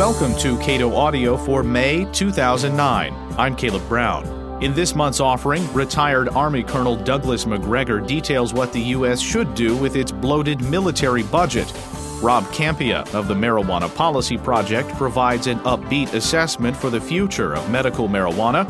Welcome 0.00 0.34
to 0.36 0.56
Cato 0.60 0.94
Audio 0.94 1.36
for 1.36 1.62
May 1.62 2.06
2009. 2.06 3.14
I'm 3.36 3.54
Caleb 3.54 3.86
Brown. 3.86 4.24
In 4.62 4.72
this 4.72 4.94
month's 4.94 5.20
offering, 5.20 5.70
retired 5.74 6.30
Army 6.30 6.62
Colonel 6.62 6.96
Douglas 6.96 7.44
Macgregor 7.44 8.00
details 8.00 8.54
what 8.54 8.72
the 8.72 8.80
U.S. 8.80 9.20
should 9.20 9.54
do 9.54 9.76
with 9.76 9.96
its 9.96 10.10
bloated 10.10 10.62
military 10.62 11.22
budget. 11.24 11.70
Rob 12.22 12.44
Kampia 12.44 13.06
of 13.14 13.28
the 13.28 13.34
Marijuana 13.34 13.94
Policy 13.94 14.38
Project 14.38 14.88
provides 14.94 15.46
an 15.48 15.58
upbeat 15.60 16.14
assessment 16.14 16.74
for 16.74 16.88
the 16.88 16.98
future 16.98 17.54
of 17.54 17.68
medical 17.68 18.08
marijuana. 18.08 18.66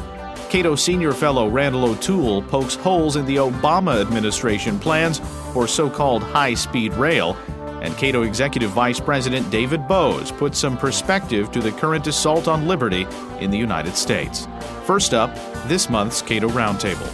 Cato 0.50 0.74
Senior 0.74 1.12
Fellow 1.12 1.48
Randal 1.48 1.84
O'Toole 1.84 2.42
pokes 2.42 2.74
holes 2.74 3.14
in 3.14 3.24
the 3.24 3.36
Obama 3.36 4.00
administration 4.00 4.80
plans 4.80 5.20
for 5.52 5.69
so 5.69 5.88
called 5.88 6.24
high 6.24 6.55
speed 6.55 6.92
rail 6.94 7.36
and 7.83 7.97
Cato 7.97 8.23
Executive 8.23 8.70
Vice 8.70 9.01
President 9.01 9.51
David 9.51 9.87
Boaz 9.87 10.30
put 10.30 10.55
some 10.55 10.77
perspective 10.77 11.51
to 11.52 11.61
the 11.61 11.73
current 11.73 12.06
assault 12.06 12.48
on 12.48 12.66
liberty 12.66 13.06
in 13.41 13.51
the 13.51 13.59
United 13.59 13.97
States. 13.97 14.47
First 14.84 15.15
up, 15.15 15.34
this 15.66 15.89
month's 15.91 16.23
Cato 16.23 16.48
Roundtable. 16.48 17.11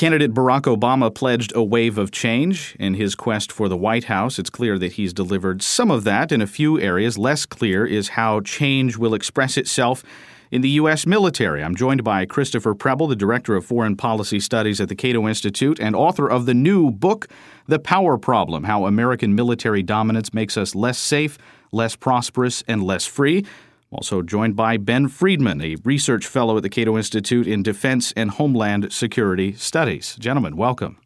Candidate 0.00 0.32
Barack 0.32 0.62
Obama 0.62 1.14
pledged 1.14 1.52
a 1.54 1.62
wave 1.62 1.98
of 1.98 2.10
change 2.10 2.74
in 2.80 2.94
his 2.94 3.14
quest 3.14 3.52
for 3.52 3.68
the 3.68 3.76
White 3.76 4.04
House. 4.04 4.38
It's 4.38 4.48
clear 4.48 4.78
that 4.78 4.92
he's 4.92 5.12
delivered 5.12 5.60
some 5.60 5.90
of 5.90 6.04
that 6.04 6.32
in 6.32 6.40
a 6.40 6.46
few 6.46 6.80
areas. 6.80 7.18
Less 7.18 7.44
clear 7.44 7.84
is 7.84 8.08
how 8.08 8.40
change 8.40 8.96
will 8.96 9.12
express 9.12 9.58
itself 9.58 10.02
in 10.50 10.62
the 10.62 10.68
U.S. 10.70 11.06
military. 11.06 11.62
I'm 11.62 11.74
joined 11.74 12.02
by 12.02 12.26
Christopher 12.26 12.74
Preble, 12.74 13.06
the 13.06 13.16
Director 13.16 13.54
of 13.54 13.64
Foreign 13.64 13.96
Policy 13.96 14.40
Studies 14.40 14.80
at 14.80 14.88
the 14.88 14.96
Cato 14.96 15.28
Institute 15.28 15.78
and 15.80 15.94
author 15.94 16.28
of 16.28 16.46
the 16.46 16.54
new 16.54 16.90
book, 16.90 17.28
The 17.66 17.78
Power 17.78 18.18
Problem 18.18 18.64
How 18.64 18.86
American 18.86 19.34
Military 19.34 19.82
Dominance 19.82 20.34
Makes 20.34 20.56
Us 20.56 20.74
Less 20.74 20.98
Safe, 20.98 21.38
Less 21.72 21.96
Prosperous, 21.96 22.64
and 22.66 22.82
Less 22.82 23.06
Free. 23.06 23.44
Also 23.90 24.22
joined 24.22 24.54
by 24.54 24.76
Ben 24.76 25.08
Friedman, 25.08 25.60
a 25.60 25.76
research 25.84 26.26
fellow 26.26 26.56
at 26.56 26.62
the 26.62 26.68
Cato 26.68 26.96
Institute 26.96 27.46
in 27.46 27.62
Defense 27.62 28.12
and 28.16 28.30
Homeland 28.30 28.92
Security 28.92 29.52
Studies. 29.52 30.16
Gentlemen, 30.18 30.56
welcome. 30.56 30.98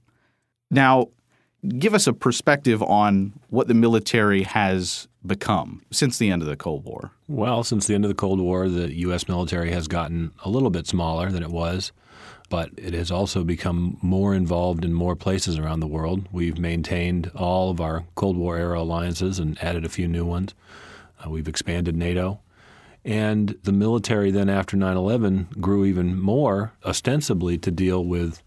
Now, 0.71 1.09
give 1.69 1.95
us 1.95 2.07
a 2.07 2.13
perspective 2.13 2.83
on 2.83 3.33
what 3.51 3.69
the 3.69 3.75
military 3.75 4.43
has 4.43 5.09
become 5.27 5.83
since 5.91 6.19
the 6.19 6.31
end 6.31 6.43
of 6.43 6.49
the 6.49 6.57
Cold 6.57 6.85
War? 6.85 7.13
Well, 7.29 7.65
since 7.65 7.87
the 7.87 7.95
end 7.95 8.05
of 8.05 8.09
the 8.09 8.15
Cold 8.15 8.41
War, 8.41 8.69
the 8.69 8.93
U.S. 9.01 9.29
military 9.29 9.71
has 9.73 9.89
gotten 9.89 10.33
a 10.45 10.51
little 10.51 10.71
bit 10.71 10.87
smaller 10.87 11.31
than 11.31 11.43
it 11.43 11.51
was, 11.51 11.93
but 12.51 12.71
it 12.77 12.93
has 12.95 13.11
also 13.11 13.45
become 13.45 13.99
more 14.03 14.35
involved 14.35 14.85
in 14.85 14.93
more 14.93 15.17
places 15.17 15.59
around 15.59 15.81
the 15.81 15.87
world. 15.87 16.29
We've 16.31 16.59
maintained 16.59 17.31
all 17.35 17.71
of 17.71 17.81
our 17.81 18.05
Cold 18.15 18.37
War 18.37 18.57
era 18.59 18.81
alliances 18.81 19.39
and 19.39 19.61
added 19.63 19.85
a 19.85 19.89
few 19.91 20.07
new 20.07 20.25
ones. 20.25 20.55
Uh, 21.25 21.31
we've 21.31 21.49
expanded 21.49 21.97
NATO. 21.97 22.41
And 23.07 23.59
the 23.65 23.73
military 23.73 24.31
then 24.31 24.49
after 24.49 24.77
9 24.77 24.97
11 24.97 25.49
grew 25.61 25.85
even 25.85 26.19
more 26.19 26.73
ostensibly 26.87 27.59
to 27.59 27.71
deal 27.71 28.03
with 28.05 28.43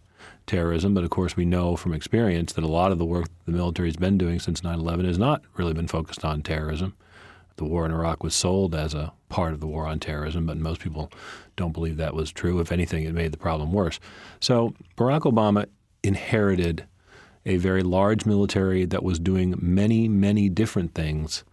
terrorism. 0.48 0.94
But 0.94 1.04
of 1.04 1.12
course, 1.12 1.36
we 1.36 1.46
know 1.46 1.76
from 1.76 1.94
experience 1.94 2.54
that 2.54 2.64
a 2.64 2.68
lot 2.68 2.92
of 2.92 2.98
the 2.98 3.06
work 3.06 3.28
the 3.46 3.52
military 3.52 3.90
has 3.90 3.98
been 3.98 4.18
doing 4.18 4.40
since 4.40 4.64
9 4.64 4.80
11 4.80 5.06
has 5.06 5.20
not 5.20 5.44
really 5.56 5.74
been 5.74 5.88
focused 5.88 6.26
on 6.26 6.42
terrorism. 6.42 6.96
The 7.58 7.66
war 7.66 7.86
in 7.86 7.92
Iraq 7.92 8.24
was 8.24 8.36
sold 8.36 8.76
as 8.76 8.94
a 8.94 9.14
part 9.30 9.54
of 9.54 9.60
the 9.60 9.68
war 9.68 9.86
on 9.86 10.00
terrorism, 10.00 10.46
but 10.46 10.58
most 10.58 10.80
people 10.80 11.12
don't 11.56 11.74
believe 11.74 11.98
that 11.98 12.14
was 12.14 12.32
true. 12.32 12.60
If 12.60 12.72
anything, 12.72 13.04
it 13.04 13.14
made 13.14 13.32
the 13.32 13.38
problem 13.38 13.74
worse. 13.74 14.00
So 14.40 14.74
Barack 14.96 15.22
Obama 15.22 15.66
inherited 16.04 16.86
a 17.46 17.58
very 17.58 17.82
large 17.82 18.26
military 18.26 18.86
that 18.86 19.04
was 19.04 19.20
doing 19.20 19.56
many, 19.60 20.08
many 20.08 20.50
different 20.50 20.94
things. 20.94 21.44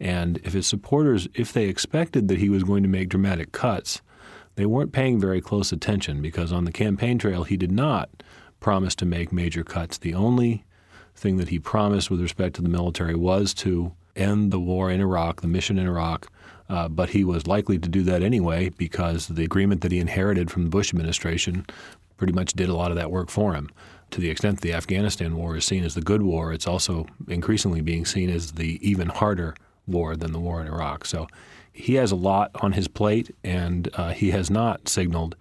And 0.00 0.38
if 0.38 0.52
his 0.52 0.66
supporters, 0.66 1.28
if 1.34 1.52
they 1.52 1.66
expected 1.66 2.26
that 2.28 2.38
he 2.38 2.48
was 2.48 2.64
going 2.64 2.82
to 2.82 2.88
make 2.88 3.08
dramatic 3.08 3.52
cuts, 3.52 4.00
they 4.56 4.66
weren't 4.66 4.92
paying 4.92 5.20
very 5.20 5.40
close 5.40 5.70
attention 5.70 6.20
because 6.20 6.52
on 6.52 6.64
the 6.64 6.72
campaign 6.72 7.18
trail 7.18 7.44
he 7.44 7.56
did 7.56 7.70
not 7.70 8.10
promised 8.62 8.98
to 9.00 9.04
make 9.04 9.32
major 9.32 9.64
cuts. 9.64 9.98
The 9.98 10.14
only 10.14 10.64
thing 11.14 11.36
that 11.36 11.48
he 11.48 11.58
promised 11.58 12.10
with 12.10 12.20
respect 12.20 12.56
to 12.56 12.62
the 12.62 12.68
military 12.68 13.14
was 13.14 13.52
to 13.54 13.92
end 14.16 14.50
the 14.50 14.60
war 14.60 14.90
in 14.90 15.00
Iraq, 15.00 15.40
the 15.40 15.48
mission 15.48 15.78
in 15.78 15.86
Iraq. 15.86 16.30
Uh, 16.68 16.88
but 16.88 17.10
he 17.10 17.24
was 17.24 17.46
likely 17.46 17.78
to 17.78 17.88
do 17.88 18.02
that 18.02 18.22
anyway 18.22 18.70
because 18.70 19.26
the 19.28 19.44
agreement 19.44 19.82
that 19.82 19.92
he 19.92 19.98
inherited 19.98 20.50
from 20.50 20.64
the 20.64 20.70
Bush 20.70 20.90
administration 20.90 21.66
pretty 22.16 22.32
much 22.32 22.52
did 22.52 22.68
a 22.68 22.74
lot 22.74 22.90
of 22.90 22.96
that 22.96 23.10
work 23.10 23.28
for 23.28 23.54
him. 23.54 23.68
To 24.12 24.20
the 24.20 24.30
extent 24.30 24.60
the 24.60 24.72
Afghanistan 24.72 25.36
war 25.36 25.56
is 25.56 25.64
seen 25.64 25.84
as 25.84 25.94
the 25.94 26.00
good 26.00 26.22
war, 26.22 26.52
it's 26.52 26.66
also 26.66 27.06
increasingly 27.28 27.80
being 27.80 28.06
seen 28.06 28.30
as 28.30 28.52
the 28.52 28.78
even 28.88 29.08
harder 29.08 29.54
war 29.86 30.16
than 30.16 30.32
the 30.32 30.38
war 30.38 30.60
in 30.60 30.66
Iraq. 30.66 31.04
So 31.04 31.26
he 31.72 31.94
has 31.94 32.12
a 32.12 32.16
lot 32.16 32.50
on 32.56 32.72
his 32.72 32.88
plate, 32.88 33.34
and 33.42 33.88
uh, 33.94 34.12
he 34.12 34.30
has 34.30 34.50
not 34.50 34.88
signaled 34.88 35.34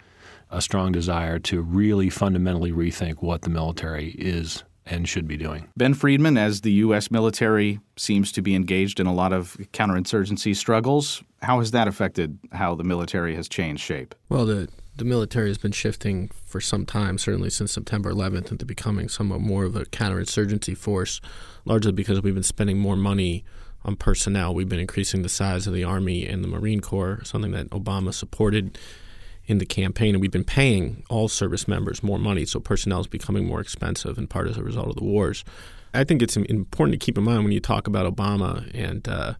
a 0.51 0.61
strong 0.61 0.91
desire 0.91 1.39
to 1.39 1.61
really 1.61 2.09
fundamentally 2.09 2.71
rethink 2.71 3.21
what 3.21 3.41
the 3.41 3.49
military 3.49 4.09
is 4.11 4.63
and 4.85 5.07
should 5.07 5.27
be 5.27 5.37
doing. 5.37 5.69
Ben 5.77 5.93
Friedman, 5.93 6.37
as 6.37 6.61
the 6.61 6.71
U.S. 6.73 7.09
military 7.09 7.79
seems 7.95 8.31
to 8.33 8.41
be 8.41 8.55
engaged 8.55 8.99
in 8.99 9.07
a 9.07 9.13
lot 9.13 9.31
of 9.31 9.57
counterinsurgency 9.73 10.55
struggles, 10.55 11.23
how 11.41 11.59
has 11.59 11.71
that 11.71 11.87
affected 11.87 12.37
how 12.51 12.75
the 12.75 12.83
military 12.83 13.35
has 13.35 13.47
changed 13.47 13.81
shape? 13.81 14.13
Well, 14.29 14.45
the 14.45 14.69
the 14.97 15.05
military 15.05 15.47
has 15.47 15.57
been 15.57 15.71
shifting 15.71 16.29
for 16.45 16.59
some 16.59 16.85
time, 16.85 17.17
certainly 17.17 17.49
since 17.49 17.71
September 17.71 18.11
11th, 18.11 18.51
into 18.51 18.65
becoming 18.65 19.07
somewhat 19.07 19.39
more 19.39 19.63
of 19.63 19.75
a 19.75 19.85
counterinsurgency 19.85 20.77
force, 20.77 21.21
largely 21.65 21.93
because 21.93 22.21
we've 22.21 22.33
been 22.33 22.43
spending 22.43 22.77
more 22.77 22.97
money 22.97 23.45
on 23.83 23.95
personnel. 23.95 24.53
We've 24.53 24.69
been 24.69 24.79
increasing 24.79 25.21
the 25.21 25.29
size 25.29 25.65
of 25.65 25.73
the 25.73 25.83
Army 25.83 26.27
and 26.27 26.43
the 26.43 26.47
Marine 26.47 26.81
Corps, 26.81 27.21
something 27.23 27.51
that 27.51 27.69
Obama 27.69 28.13
supported 28.13 28.77
in 29.51 29.57
the 29.57 29.65
campaign, 29.65 30.15
and 30.15 30.21
we've 30.21 30.31
been 30.31 30.45
paying 30.45 31.03
all 31.09 31.27
service 31.27 31.67
members 31.67 32.01
more 32.01 32.17
money, 32.17 32.45
so 32.45 32.59
personnel 32.59 33.01
is 33.01 33.07
becoming 33.07 33.45
more 33.45 33.59
expensive, 33.59 34.17
in 34.17 34.25
part 34.25 34.47
as 34.47 34.57
a 34.57 34.63
result 34.63 34.87
of 34.87 34.95
the 34.95 35.03
wars. 35.03 35.43
I 35.93 36.05
think 36.05 36.21
it's 36.21 36.37
important 36.37 36.99
to 36.99 37.05
keep 37.05 37.17
in 37.17 37.25
mind 37.25 37.43
when 37.43 37.51
you 37.51 37.59
talk 37.59 37.85
about 37.85 38.11
Obama 38.11 38.71
and 38.73 39.05
uh, 39.09 39.33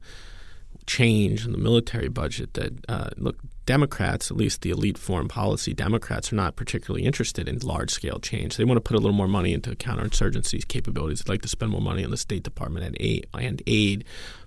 change 0.86 1.46
in 1.46 1.54
the 1.54 1.58
military 1.58 2.10
budget 2.10 2.54
that 2.56 2.74
uh, 2.90 3.10
look, 3.16 3.38
Democrats, 3.66 4.30
at 4.30 4.36
least 4.36 4.64
the 4.64 4.70
elite 4.70 4.98
foreign 4.98 5.30
policy 5.30 5.74
Democrats, 5.74 6.34
are 6.34 6.36
not 6.36 6.58
particularly 6.58 7.06
interested 7.06 7.48
in 7.48 7.60
large 7.60 7.92
scale 7.92 8.20
change. 8.20 8.58
They 8.58 8.66
want 8.66 8.78
to 8.78 8.82
put 8.82 8.96
a 8.96 9.00
little 9.00 9.16
more 9.16 9.30
money 9.30 9.54
into 9.54 9.76
counterinsurgency 9.76 10.68
capabilities. 10.68 11.22
They'd 11.22 11.32
like 11.32 11.42
to 11.44 11.48
spend 11.48 11.72
more 11.72 11.82
money 11.82 12.04
on 12.04 12.12
the 12.12 12.18
State 12.18 12.44
Department 12.44 12.86
and 12.86 12.98
aid, 13.00 13.28
and 13.34 13.62
aid 13.66 14.04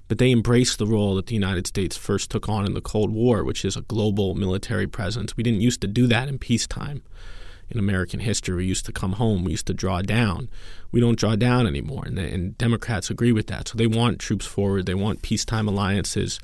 but 0.08 0.18
they 0.18 0.30
embraced 0.30 0.78
the 0.78 0.86
role 0.86 1.14
that 1.14 1.26
the 1.26 1.34
United 1.34 1.66
States 1.66 1.96
first 1.96 2.30
took 2.30 2.48
on 2.48 2.66
in 2.66 2.74
the 2.74 2.80
Cold 2.80 3.10
War, 3.10 3.42
which 3.44 3.64
is 3.64 3.76
a 3.76 3.82
global 3.82 4.34
military 4.34 4.86
presence. 4.86 5.36
We 5.36 5.42
didn't 5.42 5.62
used 5.62 5.80
to 5.80 5.86
do 5.86 6.06
that 6.08 6.28
in 6.28 6.38
peacetime. 6.38 7.02
In 7.70 7.78
American 7.78 8.20
history, 8.20 8.56
we 8.56 8.66
used 8.66 8.84
to 8.86 8.92
come 8.92 9.12
home, 9.12 9.42
we 9.42 9.52
used 9.52 9.66
to 9.66 9.74
draw 9.74 10.02
down. 10.02 10.50
We 10.92 11.00
don't 11.00 11.18
draw 11.18 11.34
down 11.34 11.66
anymore, 11.66 12.04
and, 12.04 12.18
and 12.18 12.58
Democrats 12.58 13.08
agree 13.08 13.32
with 13.32 13.46
that. 13.46 13.68
So 13.68 13.78
they 13.78 13.86
want 13.86 14.18
troops 14.18 14.44
forward, 14.44 14.86
they 14.86 14.94
want 14.94 15.22
peacetime 15.22 15.66
alliances 15.66 16.38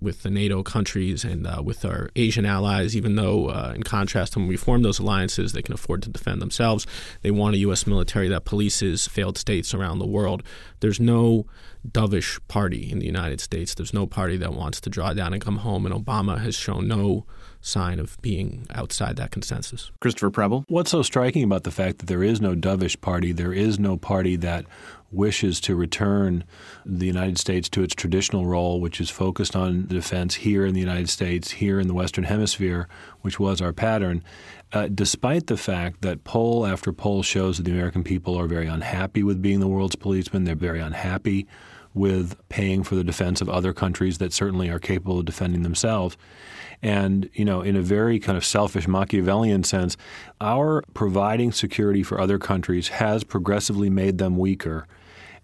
with 0.00 0.22
the 0.22 0.30
NATO 0.30 0.62
countries 0.62 1.24
and 1.24 1.46
uh, 1.46 1.62
with 1.64 1.84
our 1.84 2.10
Asian 2.16 2.46
allies, 2.46 2.96
even 2.96 3.16
though, 3.16 3.46
uh, 3.46 3.72
in 3.74 3.82
contrast, 3.82 4.36
when 4.36 4.46
we 4.46 4.56
form 4.56 4.82
those 4.82 4.98
alliances, 4.98 5.52
they 5.52 5.62
can 5.62 5.74
afford 5.74 6.02
to 6.02 6.10
defend 6.10 6.40
themselves. 6.40 6.86
They 7.22 7.30
want 7.30 7.54
a 7.54 7.58
U.S. 7.58 7.86
military 7.86 8.28
that 8.28 8.44
polices 8.44 9.08
failed 9.08 9.36
states 9.36 9.74
around 9.74 9.98
the 9.98 10.06
world. 10.06 10.42
There's 10.80 11.00
no 11.00 11.46
dovish 11.86 12.40
party 12.48 12.90
in 12.90 12.98
the 12.98 13.06
United 13.06 13.40
States. 13.40 13.74
There's 13.74 13.94
no 13.94 14.06
party 14.06 14.36
that 14.38 14.54
wants 14.54 14.80
to 14.82 14.90
draw 14.90 15.12
down 15.12 15.32
and 15.32 15.42
come 15.42 15.58
home, 15.58 15.86
and 15.86 15.94
Obama 15.94 16.40
has 16.40 16.54
shown 16.54 16.88
no 16.88 17.26
sign 17.60 17.98
of 17.98 18.20
being 18.22 18.66
outside 18.70 19.16
that 19.16 19.30
consensus. 19.30 19.90
Christopher 20.00 20.30
Preble? 20.30 20.64
What's 20.68 20.90
so 20.90 21.02
striking 21.02 21.44
about 21.44 21.64
the 21.64 21.70
fact 21.70 21.98
that 21.98 22.06
there 22.06 22.22
is 22.22 22.40
no 22.40 22.54
dovish 22.54 23.00
party, 23.00 23.32
there 23.32 23.52
is 23.52 23.78
no 23.78 23.96
party 23.96 24.36
that 24.36 24.64
wishes 25.12 25.60
to 25.60 25.74
return 25.74 26.44
the 26.86 27.06
United 27.06 27.36
States 27.38 27.68
to 27.68 27.82
its 27.82 27.94
traditional 27.94 28.46
role, 28.46 28.80
which 28.80 29.00
is 29.00 29.10
focused 29.10 29.56
on 29.56 29.86
defense 29.86 30.36
here 30.36 30.64
in 30.64 30.72
the 30.72 30.80
United 30.80 31.08
States, 31.08 31.50
here 31.50 31.80
in 31.80 31.88
the 31.88 31.94
Western 31.94 32.24
Hemisphere, 32.24 32.88
which 33.22 33.40
was 33.40 33.60
our 33.60 33.72
pattern, 33.72 34.22
uh, 34.72 34.88
despite 34.94 35.48
the 35.48 35.56
fact 35.56 36.02
that 36.02 36.22
poll 36.24 36.64
after 36.64 36.92
poll 36.92 37.22
shows 37.22 37.56
that 37.56 37.64
the 37.64 37.72
American 37.72 38.04
people 38.04 38.36
are 38.36 38.46
very 38.46 38.68
unhappy 38.68 39.22
with 39.22 39.42
being 39.42 39.60
the 39.60 39.68
world's 39.68 39.96
policeman, 39.96 40.44
they're 40.44 40.54
very 40.54 40.80
unhappy 40.80 41.46
with 41.92 42.36
paying 42.48 42.84
for 42.84 42.94
the 42.94 43.02
defense 43.02 43.40
of 43.40 43.48
other 43.48 43.72
countries 43.72 44.18
that 44.18 44.32
certainly 44.32 44.68
are 44.68 44.78
capable 44.78 45.18
of 45.18 45.24
defending 45.24 45.62
themselves. 45.62 46.16
And, 46.82 47.28
you 47.34 47.44
know, 47.44 47.60
in 47.60 47.76
a 47.76 47.82
very 47.82 48.18
kind 48.18 48.38
of 48.38 48.44
selfish 48.44 48.88
Machiavellian 48.88 49.64
sense, 49.64 49.96
our 50.40 50.82
providing 50.94 51.52
security 51.52 52.02
for 52.02 52.20
other 52.20 52.38
countries 52.38 52.88
has 52.88 53.24
progressively 53.24 53.90
made 53.90 54.18
them 54.18 54.36
weaker 54.36 54.86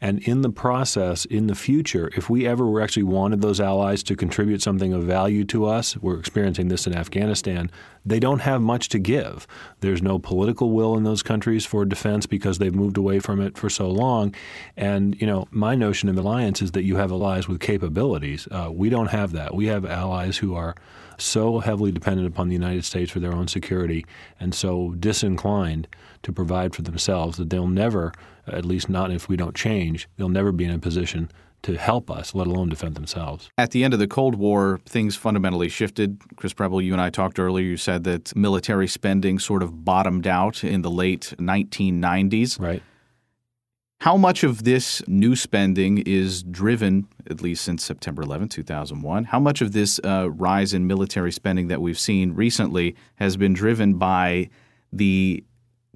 And 0.01 0.19
in 0.21 0.43
the 0.43 0.51
process, 0.51 1.25
in 1.25 1.47
the 1.47 1.55
future, 1.55 2.11
if 2.17 2.29
we 2.29 2.47
ever 2.47 2.83
actually 2.83 3.05
wanted 3.05 3.41
those 3.41 3.61
allies 3.61 4.03
to 4.05 4.15
contribute 4.15 4.61
something 4.61 4.93
of 4.93 5.05
value 5.05 5.45
to 5.47 5.65
us, 5.65 5.97
we're 5.97 6.19
experiencing 6.19 6.69
this 6.69 6.87
in 6.87 6.95
Afghanistan, 6.95 7.71
they 8.05 8.21
don't 8.21 8.41
have 8.41 8.61
much 8.61 8.91
to 8.91 8.99
give. 8.99 9.47
There's 9.81 10.03
no 10.03 10.19
political 10.19 10.73
will 10.73 10.97
in 10.97 11.05
those 11.05 11.23
countries 11.23 11.65
for 11.65 11.87
defense 11.87 12.27
because 12.27 12.59
they've 12.59 12.75
moved 12.75 12.99
away 12.99 13.21
from 13.21 13.41
it 13.41 13.57
for 13.57 13.71
so 13.71 13.91
long. 13.91 14.35
And, 14.77 15.19
you 15.19 15.27
know, 15.27 15.49
my 15.51 15.75
notion 15.75 16.11
of 16.11 16.19
alliance 16.19 16.61
is 16.61 16.73
that 16.73 16.85
you 16.85 16.97
have 16.97 17.11
allies 17.11 17.49
with 17.49 17.61
capabilities. 17.61 18.47
Uh, 18.51 18.71
we 18.71 18.91
don't 18.91 19.11
have 19.11 19.33
that. 19.33 19.55
We 19.55 19.67
have 19.67 19.87
allies 19.87 20.37
who 20.37 20.55
are 20.55 20.75
so 21.19 21.61
heavily 21.61 21.93
dependent 21.93 22.27
upon 22.27 22.49
the 22.49 22.55
United 22.55 22.85
States 22.85 23.11
for 23.11 23.21
their 23.21 23.33
own 23.33 23.49
security 23.49 24.05
and 24.39 24.55
so 24.55 24.95
disinclined 24.99 25.89
to 26.23 26.33
provide 26.33 26.75
for 26.75 26.83
themselves 26.83 27.39
that 27.39 27.51
they'll 27.51 27.67
never, 27.67 28.13
at 28.47 28.65
least 28.65 28.89
not 28.89 29.11
if 29.11 29.29
we 29.29 29.37
don't 29.37 29.55
change, 29.55 30.09
they'll 30.17 30.29
never 30.29 30.53
be 30.53 30.65
in 30.65 30.71
a 30.71 30.79
position 30.79 31.31
to 31.63 31.77
help 31.77 32.11
us, 32.11 32.35
let 32.35 32.47
alone 32.47 32.69
defend 32.69 32.95
themselves. 32.95 33.51
At 33.59 33.73
the 33.73 33.83
end 33.83 33.93
of 33.93 33.99
the 33.99 34.07
Cold 34.07 34.37
War, 34.37 34.81
things 34.87 35.17
fundamentally 35.17 35.69
shifted. 35.69 36.21
Chris 36.37 36.53
Preble, 36.53 36.81
you 36.81 36.93
and 36.93 37.01
I 37.01 37.11
talked 37.11 37.41
earlier. 37.41 37.65
You 37.65 37.77
said 37.77 38.05
that 38.05 38.35
military 38.37 38.87
spending 38.87 39.39
sort 39.39 39.63
of 39.63 39.85
bottomed 39.85 40.27
out 40.27 40.63
in 40.63 40.83
the 40.83 40.91
late 40.91 41.35
1990s. 41.39 42.61
Right. 42.61 42.83
How 44.01 44.17
much 44.17 44.45
of 44.45 44.65
this 44.65 45.03
new 45.09 45.35
spending 45.35 45.99
is 45.99 46.43
driven, 46.43 47.09
at 47.31 47.41
least 47.41 47.65
since 47.65 47.83
September 47.83 48.23
11, 48.23 48.49
2001, 48.49 49.25
how 49.25 49.41
much 49.41 49.63
of 49.63 49.73
this 49.73 49.99
uh, 50.05 50.31
rise 50.31 50.75
in 50.75 50.87
military 50.87 51.33
spending 51.33 51.69
that 51.69 51.81
we've 51.81 51.99
seen 51.99 52.33
recently 52.35 52.95
has 53.17 53.37
been 53.37 53.55
driven 53.55 53.95
by 53.95 54.51
the 54.93 55.43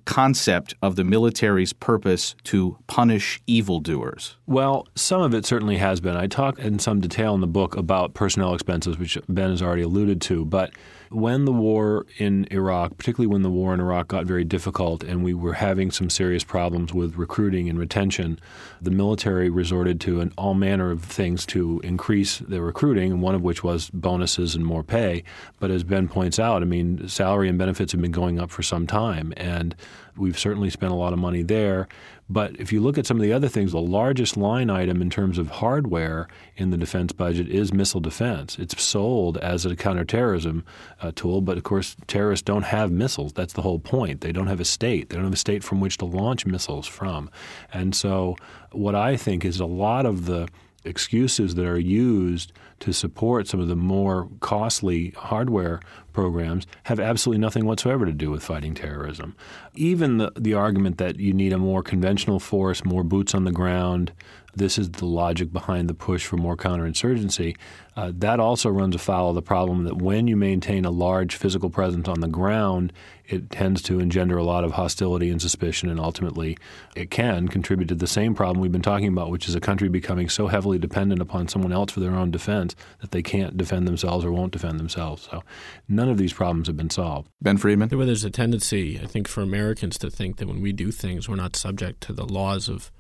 concept 0.07 0.75
of 0.83 0.97
the 0.97 1.05
military's 1.05 1.73
purpose 1.73 2.35
to 2.45 2.79
punish 2.87 3.41
evildoers? 3.47 4.37
Well, 4.47 4.89
some 4.97 5.21
of 5.21 5.35
it 5.35 5.45
certainly 5.45 5.77
has 5.77 6.01
been. 6.01 6.17
I 6.17 6.27
talk 6.27 6.59
in 6.59 6.79
some 6.79 7.01
detail 7.01 7.35
in 7.35 7.41
the 7.41 7.47
book 7.47 7.77
about 7.77 8.15
personnel 8.15 8.55
expenses, 8.55 8.99
which 8.99 9.19
Ben 9.29 9.51
has 9.51 9.63
already 9.63 9.83
alluded 9.83 10.21
to, 10.23 10.45
but 10.47 10.73
when 11.11 11.45
the 11.45 11.53
war 11.53 12.07
in 12.19 12.47
Iraq, 12.53 12.97
particularly 12.97 13.27
when 13.27 13.43
the 13.43 13.51
war 13.51 13.75
in 13.75 13.81
Iraq 13.81 14.07
got 14.09 14.27
very 14.27 14.45
difficult 14.45 15.03
and 15.03 15.25
we 15.25 15.35
were 15.35 15.55
having 15.55 15.91
some 15.91 16.09
serious 16.09 16.45
problems 16.45 16.95
with 16.95 17.17
recruiting 17.17 17.69
and 17.69 17.81
retention, 17.81 18.39
the 18.81 18.93
military 18.93 19.51
resorted 19.51 20.01
to 20.01 20.21
an, 20.21 20.33
all 20.39 20.55
manner 20.55 20.93
of 20.93 21.03
things 21.03 21.45
to 21.47 21.81
increase 21.83 22.39
the 22.39 22.63
recruiting, 22.63 23.21
one 23.21 23.35
of 23.35 23.43
which 23.43 23.65
was 23.65 23.91
bonuses 23.91 24.55
and 24.55 24.65
more 24.65 24.85
pay. 24.85 25.25
But 25.59 25.73
as 25.73 25.83
Ben 25.83 26.07
points 26.07 26.39
out, 26.39 26.63
I 26.63 26.65
mean, 26.65 27.09
salary 27.09 27.49
and 27.49 27.59
benefits 27.59 27.91
have 27.91 28.01
been 28.01 28.13
going 28.13 28.39
up 28.39 28.53
for 28.53 28.63
some 28.63 28.87
time, 28.87 29.35
and 29.37 29.75
we've 30.17 30.39
certainly 30.39 30.71
spent 30.71 30.93
a 30.93 30.97
lot 30.97 31.13
of 31.13 31.19
money 31.19 31.43
there. 31.43 31.89
But 32.29 32.61
if 32.61 32.73
you 32.73 32.81
look 32.81 32.97
at 32.97 33.07
some 33.07 33.17
of 33.17 33.23
the 33.23 33.33
other 33.33 33.49
things, 33.49 33.73
the 33.73 33.81
largest 33.81 34.37
line 34.37 34.71
item 34.71 35.03
in 35.03 35.11
terms 35.11 35.37
of 35.37 35.51
hardware 35.51 36.29
in 36.57 36.71
the 36.71 36.77
defense 36.77 37.11
budget 37.11 37.49
is 37.49 37.73
missile 37.73 38.01
defense. 38.01 38.57
It's 38.57 38.81
sold 38.81 39.37
as 39.39 39.67
a 39.67 39.75
counterterrorism 39.75 40.65
uh, 41.01 41.11
tool, 41.15 41.41
but 41.41 41.57
of 41.57 41.65
course, 41.65 41.97
terrorists 42.07 42.45
don't 42.45 42.63
have 42.63 42.93
missiles. 42.93 43.33
That's 43.33 43.55
the 43.55 43.63
whole 43.63 43.81
point. 43.81 44.21
They 44.21 44.31
don't 44.31 44.47
have 44.47 44.61
a 44.61 44.65
state. 44.65 45.09
They 45.09 45.17
don't 45.17 45.25
have 45.25 45.33
a 45.33 45.37
state 45.37 45.65
from 45.65 45.81
which 45.81 45.97
to 45.99 46.05
launch 46.05 46.47
missiles 46.47 46.87
from. 46.87 47.31
And 47.73 47.97
so, 47.97 48.37
what 48.71 48.95
I 48.95 49.17
think 49.17 49.45
is 49.45 49.59
a 49.59 49.67
lot 49.67 50.07
of 50.07 50.27
the 50.27 50.47
excuses 50.85 51.55
that 51.57 51.67
are 51.67 51.79
used 51.79 52.53
to 52.81 52.93
support 52.93 53.47
some 53.47 53.61
of 53.61 53.69
the 53.69 53.77
more 53.77 54.29
costly 54.41 55.11
hardware 55.17 55.81
programs 56.21 56.67
have 56.83 57.01
absolutely 57.01 57.41
nothing 57.41 57.65
whatsoever 57.65 58.05
to 58.05 58.13
do 58.13 58.31
with 58.31 58.43
fighting 58.43 58.75
terrorism. 58.75 59.35
Even 59.75 60.19
the, 60.19 60.31
the 60.37 60.53
argument 60.53 60.99
that 60.99 61.17
you 61.17 61.33
need 61.33 61.51
a 61.51 61.57
more 61.57 61.83
conventional 61.83 62.39
force, 62.39 62.85
more 62.85 63.03
boots 63.03 63.35
on 63.35 63.45
the 63.45 63.53
ground, 63.53 64.13
this 64.55 64.79
is 64.79 64.91
the 64.91 65.07
logic 65.07 65.53
behind 65.53 65.89
the 65.89 65.95
push 65.95 66.27
for 66.27 66.37
more 66.37 66.57
counterinsurgency. 66.57 67.57
Uh, 67.97 68.13
that 68.15 68.41
also 68.41 68.71
runs 68.71 68.95
afoul 68.95 69.31
of 69.31 69.35
the 69.35 69.43
problem 69.43 69.85
that 69.85 69.99
when 69.99 70.27
you 70.27 70.37
maintain 70.37 70.85
a 70.85 70.91
large 70.91 71.37
physical 71.37 71.69
presence 71.69 72.09
on 72.09 72.21
the 72.21 72.29
ground, 72.29 72.93
it 73.27 73.51
tends 73.51 73.83
to 73.83 74.01
engender 74.01 74.39
a 74.39 74.45
lot 74.45 74.65
of 74.65 74.73
hostility 74.73 75.31
and 75.31 75.41
suspicion, 75.41 75.89
and 75.89 76.01
ultimately 76.01 76.57
it 76.97 77.11
can 77.11 77.49
contribute 77.49 77.89
to 77.89 77.95
the 77.95 78.07
same 78.07 78.35
problem 78.35 78.61
we've 78.61 78.73
been 78.73 78.81
talking 78.81 79.09
about, 79.09 79.31
which 79.31 79.49
is 79.49 79.55
a 79.55 79.61
country 79.61 79.89
becoming 79.89 80.29
so 80.29 80.47
heavily 80.47 80.79
dependent 80.79 81.21
upon 81.21 81.49
someone 81.49 81.73
else 81.73 81.93
for 81.93 82.01
their 82.01 82.15
own 82.15 82.31
defense 82.31 82.75
that 83.01 83.11
they 83.11 83.23
can't 83.23 83.57
defend 83.57 83.87
themselves 83.87 84.25
or 84.25 84.33
won't 84.33 84.53
defend 84.53 84.79
themselves. 84.79 85.29
So 85.31 85.43
none 85.89 86.09
of 86.09 86.19
these 86.19 86.33
problems 86.33 86.69
have 86.69 86.77
been 86.77 86.91
solved. 86.91 87.29
Ben 87.41 87.57
Friedman? 87.57 87.91
Well, 87.91 88.07
there's 88.07 88.25
a 88.25 88.31
tendency, 88.31 89.01
I 89.01 89.07
think, 89.07 89.29
for 89.29 89.43
Americans 89.43 89.99
to 89.99 90.11
think 90.11 90.37
that 90.37 90.49
when 90.49 90.61
we 90.61 90.73
do 90.73 90.91
things, 90.91 91.29
we're 91.29 91.37
not 91.37 91.57
subject 91.57 92.01
to 92.03 92.13
the 92.13 92.25
laws 92.25 92.69
of 92.69 92.91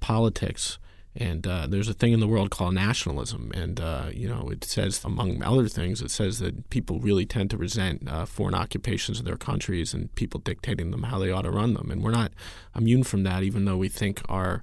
politics. 0.00 0.78
And 1.16 1.46
uh, 1.48 1.66
there's 1.66 1.88
a 1.88 1.94
thing 1.94 2.12
in 2.12 2.20
the 2.20 2.28
world 2.28 2.50
called 2.50 2.74
nationalism, 2.74 3.50
and 3.52 3.80
uh, 3.80 4.10
you 4.12 4.28
know 4.28 4.50
it 4.50 4.62
says, 4.62 5.02
among 5.04 5.42
other 5.42 5.66
things, 5.66 6.00
it 6.00 6.12
says 6.12 6.38
that 6.38 6.70
people 6.70 7.00
really 7.00 7.26
tend 7.26 7.50
to 7.50 7.56
resent 7.56 8.08
uh, 8.08 8.24
foreign 8.24 8.54
occupations 8.54 9.18
of 9.18 9.24
their 9.24 9.36
countries 9.36 9.92
and 9.92 10.14
people 10.14 10.38
dictating 10.38 10.92
them 10.92 11.04
how 11.04 11.18
they 11.18 11.32
ought 11.32 11.42
to 11.42 11.50
run 11.50 11.74
them. 11.74 11.90
And 11.90 12.04
we're 12.04 12.12
not 12.12 12.32
immune 12.76 13.02
from 13.02 13.24
that, 13.24 13.42
even 13.42 13.64
though 13.64 13.76
we 13.76 13.88
think 13.88 14.22
our 14.28 14.62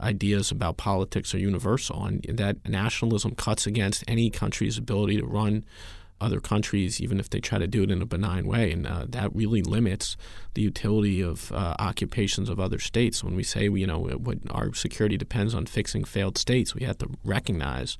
ideas 0.00 0.52
about 0.52 0.76
politics 0.76 1.34
are 1.34 1.38
universal, 1.38 2.04
and 2.04 2.22
that 2.28 2.68
nationalism 2.68 3.34
cuts 3.34 3.66
against 3.66 4.04
any 4.06 4.30
country's 4.30 4.78
ability 4.78 5.16
to 5.16 5.26
run 5.26 5.64
other 6.20 6.40
countries, 6.40 7.00
even 7.00 7.20
if 7.20 7.28
they 7.28 7.40
try 7.40 7.58
to 7.58 7.66
do 7.66 7.82
it 7.82 7.90
in 7.90 8.00
a 8.00 8.06
benign 8.06 8.46
way. 8.46 8.72
And 8.72 8.86
uh, 8.86 9.06
that 9.08 9.34
really 9.34 9.62
limits 9.62 10.16
the 10.54 10.62
utility 10.62 11.20
of 11.20 11.52
uh, 11.52 11.74
occupations 11.78 12.48
of 12.48 12.58
other 12.58 12.78
states. 12.78 13.22
When 13.22 13.36
we 13.36 13.42
say, 13.42 13.64
you 13.64 13.86
know, 13.86 14.00
what 14.00 14.38
our 14.50 14.72
security 14.74 15.16
depends 15.16 15.54
on 15.54 15.66
fixing 15.66 16.04
failed 16.04 16.38
states, 16.38 16.74
we 16.74 16.84
have 16.84 16.98
to 16.98 17.10
recognize 17.24 17.98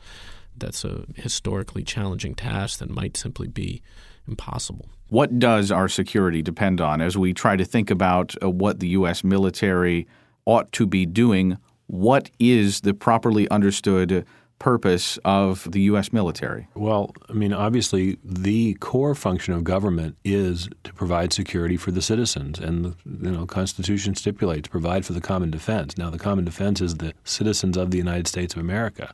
that's 0.57 0.85
a 0.85 1.05
historically 1.15 1.83
challenging 1.83 2.35
task 2.35 2.79
that 2.79 2.89
might 2.89 3.17
simply 3.17 3.49
be 3.49 3.83
impossible. 4.27 4.89
What 5.09 5.39
does 5.39 5.71
our 5.71 5.89
security 5.89 6.43
depend 6.43 6.81
on 6.81 7.01
as 7.01 7.17
we 7.17 7.33
try 7.33 7.57
to 7.57 7.65
think 7.65 7.91
about 7.91 8.35
uh, 8.43 8.51
what 8.51 8.81
the 8.81 8.89
U.S. 8.89 9.23
military 9.23 10.07
ought 10.47 10.73
to 10.73 10.87
be 10.87 11.07
doing? 11.07 11.59
What 11.87 12.31
is 12.41 12.81
the 12.81 12.95
properly 12.95 13.49
understood 13.51 14.27
purpose 14.59 15.19
of 15.25 15.71
the 15.71 15.81
U.S. 15.83 16.13
military? 16.13 16.69
Well, 16.75 17.13
I 17.29 17.33
mean, 17.33 17.53
obviously, 17.53 18.19
the 18.25 18.75
core 18.75 19.15
function 19.15 19.55
of 19.55 19.65
government 19.65 20.17
is 20.25 20.69
to 20.85 20.93
provide 20.93 21.33
security 21.33 21.77
for 21.77 21.91
the 21.91 22.03
citizens, 22.03 22.59
and 22.59 22.85
the 22.85 22.95
you 23.05 23.31
know, 23.31 23.47
Constitution 23.47 24.15
stipulates 24.15 24.69
provide 24.69 25.05
for 25.05 25.13
the 25.13 25.21
common 25.21 25.51
defense. 25.51 25.99
Now, 25.99 26.11
the 26.11 26.19
common 26.19 26.45
defense 26.45 26.81
is 26.81 26.97
the 26.97 27.13
citizens 27.25 27.77
of 27.77 27.91
the 27.91 27.99
United 27.99 28.27
States 28.27 28.55
of 28.55 28.61
America. 28.61 29.13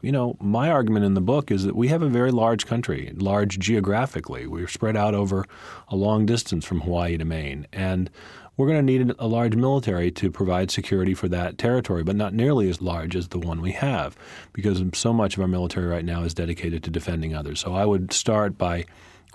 You 0.00 0.12
know, 0.12 0.36
my 0.38 0.70
argument 0.70 1.06
in 1.06 1.14
the 1.14 1.22
book 1.22 1.50
is 1.50 1.64
that 1.64 1.74
we 1.74 1.88
have 1.88 2.02
a 2.02 2.08
very 2.08 2.30
large 2.30 2.66
country, 2.66 3.12
large 3.16 3.58
geographically. 3.58 4.46
We're 4.46 4.68
spread 4.68 4.98
out 4.98 5.14
over 5.14 5.46
a 5.88 5.96
long 5.96 6.26
distance 6.26 6.66
from 6.66 6.82
Hawaii 6.82 7.16
to 7.16 7.24
Maine, 7.24 7.66
and 7.72 8.10
we're 8.56 8.68
going 8.68 8.86
to 8.86 8.92
need 8.92 9.14
a 9.18 9.26
large 9.26 9.56
military 9.56 10.10
to 10.12 10.30
provide 10.30 10.70
security 10.70 11.14
for 11.14 11.28
that 11.28 11.58
territory, 11.58 12.04
but 12.04 12.16
not 12.16 12.34
nearly 12.34 12.68
as 12.68 12.80
large 12.80 13.16
as 13.16 13.28
the 13.28 13.38
one 13.38 13.60
we 13.60 13.72
have, 13.72 14.16
because 14.52 14.82
so 14.92 15.12
much 15.12 15.36
of 15.36 15.42
our 15.42 15.48
military 15.48 15.86
right 15.86 16.04
now 16.04 16.22
is 16.22 16.34
dedicated 16.34 16.82
to 16.84 16.90
defending 16.90 17.34
others. 17.34 17.60
So 17.60 17.74
I 17.74 17.84
would 17.84 18.12
start 18.12 18.56
by 18.56 18.84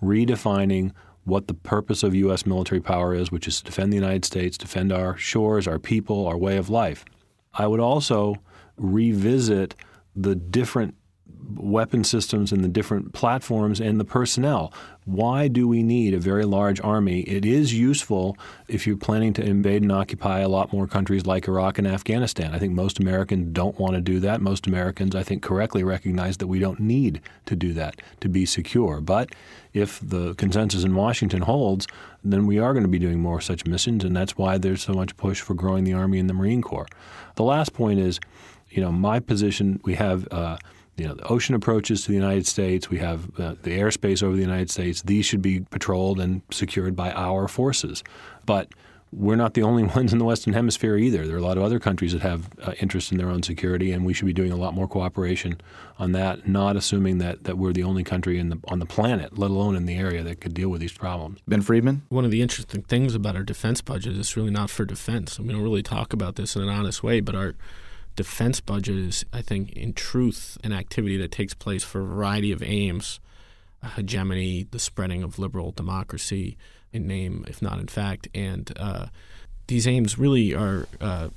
redefining 0.01 0.93
what 1.25 1.47
the 1.47 1.53
purpose 1.53 2.01
of 2.01 2.15
U.S. 2.15 2.45
military 2.45 2.81
power 2.81 3.13
is, 3.13 3.31
which 3.31 3.47
is 3.47 3.59
to 3.59 3.65
defend 3.65 3.91
the 3.91 3.97
United 3.97 4.25
States, 4.25 4.57
defend 4.57 4.91
our 4.91 5.17
shores, 5.17 5.67
our 5.67 5.79
people, 5.79 6.25
our 6.25 6.37
way 6.37 6.57
of 6.57 6.69
life. 6.69 7.03
I 7.53 7.67
would 7.67 7.81
also 7.81 8.35
revisit 8.77 9.75
the 10.15 10.35
different 10.35 10.95
weapon 11.55 12.03
systems 12.03 12.51
and 12.51 12.63
the 12.63 12.67
different 12.67 13.13
platforms 13.13 13.79
and 13.79 13.99
the 13.99 14.05
personnel. 14.05 14.73
Why 15.05 15.47
do 15.47 15.67
we 15.67 15.81
need 15.81 16.13
a 16.13 16.19
very 16.19 16.45
large 16.45 16.79
army? 16.81 17.21
It 17.21 17.45
is 17.45 17.73
useful 17.73 18.37
if 18.67 18.85
you're 18.85 18.97
planning 18.97 19.33
to 19.33 19.43
invade 19.43 19.81
and 19.81 19.91
occupy 19.91 20.39
a 20.39 20.47
lot 20.47 20.71
more 20.71 20.85
countries 20.85 21.25
like 21.25 21.47
Iraq 21.47 21.79
and 21.79 21.87
Afghanistan. 21.87 22.53
I 22.53 22.59
think 22.59 22.73
most 22.73 22.99
Americans 22.99 23.49
don't 23.53 23.79
want 23.79 23.95
to 23.95 24.01
do 24.01 24.19
that. 24.19 24.41
Most 24.41 24.67
Americans, 24.67 25.15
I 25.15 25.23
think, 25.23 25.41
correctly 25.41 25.83
recognize 25.83 26.37
that 26.37 26.47
we 26.47 26.59
don't 26.59 26.79
need 26.79 27.21
to 27.47 27.55
do 27.55 27.73
that 27.73 28.01
to 28.21 28.29
be 28.29 28.45
secure. 28.45 29.01
But 29.01 29.29
if 29.73 29.99
the 29.99 30.35
consensus 30.35 30.83
in 30.83 30.93
Washington 30.93 31.41
holds, 31.41 31.87
then 32.23 32.45
we 32.45 32.59
are 32.59 32.73
going 32.73 32.83
to 32.83 32.89
be 32.89 32.99
doing 32.99 33.19
more 33.19 33.41
such 33.41 33.65
missions, 33.65 34.03
and 34.03 34.15
that's 34.15 34.37
why 34.37 34.57
there's 34.57 34.81
so 34.81 34.93
much 34.93 35.17
push 35.17 35.41
for 35.41 35.53
growing 35.53 35.85
the 35.85 35.93
Army 35.93 36.19
and 36.19 36.29
the 36.29 36.33
Marine 36.33 36.61
Corps. 36.61 36.87
The 37.35 37.43
last 37.43 37.73
point 37.73 37.99
is, 37.99 38.19
you 38.69 38.81
know, 38.81 38.91
my 38.91 39.19
position, 39.19 39.79
we 39.83 39.95
have. 39.95 40.27
Uh, 40.31 40.57
you 40.99 41.07
know, 41.07 41.13
the 41.13 41.27
ocean 41.27 41.55
approaches 41.55 42.01
to 42.03 42.09
the 42.09 42.17
United 42.17 42.45
States. 42.45 42.89
We 42.89 42.97
have 42.99 43.25
uh, 43.39 43.55
the 43.63 43.79
airspace 43.79 44.21
over 44.21 44.35
the 44.35 44.41
United 44.41 44.69
States. 44.69 45.01
These 45.01 45.25
should 45.25 45.41
be 45.41 45.61
patrolled 45.61 46.19
and 46.19 46.41
secured 46.51 46.95
by 46.95 47.11
our 47.13 47.47
forces. 47.47 48.03
But 48.45 48.69
we're 49.11 49.35
not 49.35 49.53
the 49.53 49.63
only 49.63 49.83
ones 49.95 50.11
in 50.11 50.19
the 50.19 50.25
Western 50.25 50.53
Hemisphere 50.53 50.97
either. 50.97 51.25
There 51.25 51.35
are 51.35 51.39
a 51.39 51.43
lot 51.43 51.57
of 51.57 51.63
other 51.63 51.79
countries 51.79 52.11
that 52.11 52.21
have 52.21 52.49
uh, 52.61 52.73
interest 52.79 53.11
in 53.11 53.17
their 53.17 53.29
own 53.29 53.43
security, 53.43 53.91
and 53.91 54.05
we 54.05 54.13
should 54.13 54.25
be 54.25 54.33
doing 54.33 54.51
a 54.51 54.57
lot 54.57 54.73
more 54.73 54.87
cooperation 54.87 55.59
on 55.97 56.11
that. 56.11 56.47
Not 56.47 56.75
assuming 56.75 57.19
that, 57.19 57.45
that 57.45 57.57
we're 57.57 57.73
the 57.73 57.83
only 57.83 58.03
country 58.03 58.37
in 58.37 58.49
the, 58.49 58.59
on 58.67 58.79
the 58.79 58.85
planet, 58.85 59.37
let 59.37 59.51
alone 59.51 59.75
in 59.75 59.85
the 59.85 59.95
area, 59.95 60.21
that 60.23 60.41
could 60.41 60.53
deal 60.53 60.69
with 60.69 60.81
these 60.81 60.93
problems. 60.93 61.39
Ben 61.47 61.61
Friedman. 61.61 62.03
One 62.09 62.25
of 62.25 62.31
the 62.31 62.41
interesting 62.41 62.83
things 62.83 63.15
about 63.15 63.35
our 63.35 63.43
defense 63.43 63.81
budget 63.81 64.13
is 64.13 64.19
it's 64.19 64.37
really 64.37 64.51
not 64.51 64.69
for 64.69 64.85
defense. 64.85 65.39
I 65.39 65.43
mean, 65.43 65.47
we 65.47 65.53
don't 65.53 65.63
really 65.63 65.83
talk 65.83 66.13
about 66.13 66.35
this 66.35 66.55
in 66.55 66.61
an 66.61 66.69
honest 66.69 67.03
way, 67.03 67.21
but 67.21 67.35
our 67.35 67.55
defense 68.19 68.59
budget 68.59 68.97
is, 68.97 69.23
I 69.31 69.41
think, 69.41 69.71
in 69.71 69.93
truth, 69.93 70.57
an 70.61 70.73
activity 70.73 71.15
that 71.15 71.31
takes 71.31 71.53
place 71.53 71.85
for 71.85 72.01
a 72.01 72.03
variety 72.03 72.51
of 72.51 72.61
aims 72.61 73.21
hegemony, 73.95 74.67
the 74.71 74.77
spreading 74.77 75.23
of 75.23 75.39
liberal 75.39 75.71
democracy 75.71 76.57
in 76.91 77.07
name, 77.07 77.45
if 77.47 77.61
not 77.61 77.79
in 77.79 77.87
fact. 77.87 78.27
And 78.35 78.73
uh, 78.77 79.05
these 79.67 79.87
aims 79.87 80.19
really 80.19 80.53
are 80.53 80.85
uh, 80.99 81.29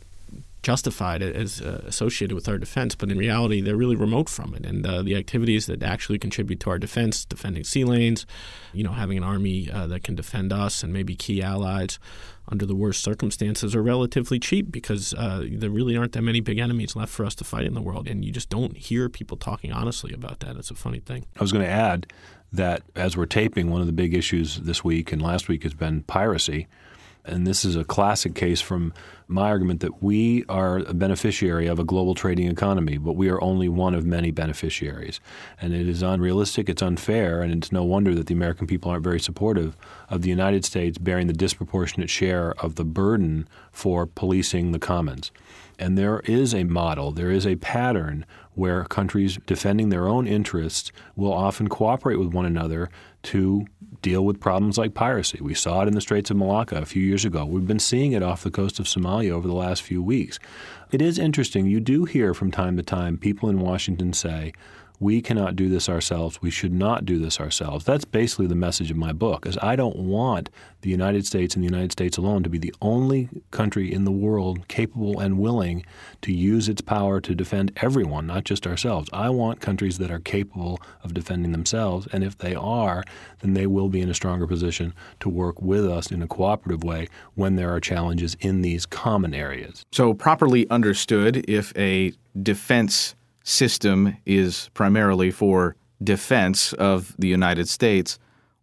justified 0.62 1.22
as 1.22 1.60
uh, 1.60 1.82
associated 1.86 2.34
with 2.34 2.48
our 2.48 2.58
defense, 2.58 2.94
but 2.94 3.10
in 3.10 3.18
reality, 3.18 3.60
they're 3.60 3.76
really 3.76 3.96
remote 3.96 4.28
from 4.28 4.54
it. 4.54 4.64
And 4.64 4.86
uh, 4.86 5.02
the 5.02 5.16
activities 5.16 5.66
that 5.66 5.82
actually 5.82 6.18
contribute 6.18 6.60
to 6.60 6.70
our 6.70 6.78
defense, 6.78 7.24
defending 7.24 7.64
sea 7.64 7.84
lanes, 7.84 8.26
you 8.72 8.84
know, 8.84 8.92
having 8.92 9.18
an 9.18 9.24
army 9.24 9.70
uh, 9.70 9.86
that 9.88 10.04
can 10.04 10.14
defend 10.14 10.52
us 10.52 10.82
and 10.82 10.92
maybe 10.92 11.14
key 11.14 11.42
allies 11.42 11.98
under 12.48 12.64
the 12.66 12.74
worst 12.74 13.02
circumstances, 13.02 13.74
are 13.74 13.82
relatively 13.82 14.38
cheap 14.38 14.70
because 14.70 15.14
uh, 15.14 15.44
there 15.50 15.70
really 15.70 15.96
aren't 15.96 16.12
that 16.12 16.22
many 16.22 16.40
big 16.40 16.58
enemies 16.58 16.94
left 16.94 17.12
for 17.12 17.24
us 17.24 17.34
to 17.36 17.44
fight 17.44 17.64
in 17.64 17.74
the 17.74 17.82
world. 17.82 18.08
And 18.08 18.24
you 18.24 18.32
just 18.32 18.48
don't 18.48 18.76
hear 18.76 19.08
people 19.08 19.36
talking 19.36 19.72
honestly 19.72 20.12
about 20.12 20.40
that. 20.40 20.56
It's 20.56 20.70
a 20.70 20.74
funny 20.74 21.00
thing. 21.00 21.26
I 21.36 21.42
was 21.42 21.52
going 21.52 21.64
to 21.64 21.70
add 21.70 22.06
that 22.52 22.82
as 22.94 23.16
we're 23.16 23.26
taping, 23.26 23.70
one 23.70 23.80
of 23.80 23.86
the 23.86 23.92
big 23.92 24.14
issues 24.14 24.56
this 24.56 24.84
week 24.84 25.12
and 25.12 25.22
last 25.22 25.48
week 25.48 25.62
has 25.62 25.74
been 25.74 26.02
piracy. 26.02 26.68
And 27.24 27.46
this 27.46 27.64
is 27.64 27.76
a 27.76 27.84
classic 27.84 28.34
case 28.34 28.60
from 28.60 28.92
my 29.28 29.48
argument 29.48 29.80
that 29.80 30.02
we 30.02 30.44
are 30.48 30.78
a 30.78 30.92
beneficiary 30.92 31.66
of 31.66 31.78
a 31.78 31.84
global 31.84 32.14
trading 32.14 32.48
economy, 32.48 32.98
but 32.98 33.14
we 33.14 33.28
are 33.28 33.42
only 33.42 33.68
one 33.68 33.94
of 33.94 34.04
many 34.04 34.30
beneficiaries. 34.30 35.20
And 35.60 35.72
it 35.72 35.88
is 35.88 36.02
unrealistic, 36.02 36.68
it's 36.68 36.82
unfair, 36.82 37.40
and 37.40 37.52
it's 37.52 37.72
no 37.72 37.84
wonder 37.84 38.14
that 38.14 38.26
the 38.26 38.34
American 38.34 38.66
people 38.66 38.90
aren't 38.90 39.04
very 39.04 39.20
supportive 39.20 39.76
of 40.08 40.22
the 40.22 40.28
United 40.28 40.64
States 40.64 40.98
bearing 40.98 41.28
the 41.28 41.32
disproportionate 41.32 42.10
share 42.10 42.52
of 42.62 42.74
the 42.74 42.84
burden 42.84 43.48
for 43.70 44.06
policing 44.06 44.72
the 44.72 44.78
commons. 44.80 45.30
And 45.78 45.96
there 45.96 46.20
is 46.20 46.54
a 46.54 46.64
model, 46.64 47.12
there 47.12 47.30
is 47.30 47.46
a 47.46 47.56
pattern 47.56 48.26
where 48.54 48.84
countries 48.84 49.38
defending 49.46 49.88
their 49.88 50.06
own 50.06 50.26
interests 50.26 50.92
will 51.16 51.32
often 51.32 51.68
cooperate 51.68 52.16
with 52.16 52.34
one 52.34 52.44
another 52.44 52.90
to 53.22 53.66
deal 54.00 54.24
with 54.24 54.40
problems 54.40 54.78
like 54.78 54.94
piracy. 54.94 55.38
We 55.40 55.54
saw 55.54 55.82
it 55.82 55.88
in 55.88 55.94
the 55.94 56.00
Straits 56.00 56.30
of 56.30 56.36
Malacca 56.36 56.76
a 56.76 56.86
few 56.86 57.02
years 57.02 57.24
ago. 57.24 57.44
We've 57.44 57.66
been 57.66 57.78
seeing 57.78 58.12
it 58.12 58.22
off 58.22 58.42
the 58.42 58.50
coast 58.50 58.78
of 58.78 58.86
Somalia 58.86 59.32
over 59.32 59.46
the 59.46 59.54
last 59.54 59.82
few 59.82 60.02
weeks. 60.02 60.38
It 60.90 61.02
is 61.02 61.18
interesting. 61.18 61.66
You 61.66 61.80
do 61.80 62.04
hear 62.04 62.32
from 62.32 62.50
time 62.50 62.76
to 62.76 62.82
time 62.82 63.18
people 63.18 63.48
in 63.48 63.60
Washington 63.60 64.12
say, 64.12 64.52
we 65.02 65.20
cannot 65.20 65.56
do 65.56 65.68
this 65.68 65.88
ourselves. 65.88 66.40
We 66.40 66.50
should 66.50 66.72
not 66.72 67.04
do 67.04 67.18
this 67.18 67.40
ourselves. 67.40 67.84
That's 67.84 68.04
basically 68.04 68.46
the 68.46 68.54
message 68.54 68.88
of 68.92 68.96
my 68.96 69.12
book. 69.12 69.46
Is 69.46 69.58
I 69.60 69.74
don't 69.74 69.96
want 69.96 70.48
the 70.82 70.90
United 70.90 71.26
States 71.26 71.56
and 71.56 71.64
the 71.64 71.68
United 71.68 71.90
States 71.90 72.16
alone 72.16 72.44
to 72.44 72.48
be 72.48 72.58
the 72.58 72.72
only 72.80 73.28
country 73.50 73.92
in 73.92 74.04
the 74.04 74.12
world 74.12 74.68
capable 74.68 75.18
and 75.18 75.40
willing 75.40 75.84
to 76.22 76.32
use 76.32 76.68
its 76.68 76.80
power 76.80 77.20
to 77.20 77.34
defend 77.34 77.72
everyone, 77.82 78.28
not 78.28 78.44
just 78.44 78.64
ourselves. 78.64 79.10
I 79.12 79.28
want 79.28 79.60
countries 79.60 79.98
that 79.98 80.12
are 80.12 80.20
capable 80.20 80.80
of 81.02 81.14
defending 81.14 81.50
themselves, 81.50 82.06
and 82.12 82.22
if 82.22 82.38
they 82.38 82.54
are, 82.54 83.02
then 83.40 83.54
they 83.54 83.66
will 83.66 83.88
be 83.88 84.00
in 84.00 84.08
a 84.08 84.14
stronger 84.14 84.46
position 84.46 84.94
to 85.18 85.28
work 85.28 85.60
with 85.60 85.84
us 85.84 86.12
in 86.12 86.22
a 86.22 86.28
cooperative 86.28 86.84
way 86.84 87.08
when 87.34 87.56
there 87.56 87.74
are 87.74 87.80
challenges 87.80 88.36
in 88.38 88.62
these 88.62 88.86
common 88.86 89.34
areas. 89.34 89.84
So, 89.90 90.14
properly 90.14 90.70
understood, 90.70 91.44
if 91.48 91.76
a 91.76 92.12
defense 92.40 93.16
system 93.44 94.16
is 94.26 94.70
primarily 94.74 95.30
for 95.30 95.76
defense 96.02 96.72
of 96.74 97.14
the 97.18 97.28
United 97.28 97.68
States, 97.68 98.18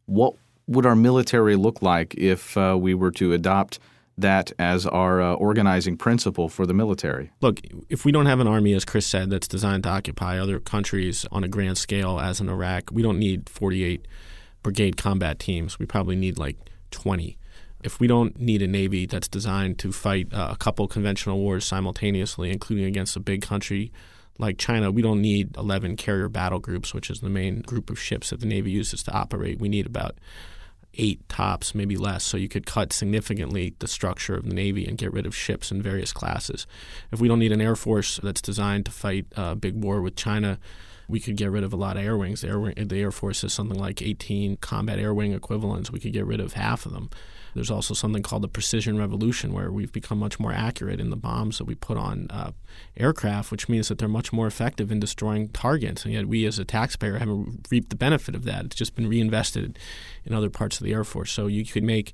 what 0.05 0.35
would 0.67 0.85
our 0.85 0.95
military 0.95 1.55
look 1.55 1.81
like 1.81 2.13
if 2.15 2.55
uh, 2.57 2.77
we 2.79 2.93
were 2.93 3.11
to 3.11 3.33
adopt 3.33 3.79
that 4.17 4.51
as 4.59 4.85
our 4.85 5.21
uh, 5.21 5.33
organizing 5.33 5.97
principle 5.97 6.49
for 6.49 6.65
the 6.65 6.73
military? 6.73 7.31
Look, 7.41 7.61
if 7.89 8.05
we 8.05 8.11
don't 8.11 8.25
have 8.25 8.39
an 8.39 8.47
army, 8.47 8.73
as 8.73 8.85
Chris 8.85 9.07
said, 9.07 9.29
that's 9.29 9.47
designed 9.47 9.83
to 9.83 9.89
occupy 9.89 10.37
other 10.37 10.59
countries 10.59 11.25
on 11.31 11.43
a 11.43 11.47
grand 11.47 11.77
scale, 11.77 12.19
as 12.19 12.41
in 12.41 12.49
Iraq, 12.49 12.91
we 12.91 13.01
don't 13.01 13.17
need 13.17 13.49
48 13.49 14.05
brigade 14.61 14.97
combat 14.97 15.39
teams. 15.39 15.79
We 15.79 15.85
probably 15.85 16.15
need 16.15 16.37
like 16.37 16.57
20. 16.91 17.37
If 17.81 17.99
we 17.99 18.07
don't 18.07 18.37
need 18.39 18.61
a 18.61 18.67
navy 18.67 19.05
that's 19.05 19.29
designed 19.29 19.79
to 19.79 19.93
fight 19.93 20.33
uh, 20.33 20.49
a 20.51 20.57
couple 20.57 20.87
conventional 20.89 21.39
wars 21.39 21.65
simultaneously, 21.65 22.51
including 22.51 22.85
against 22.85 23.15
a 23.15 23.21
big 23.21 23.41
country 23.41 23.91
like 24.39 24.57
China, 24.57 24.89
we 24.89 25.01
don't 25.01 25.21
need 25.21 25.55
11 25.57 25.97
carrier 25.97 26.29
battle 26.29 26.59
groups, 26.59 26.93
which 26.93 27.09
is 27.09 27.19
the 27.19 27.29
main 27.29 27.61
group 27.61 27.89
of 27.89 27.99
ships 27.99 28.29
that 28.31 28.39
the 28.39 28.45
Navy 28.45 28.71
uses 28.71 29.03
to 29.03 29.11
operate. 29.11 29.59
We 29.59 29.69
need 29.69 29.85
about 29.85 30.17
eight 30.95 31.27
tops, 31.29 31.75
maybe 31.75 31.97
less. 31.97 32.23
So 32.23 32.37
you 32.37 32.49
could 32.49 32.65
cut 32.65 32.93
significantly 32.93 33.75
the 33.79 33.87
structure 33.87 34.35
of 34.35 34.45
the 34.47 34.55
Navy 34.55 34.87
and 34.87 34.97
get 34.97 35.13
rid 35.13 35.25
of 35.25 35.35
ships 35.35 35.71
in 35.71 35.81
various 35.81 36.13
classes. 36.13 36.65
If 37.11 37.19
we 37.19 37.27
don't 37.27 37.39
need 37.39 37.51
an 37.51 37.61
Air 37.61 37.75
Force 37.75 38.19
that's 38.23 38.41
designed 38.41 38.85
to 38.85 38.91
fight 38.91 39.27
a 39.35 39.55
big 39.55 39.75
war 39.75 40.01
with 40.01 40.15
China, 40.15 40.57
we 41.07 41.19
could 41.19 41.35
get 41.35 41.51
rid 41.51 41.63
of 41.63 41.73
a 41.73 41.77
lot 41.77 41.97
of 41.97 42.03
air 42.03 42.17
wings. 42.17 42.41
The 42.41 42.47
Air, 42.49 42.73
the 42.85 43.01
Air 43.01 43.11
Force 43.11 43.41
has 43.41 43.53
something 43.53 43.77
like 43.77 44.01
18 44.01 44.57
combat 44.57 44.99
air 44.99 45.13
wing 45.13 45.33
equivalents. 45.33 45.91
We 45.91 45.99
could 45.99 46.13
get 46.13 46.25
rid 46.25 46.39
of 46.39 46.53
half 46.53 46.85
of 46.85 46.93
them. 46.93 47.09
There's 47.55 47.71
also 47.71 47.93
something 47.93 48.23
called 48.23 48.43
the 48.43 48.47
precision 48.47 48.97
revolution, 48.97 49.53
where 49.53 49.71
we've 49.71 49.91
become 49.91 50.19
much 50.19 50.39
more 50.39 50.51
accurate 50.51 50.99
in 50.99 51.09
the 51.09 51.15
bombs 51.15 51.57
that 51.57 51.65
we 51.65 51.75
put 51.75 51.97
on 51.97 52.27
uh, 52.29 52.51
aircraft, 52.97 53.51
which 53.51 53.67
means 53.69 53.87
that 53.87 53.97
they're 53.97 54.07
much 54.07 54.31
more 54.31 54.47
effective 54.47 54.91
in 54.91 54.99
destroying 54.99 55.49
targets. 55.49 56.05
And 56.05 56.13
yet, 56.13 56.27
we 56.27 56.45
as 56.45 56.59
a 56.59 56.65
taxpayer 56.65 57.17
haven't 57.17 57.67
reaped 57.71 57.89
the 57.89 57.95
benefit 57.95 58.35
of 58.35 58.43
that. 58.45 58.65
It's 58.65 58.75
just 58.75 58.95
been 58.95 59.07
reinvested 59.07 59.77
in 60.25 60.33
other 60.33 60.49
parts 60.49 60.79
of 60.79 60.85
the 60.85 60.93
Air 60.93 61.03
Force. 61.03 61.31
So 61.31 61.47
you 61.47 61.65
could 61.65 61.83
make 61.83 62.13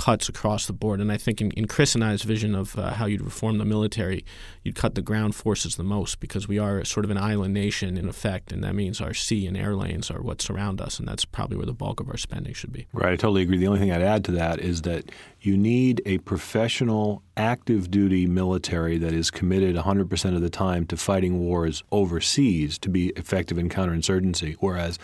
cuts 0.00 0.30
across 0.30 0.66
the 0.66 0.72
board. 0.72 0.98
And 0.98 1.12
I 1.12 1.18
think 1.18 1.42
in, 1.42 1.50
in 1.50 1.66
Chris 1.66 1.94
and 1.94 2.02
I's 2.02 2.22
vision 2.22 2.54
of 2.54 2.78
uh, 2.78 2.94
how 2.94 3.04
you'd 3.04 3.20
reform 3.20 3.58
the 3.58 3.66
military, 3.66 4.24
you'd 4.64 4.74
cut 4.74 4.94
the 4.94 5.02
ground 5.02 5.34
forces 5.34 5.76
the 5.76 5.84
most 5.84 6.20
because 6.20 6.48
we 6.48 6.58
are 6.58 6.82
sort 6.86 7.04
of 7.04 7.10
an 7.10 7.18
island 7.18 7.52
nation 7.52 7.98
in 7.98 8.08
effect, 8.08 8.50
and 8.50 8.64
that 8.64 8.74
means 8.74 9.02
our 9.02 9.12
sea 9.12 9.46
and 9.46 9.58
air 9.58 9.76
lanes 9.76 10.10
are 10.10 10.22
what 10.22 10.40
surround 10.40 10.80
us, 10.80 10.98
and 10.98 11.06
that's 11.06 11.26
probably 11.26 11.58
where 11.58 11.66
the 11.66 11.74
bulk 11.74 12.00
of 12.00 12.08
our 12.08 12.16
spending 12.16 12.54
should 12.54 12.72
be. 12.72 12.86
Right, 12.94 13.12
I 13.12 13.16
totally 13.16 13.42
agree. 13.42 13.58
The 13.58 13.66
only 13.66 13.78
thing 13.78 13.92
I'd 13.92 14.00
add 14.00 14.24
to 14.24 14.32
that 14.32 14.58
is 14.60 14.80
that 14.82 15.10
you 15.42 15.58
need 15.58 16.00
a 16.06 16.16
professional, 16.18 17.22
active 17.36 17.90
duty 17.90 18.26
military 18.26 18.96
that 18.96 19.12
is 19.12 19.30
committed 19.30 19.76
100% 19.76 20.34
of 20.34 20.40
the 20.40 20.48
time 20.48 20.86
to 20.86 20.96
fighting 20.96 21.40
wars 21.40 21.84
overseas 21.92 22.78
to 22.78 22.88
be 22.88 23.08
effective 23.16 23.58
in 23.58 23.68
counterinsurgency, 23.68 24.56
whereas 24.60 24.98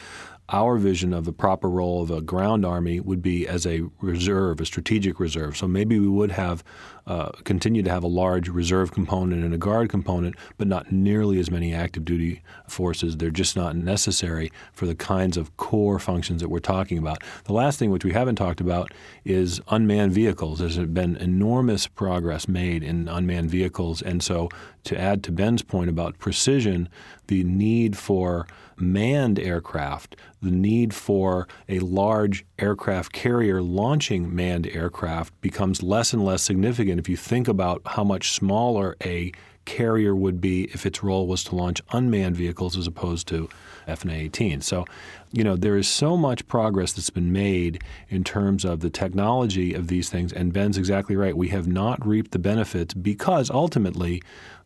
our 0.48 0.76
vision 0.76 1.12
of 1.12 1.24
the 1.24 1.32
proper 1.32 1.68
role 1.68 2.02
of 2.02 2.10
a 2.10 2.20
ground 2.20 2.64
army 2.64 3.00
would 3.00 3.22
be 3.22 3.48
as 3.48 3.66
a 3.66 3.82
reserve, 4.00 4.60
a 4.60 4.66
strategic 4.66 5.18
reserve. 5.18 5.56
So 5.56 5.66
maybe 5.66 5.98
we 5.98 6.08
would 6.08 6.30
have 6.32 6.62
uh, 7.06 7.30
continue 7.44 7.82
to 7.82 7.90
have 7.90 8.02
a 8.02 8.08
large 8.08 8.48
reserve 8.48 8.92
component 8.92 9.44
and 9.44 9.54
a 9.54 9.58
guard 9.58 9.88
component, 9.88 10.34
but 10.58 10.66
not 10.66 10.90
nearly 10.90 11.38
as 11.38 11.50
many 11.50 11.72
active 11.72 12.04
duty 12.04 12.42
forces. 12.66 13.16
They're 13.16 13.30
just 13.30 13.54
not 13.54 13.76
necessary 13.76 14.50
for 14.72 14.86
the 14.86 14.94
kinds 14.94 15.36
of 15.36 15.56
core 15.56 15.98
functions 15.98 16.40
that 16.40 16.48
we're 16.48 16.58
talking 16.58 16.98
about. 16.98 17.22
The 17.44 17.52
last 17.52 17.78
thing, 17.78 17.90
which 17.90 18.04
we 18.04 18.12
haven't 18.12 18.36
talked 18.36 18.60
about, 18.60 18.92
is 19.24 19.60
unmanned 19.68 20.12
vehicles. 20.12 20.58
There's 20.58 20.78
been 20.78 21.16
enormous 21.16 21.86
progress 21.86 22.48
made 22.48 22.82
in 22.82 23.08
unmanned 23.08 23.50
vehicles, 23.50 24.02
and 24.02 24.22
so 24.22 24.48
to 24.84 24.98
add 24.98 25.22
to 25.24 25.32
Ben's 25.32 25.62
point 25.62 25.90
about 25.90 26.18
precision, 26.18 26.88
the 27.26 27.44
need 27.44 27.96
for 27.96 28.46
manned 28.76 29.38
aircraft, 29.38 30.16
the 30.42 30.50
need 30.50 30.94
for 30.94 31.48
a 31.68 31.78
large 31.80 32.44
aircraft 32.58 33.12
carrier 33.12 33.62
launching 33.62 34.34
manned 34.34 34.66
aircraft 34.68 35.38
becomes 35.40 35.82
less 35.82 36.12
and 36.12 36.24
less 36.24 36.42
significant 36.42 36.95
if 36.98 37.08
you 37.08 37.16
think 37.16 37.48
about 37.48 37.82
how 37.84 38.04
much 38.04 38.30
smaller 38.32 38.96
a 39.04 39.32
carrier 39.64 40.14
would 40.14 40.40
be 40.40 40.64
if 40.72 40.86
its 40.86 41.02
role 41.02 41.26
was 41.26 41.44
to 41.44 41.54
launch 41.56 41.82
unmanned 41.92 42.36
vehicles 42.36 42.76
as 42.76 42.86
opposed 42.86 43.26
to 43.28 43.48
F/A-18. 43.86 44.62
So, 44.62 44.84
you 45.32 45.44
know, 45.44 45.56
there 45.56 45.76
is 45.76 45.88
so 45.88 46.16
much 46.16 46.46
progress 46.46 46.92
that's 46.92 47.10
been 47.10 47.32
made 47.32 47.82
in 48.08 48.24
terms 48.24 48.64
of 48.64 48.80
the 48.80 48.90
technology 48.90 49.74
of 49.74 49.88
these 49.88 50.08
things, 50.08 50.32
and 50.32 50.52
Ben's 50.52 50.78
exactly 50.78 51.16
right. 51.16 51.36
We 51.36 51.48
have 51.48 51.66
not 51.66 52.06
reaped 52.06 52.30
the 52.30 52.38
benefits 52.38 52.94
because 52.94 53.50
ultimately 53.50 54.22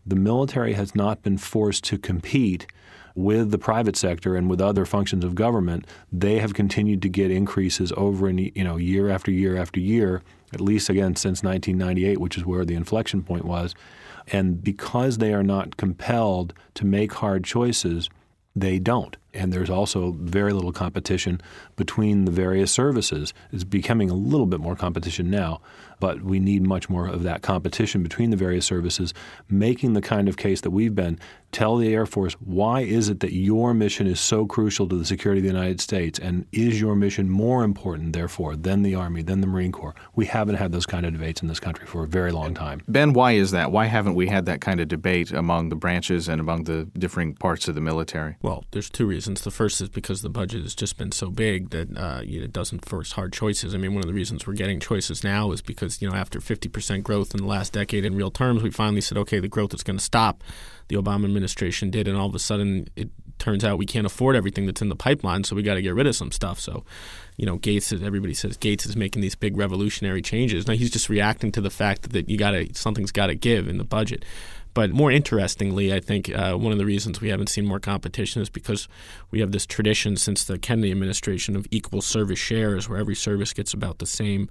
the 0.07 0.17
military 0.17 0.75
has 0.75 0.95
not 0.95 1.23
been 1.23 1.39
forced 1.39 1.85
to 1.85 1.99
compete 1.99 2.67
with 3.15 3.51
the 3.51 3.59
private 3.59 3.97
sector 3.97 4.37
and 4.37 4.49
with 4.49 4.61
other 4.61 4.85
functions 4.85 5.25
of 5.25 5.35
government, 5.35 5.87
they 6.13 6.39
have 6.39 6.55
continued 6.55 7.03
to 7.03 7.09
get 7.09 7.31
increases 7.31 7.93
over 7.97 8.29
and 8.29 8.41
you 8.41 8.65
know 8.65 8.77
year 8.77 9.11
after 9.11 9.31
year 9.31 9.57
after 9.57 9.81
year, 9.81 10.23
at 10.53 10.61
least 10.61 10.89
again 10.89 11.17
since 11.17 11.43
1998, 11.43 12.19
which 12.19 12.37
is 12.37 12.45
where 12.45 12.65
the 12.65 12.75
inflection 12.75 13.23
point 13.23 13.45
was. 13.45 13.75
And 14.29 14.63
because 14.63 15.19
they 15.19 15.33
are 15.33 15.43
not 15.43 15.77
compelled 15.77 16.55
to 16.75 16.85
make 16.85 17.15
hard 17.15 17.45
choices, 17.45 18.09
they 18.55 18.79
don't. 18.79 19.17
And 19.33 19.53
there's 19.53 19.71
also 19.71 20.13
very 20.19 20.53
little 20.53 20.73
competition 20.73 21.41
between 21.77 22.25
the 22.25 22.33
various 22.33 22.73
services. 22.73 23.33
It's 23.53 23.65
becoming 23.65 24.11
a 24.11 24.15
little 24.15 24.47
bit 24.47 24.61
more 24.61 24.75
competition 24.75 25.31
now, 25.31 25.61
but 26.01 26.23
we 26.23 26.41
need 26.41 26.67
much 26.67 26.89
more 26.89 27.07
of 27.07 27.23
that 27.23 27.43
competition 27.43 28.03
between 28.03 28.31
the 28.31 28.37
various 28.37 28.67
services, 28.67 29.15
making 29.49 29.93
the 29.93 30.03
kind 30.03 30.29
of 30.29 30.37
case 30.37 30.63
that 30.63 30.71
we've 30.71 30.95
been 30.95 31.19
Tell 31.53 31.77
the 31.77 31.93
Air 31.93 32.07
Force 32.07 32.35
why 32.35 32.83
is 32.83 33.09
it 33.09 33.21
that 33.21 33.33
your 33.33 33.75
mission 33.75 34.07
is 34.07 34.21
so 34.21 34.47
crucial 34.47 34.89
to 34.89 34.97
the 34.97 35.05
security 35.05 35.41
of 35.41 35.43
the 35.43 35.59
United 35.59 35.81
States, 35.81 36.19
and 36.19 36.47
is 36.53 36.81
your 36.81 36.95
mission 36.95 37.29
more 37.29 37.65
important, 37.65 38.13
therefore, 38.13 38.55
than 38.55 38.83
the 38.83 38.95
Army, 38.95 39.23
than 39.23 39.41
the 39.41 39.47
Marine 39.47 39.73
Corps? 39.73 39.95
We 40.15 40.27
haven't 40.27 40.57
had 40.57 40.71
those 40.71 40.87
kind 40.87 41.05
of 41.05 41.13
debates 41.13 41.43
in 41.43 41.49
this 41.49 41.59
country 41.59 41.87
for 41.87 42.05
a 42.05 42.07
very 42.07 42.31
long 42.31 42.55
time. 42.55 42.83
Ben, 42.87 43.13
why 43.13 43.33
is 43.33 43.51
that? 43.51 43.73
Why 43.73 43.87
haven't 43.87 44.15
we 44.15 44.29
had 44.29 44.47
that 44.47 44.61
kind 44.61 44.81
of 44.81 44.89
debate 44.89 45.33
among 45.33 45.71
the 45.71 45.77
branches 45.77 46.29
and 46.29 46.41
among 46.41 46.65
the 46.65 46.89
differing 46.97 47.35
parts 47.35 47.67
of 47.67 47.75
the 47.75 47.81
military? 47.81 48.37
Well, 48.43 48.65
there's 48.71 48.91
two 48.91 49.07
reasons. 49.07 49.43
The 49.43 49.51
first 49.51 49.81
is 49.81 49.89
because 49.89 50.23
the 50.23 50.31
budget 50.31 50.63
has 50.63 50.75
just 50.75 50.97
been 50.99 51.13
so 51.13 51.31
big 51.31 51.71
that 51.71 51.97
uh, 51.97 52.21
it 52.23 52.53
doesn't 52.53 52.89
force 52.89 53.13
hard 53.13 53.33
choices. 53.33 53.75
I 53.75 53.79
mean, 53.79 53.95
one 53.95 54.03
of 54.03 54.09
the 54.09 54.15
reasons 54.15 54.47
we're 54.47 54.55
getting 54.55 54.79
choices 54.79 55.25
now 55.25 55.51
is 55.51 55.63
because 55.63 55.90
you 55.99 56.09
know 56.09 56.15
after 56.15 56.41
50% 56.41 57.03
growth 57.03 57.35
in 57.35 57.41
the 57.41 57.47
last 57.47 57.73
decade 57.73 58.05
in 58.05 58.15
real 58.15 58.31
terms, 58.31 58.63
we 58.63 58.71
finally 58.71 59.01
said, 59.01 59.19
okay, 59.19 59.41
the 59.41 59.49
growth 59.49 59.75
is 59.75 59.83
going 59.83 59.99
to 59.99 60.05
stop 60.05 60.43
the 60.89 60.97
Obama 60.97 61.25
administration 61.25 61.91
did, 61.91 62.09
and 62.09 62.17
all 62.17 62.29
of 62.29 62.35
a 62.35 62.39
sudden 62.39 62.89
it 62.97 63.09
turns 63.39 63.65
out 63.65 63.79
we 63.79 63.87
can't 63.87 64.07
afford 64.07 64.37
everything 64.37 64.67
that's 64.67 64.83
in 64.83 64.89
the 64.89 64.97
pipeline, 64.97 65.43
so 65.45 65.57
we 65.57 65.63
got 65.63 65.75
to 65.75 65.83
get 65.83 65.95
rid 65.95 66.07
of 66.07 66.15
some 66.15 66.31
stuff. 66.31 66.61
So, 66.61 66.85
you 67.37 67.47
know, 67.47 67.57
Gates 67.57 67.91
is 67.93 68.03
everybody 68.03 68.35
says 68.35 68.57
Gates 68.57 68.87
is 68.87 68.97
making 68.97 69.23
these 69.23 69.35
big 69.35 69.57
revolutionary 69.57 70.23
changes. 70.23 70.69
Now 70.69 70.75
he's 70.75 70.91
just 70.91 71.09
reacting 71.09 71.51
to 71.53 71.61
the 71.61 71.71
fact 71.71 72.13
that 72.13 72.29
you 72.29 72.37
got 72.37 72.53
to 72.53 72.73
something's 72.75 73.13
got 73.13 73.29
to 73.29 73.35
give 73.35 73.67
in 73.67 73.79
the 73.79 73.85
budget. 73.85 74.25
But 74.73 74.93
more 74.93 75.11
interestingly, 75.11 75.93
I 75.93 75.99
think 75.99 76.31
uh, 76.31 76.55
one 76.55 76.71
of 76.71 76.79
the 76.79 76.87
reasons 76.87 77.21
we 77.21 77.29
haven't 77.29 77.49
seen 77.49 77.67
more 77.67 77.81
competition 77.81 78.41
is 78.41 78.49
because 78.49 78.87
we 79.33 79.41
have 79.41 79.51
this 79.51 79.67
tradition 79.67 80.17
since 80.17 80.45
the 80.45 80.59
Kennedy 80.59 80.93
administration 80.93 81.57
of 81.57 81.67
equal 81.73 82.03
service 82.03 82.39
shares, 82.39 82.89
where 82.89 82.99
every 82.99 83.17
service 83.17 83.53
gets 83.53 83.75
about 83.75 83.99
the 83.99 84.07
same 84.07 84.49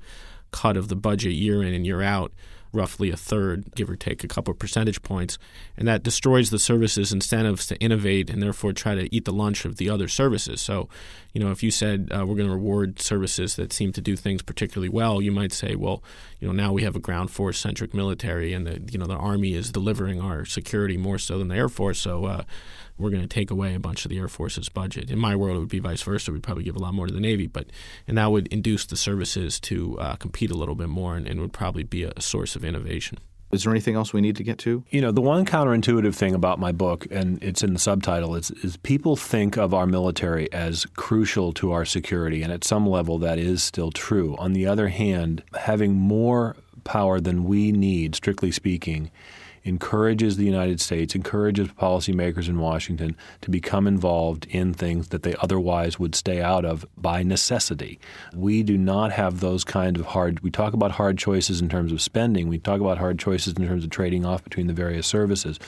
cut 0.52 0.78
of 0.78 0.88
the 0.88 0.96
budget 0.96 1.34
year 1.34 1.64
in 1.64 1.74
and 1.74 1.86
year 1.86 2.02
out 2.02 2.32
roughly 2.72 3.10
a 3.10 3.18
third, 3.18 3.74
give 3.76 3.90
or 3.90 3.96
take 3.96 4.24
a 4.24 4.28
couple 4.28 4.52
of 4.52 4.60
percentage 4.60 5.02
points. 5.02 5.38
And 5.78 5.88
that 5.88 6.04
destroys 6.04 6.50
the 6.50 6.60
service's 6.60 7.12
incentives 7.12 7.66
to 7.68 7.78
innovate 7.78 8.30
and 8.30 8.42
therefore 8.42 8.74
try 8.74 8.96
to 8.96 9.14
eat 9.14 9.26
the 9.26 9.34
lunch 9.34 9.66
of 9.66 9.78
the 9.78 9.90
other 9.90 10.08
services. 10.08 10.62
So, 10.62 10.88
you 11.34 11.44
know, 11.44 11.52
if 11.52 11.64
you 11.64 11.72
said 11.72 12.12
uh, 12.12 12.26
we're 12.26 12.36
going 12.36 12.48
to 12.48 12.54
reward 12.54 13.00
services 13.02 13.56
that 13.56 13.74
seem 13.74 13.92
to 13.94 14.02
do 14.02 14.16
things 14.16 14.42
particularly 14.42 14.90
well, 14.90 15.22
you 15.22 15.32
might 15.32 15.52
say, 15.52 15.76
well, 15.76 16.04
you 16.40 16.48
know, 16.48 16.54
now 16.54 16.72
we 16.72 16.84
have 16.84 16.96
a 16.96 17.00
ground 17.00 17.32
force 17.32 17.58
centric 17.58 17.94
military 17.94 18.54
and 18.54 18.68
the, 18.68 18.82
you 18.92 19.00
know, 19.00 19.08
the 19.08 19.16
Army 19.16 19.54
is 19.54 19.72
delivering 19.72 20.22
our 20.22 20.46
security 20.46 20.98
more 20.98 21.18
so 21.18 21.40
than 21.40 21.48
the 21.48 21.56
Air 21.56 21.70
Force. 21.70 22.00
So, 22.00 22.26
uh, 22.26 22.44
we're 23.00 23.10
going 23.10 23.22
to 23.22 23.28
take 23.28 23.50
away 23.50 23.74
a 23.74 23.80
bunch 23.80 24.06
of 24.06 24.10
the 24.10 24.18
Air 24.18 24.28
Force's 24.28 24.70
budget. 24.70 25.10
In 25.10 25.18
my 25.18 25.36
world, 25.36 25.58
it 25.58 25.60
would 25.60 25.70
be 25.70 25.80
vice 25.80 26.02
versa. 26.04 26.32
We'd 26.32 26.44
probably 26.44 26.64
give 26.64 26.76
a 26.76 26.80
lot 26.80 26.94
more 26.94 27.08
to 27.08 27.14
the 27.14 27.20
Navy, 27.20 27.48
but 27.48 27.68
and 28.08 28.18
that 28.18 28.32
would 28.32 28.48
induce 28.48 28.86
the 28.86 28.98
services 28.98 29.60
to 29.62 29.98
uh, 30.00 30.16
compete 30.16 30.52
a 30.52 30.56
little 30.56 30.76
bit 30.76 30.90
more 30.90 31.16
and, 31.16 31.28
and 31.28 31.40
would 31.40 31.54
probably 31.54 31.84
be 31.84 32.04
a, 32.04 32.12
a 32.16 32.22
source 32.22 32.56
of 32.56 32.64
innovation. 32.64 33.18
Is 33.52 33.64
there 33.64 33.74
anything 33.74 33.96
else 33.96 34.14
we 34.14 34.22
need 34.22 34.36
to 34.36 34.44
get 34.44 34.60
to? 34.60 34.84
You 34.92 35.02
know, 35.02 35.12
the 35.12 35.22
one 35.22 35.44
counterintuitive 35.44 36.14
thing 36.14 36.36
about 36.36 36.60
my 36.60 36.72
book, 36.72 37.08
and 37.10 37.42
it's 37.44 37.64
in 37.64 37.74
the 37.74 37.80
subtitle, 37.80 38.36
is, 38.36 38.52
is 38.64 38.78
people 38.78 39.16
think 39.16 39.58
of 39.58 39.74
our 39.74 39.88
military 39.88 40.52
as 40.54 40.86
crucial 40.96 41.52
to 41.54 41.72
our 41.72 41.84
security, 41.84 42.44
and 42.44 42.54
at 42.54 42.64
some 42.64 42.88
level 42.88 43.18
that 43.20 43.40
is 43.40 43.64
still 43.64 43.92
true. 43.92 44.36
On 44.38 44.54
the 44.54 44.68
other 44.68 44.90
hand, 44.90 45.42
having 45.56 45.96
more 45.96 46.58
power 46.84 47.20
than 47.20 47.46
we 47.46 47.72
need, 47.72 48.14
strictly 48.14 48.52
speaking, 48.52 49.10
encourages 49.64 50.38
the 50.38 50.46
United 50.46 50.80
States, 50.82 51.16
encourages 51.16 51.68
policymakers 51.70 52.48
in 52.48 52.60
Washington 52.60 53.16
to 53.42 53.50
become 53.50 53.88
involved 53.88 54.46
in 54.50 54.74
things 54.74 55.10
that 55.10 55.24
they 55.24 55.36
otherwise 55.42 56.00
would 56.00 56.16
stay 56.16 56.42
out 56.42 56.66
of 56.66 56.86
by 56.98 57.24
necessity. 57.24 58.00
We 58.34 58.64
do 58.64 58.78
not 58.78 59.12
have 59.12 59.40
those 59.40 59.64
kind 59.64 59.98
of 59.98 60.08
hard, 60.08 60.40
we 60.42 60.52
talk 60.52 60.74
about 60.74 60.92
hard 60.92 61.18
choices 61.18 61.62
in 61.62 61.70
terms 61.70 61.92
of 61.92 62.02
spending, 62.02 62.48
we 62.48 62.60
talk 62.60 62.82
about 62.82 62.98
hard 62.98 63.20
choices 63.20 63.54
in 63.54 63.68
terms 63.68 63.84
of 63.84 63.90
trading 63.90 64.26
off 64.26 64.44
between 64.44 64.68
the 64.68 64.74
various 64.74 65.08
services, 65.08 65.60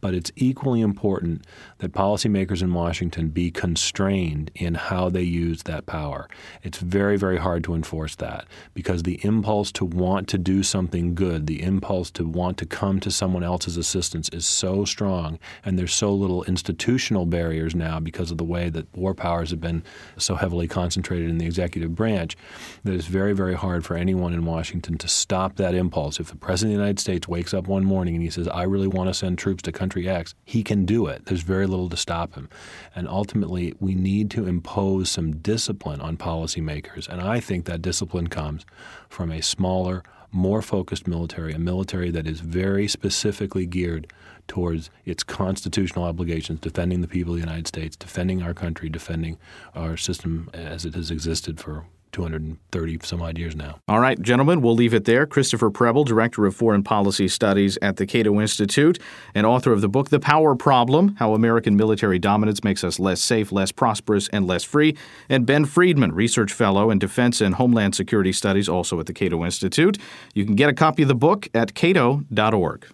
but 0.00 0.14
it's 0.14 0.32
equally 0.36 0.80
important 0.80 1.44
that 1.82 1.90
policymakers 1.90 2.62
in 2.62 2.72
Washington 2.72 3.28
be 3.28 3.50
constrained 3.50 4.52
in 4.54 4.74
how 4.74 5.10
they 5.10 5.22
use 5.22 5.64
that 5.64 5.84
power. 5.84 6.28
It's 6.62 6.78
very, 6.78 7.16
very 7.16 7.38
hard 7.38 7.64
to 7.64 7.74
enforce 7.74 8.14
that 8.16 8.46
because 8.72 9.02
the 9.02 9.18
impulse 9.24 9.72
to 9.72 9.84
want 9.84 10.28
to 10.28 10.38
do 10.38 10.62
something 10.62 11.16
good, 11.16 11.48
the 11.48 11.60
impulse 11.60 12.12
to 12.12 12.24
want 12.24 12.56
to 12.58 12.66
come 12.66 13.00
to 13.00 13.10
someone 13.10 13.42
else's 13.42 13.76
assistance 13.76 14.28
is 14.28 14.46
so 14.46 14.84
strong, 14.84 15.40
and 15.64 15.76
there's 15.76 15.92
so 15.92 16.14
little 16.14 16.44
institutional 16.44 17.26
barriers 17.26 17.74
now 17.74 17.98
because 17.98 18.30
of 18.30 18.38
the 18.38 18.44
way 18.44 18.70
that 18.70 18.86
war 18.96 19.12
powers 19.12 19.50
have 19.50 19.60
been 19.60 19.82
so 20.16 20.36
heavily 20.36 20.68
concentrated 20.68 21.28
in 21.28 21.38
the 21.38 21.46
executive 21.46 21.96
branch 21.96 22.36
that 22.84 22.94
it's 22.94 23.06
very, 23.06 23.32
very 23.32 23.54
hard 23.54 23.84
for 23.84 23.96
anyone 23.96 24.32
in 24.32 24.44
Washington 24.44 24.96
to 24.98 25.08
stop 25.08 25.56
that 25.56 25.74
impulse. 25.74 26.20
If 26.20 26.28
the 26.28 26.36
President 26.36 26.74
of 26.74 26.78
the 26.78 26.82
United 26.82 27.00
States 27.00 27.26
wakes 27.26 27.52
up 27.52 27.66
one 27.66 27.84
morning 27.84 28.14
and 28.14 28.22
he 28.22 28.30
says, 28.30 28.46
I 28.46 28.62
really 28.62 28.86
want 28.86 29.10
to 29.10 29.14
send 29.14 29.36
troops 29.36 29.62
to 29.64 29.72
country 29.72 30.08
X, 30.08 30.36
he 30.44 30.62
can 30.62 30.86
do 30.86 31.08
it. 31.08 31.26
There's 31.26 31.42
very 31.42 31.66
little 31.72 31.88
to 31.88 31.96
stop 31.96 32.34
him. 32.34 32.48
And 32.94 33.08
ultimately, 33.08 33.74
we 33.80 33.94
need 33.94 34.30
to 34.32 34.46
impose 34.46 35.10
some 35.10 35.36
discipline 35.36 36.00
on 36.00 36.16
policymakers. 36.16 37.08
And 37.08 37.20
I 37.20 37.40
think 37.40 37.64
that 37.64 37.82
discipline 37.82 38.28
comes 38.28 38.64
from 39.08 39.32
a 39.32 39.42
smaller, 39.42 40.04
more 40.30 40.62
focused 40.62 41.08
military, 41.08 41.52
a 41.52 41.58
military 41.58 42.10
that 42.10 42.26
is 42.26 42.40
very 42.40 42.86
specifically 42.86 43.66
geared 43.66 44.06
towards 44.48 44.90
its 45.04 45.22
constitutional 45.22 46.04
obligations, 46.04 46.60
defending 46.60 47.00
the 47.00 47.08
people 47.08 47.32
of 47.32 47.40
the 47.40 47.46
United 47.46 47.66
States, 47.66 47.96
defending 47.96 48.42
our 48.42 48.54
country, 48.54 48.88
defending 48.88 49.38
our 49.74 49.96
system 49.96 50.50
as 50.52 50.84
it 50.84 50.94
has 50.94 51.10
existed 51.10 51.60
for 51.60 51.84
230 52.12 52.98
some 53.02 53.22
odd 53.22 53.38
years 53.38 53.56
now. 53.56 53.78
All 53.88 54.00
right, 54.00 54.20
gentlemen, 54.20 54.60
we'll 54.60 54.74
leave 54.74 54.94
it 54.94 55.04
there. 55.04 55.26
Christopher 55.26 55.70
Preble, 55.70 56.04
Director 56.04 56.46
of 56.46 56.54
Foreign 56.54 56.82
Policy 56.82 57.28
Studies 57.28 57.78
at 57.82 57.96
the 57.96 58.06
Cato 58.06 58.40
Institute 58.40 58.98
and 59.34 59.46
author 59.46 59.72
of 59.72 59.80
the 59.80 59.88
book 59.88 60.10
The 60.10 60.20
Power 60.20 60.54
Problem 60.54 61.16
How 61.18 61.34
American 61.34 61.76
Military 61.76 62.18
Dominance 62.18 62.62
Makes 62.62 62.84
Us 62.84 62.98
Less 62.98 63.20
Safe, 63.20 63.50
Less 63.50 63.72
Prosperous, 63.72 64.28
and 64.28 64.46
Less 64.46 64.64
Free. 64.64 64.96
And 65.28 65.46
Ben 65.46 65.64
Friedman, 65.64 66.12
Research 66.12 66.52
Fellow 66.52 66.90
in 66.90 66.98
Defense 66.98 67.40
and 67.40 67.56
Homeland 67.56 67.94
Security 67.94 68.32
Studies, 68.32 68.68
also 68.68 69.00
at 69.00 69.06
the 69.06 69.12
Cato 69.12 69.44
Institute. 69.44 69.98
You 70.34 70.44
can 70.44 70.54
get 70.54 70.68
a 70.68 70.74
copy 70.74 71.02
of 71.02 71.08
the 71.08 71.14
book 71.14 71.48
at 71.54 71.74
cato.org. 71.74 72.86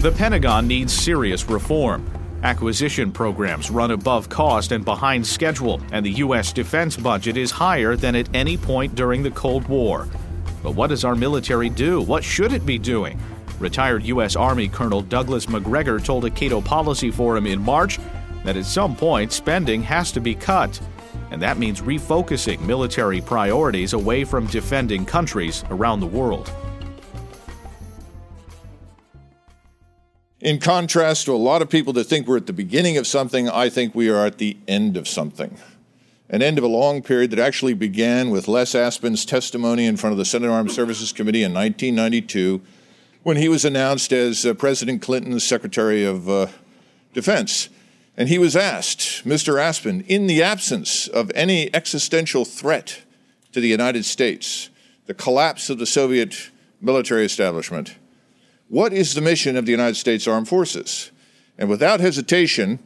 The 0.00 0.12
Pentagon 0.12 0.66
needs 0.66 0.94
serious 0.94 1.46
reform. 1.50 2.10
Acquisition 2.42 3.12
programs 3.12 3.70
run 3.70 3.90
above 3.90 4.30
cost 4.30 4.72
and 4.72 4.82
behind 4.82 5.26
schedule, 5.26 5.78
and 5.92 6.06
the 6.06 6.12
U.S. 6.24 6.54
defense 6.54 6.96
budget 6.96 7.36
is 7.36 7.50
higher 7.50 7.96
than 7.96 8.16
at 8.16 8.34
any 8.34 8.56
point 8.56 8.94
during 8.94 9.22
the 9.22 9.30
Cold 9.32 9.68
War. 9.68 10.08
But 10.62 10.74
what 10.74 10.86
does 10.86 11.04
our 11.04 11.14
military 11.14 11.68
do? 11.68 12.00
What 12.00 12.24
should 12.24 12.54
it 12.54 12.64
be 12.64 12.78
doing? 12.78 13.20
Retired 13.58 14.02
U.S. 14.04 14.36
Army 14.36 14.70
Colonel 14.70 15.02
Douglas 15.02 15.50
Macgregor 15.50 16.00
told 16.00 16.24
a 16.24 16.30
Cato 16.30 16.62
Policy 16.62 17.10
Forum 17.10 17.46
in 17.46 17.60
March 17.60 17.98
that 18.42 18.56
at 18.56 18.64
some 18.64 18.96
point 18.96 19.32
spending 19.32 19.82
has 19.82 20.10
to 20.12 20.20
be 20.22 20.34
cut. 20.34 20.80
And 21.30 21.42
that 21.42 21.58
means 21.58 21.82
refocusing 21.82 22.58
military 22.62 23.20
priorities 23.20 23.92
away 23.92 24.24
from 24.24 24.46
defending 24.46 25.04
countries 25.04 25.62
around 25.68 26.00
the 26.00 26.06
world. 26.06 26.50
In 30.40 30.58
contrast 30.58 31.26
to 31.26 31.34
a 31.34 31.36
lot 31.36 31.60
of 31.60 31.68
people 31.68 31.92
that 31.92 32.04
think 32.04 32.26
we're 32.26 32.38
at 32.38 32.46
the 32.46 32.54
beginning 32.54 32.96
of 32.96 33.06
something, 33.06 33.46
I 33.50 33.68
think 33.68 33.94
we 33.94 34.08
are 34.08 34.24
at 34.24 34.38
the 34.38 34.56
end 34.66 34.96
of 34.96 35.06
something. 35.06 35.58
An 36.30 36.40
end 36.40 36.56
of 36.56 36.64
a 36.64 36.68
long 36.68 37.02
period 37.02 37.30
that 37.32 37.38
actually 37.38 37.74
began 37.74 38.30
with 38.30 38.48
Les 38.48 38.72
Aspin's 38.72 39.26
testimony 39.26 39.84
in 39.84 39.98
front 39.98 40.12
of 40.12 40.18
the 40.18 40.24
Senate 40.24 40.48
Armed 40.48 40.72
Services 40.72 41.12
Committee 41.12 41.42
in 41.42 41.52
1992 41.52 42.62
when 43.22 43.36
he 43.36 43.50
was 43.50 43.66
announced 43.66 44.14
as 44.14 44.46
uh, 44.46 44.54
President 44.54 45.02
Clinton's 45.02 45.44
Secretary 45.44 46.04
of 46.04 46.26
uh, 46.26 46.46
Defense. 47.12 47.68
And 48.16 48.30
he 48.30 48.38
was 48.38 48.56
asked, 48.56 49.26
Mr. 49.26 49.60
Aspin, 49.60 50.06
in 50.06 50.26
the 50.26 50.42
absence 50.42 51.06
of 51.06 51.30
any 51.34 51.74
existential 51.74 52.46
threat 52.46 53.02
to 53.52 53.60
the 53.60 53.68
United 53.68 54.06
States, 54.06 54.70
the 55.04 55.12
collapse 55.12 55.68
of 55.68 55.78
the 55.78 55.84
Soviet 55.84 56.50
military 56.80 57.26
establishment, 57.26 57.96
what 58.70 58.92
is 58.92 59.14
the 59.14 59.20
mission 59.20 59.56
of 59.56 59.66
the 59.66 59.72
United 59.72 59.96
States 59.96 60.28
Armed 60.28 60.48
Forces? 60.48 61.10
And 61.58 61.68
without 61.68 61.98
hesitation, 61.98 62.78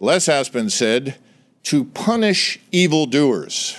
Les 0.00 0.26
Aspin 0.28 0.70
said, 0.70 1.16
to 1.64 1.84
punish 1.84 2.58
evildoers. 2.72 3.78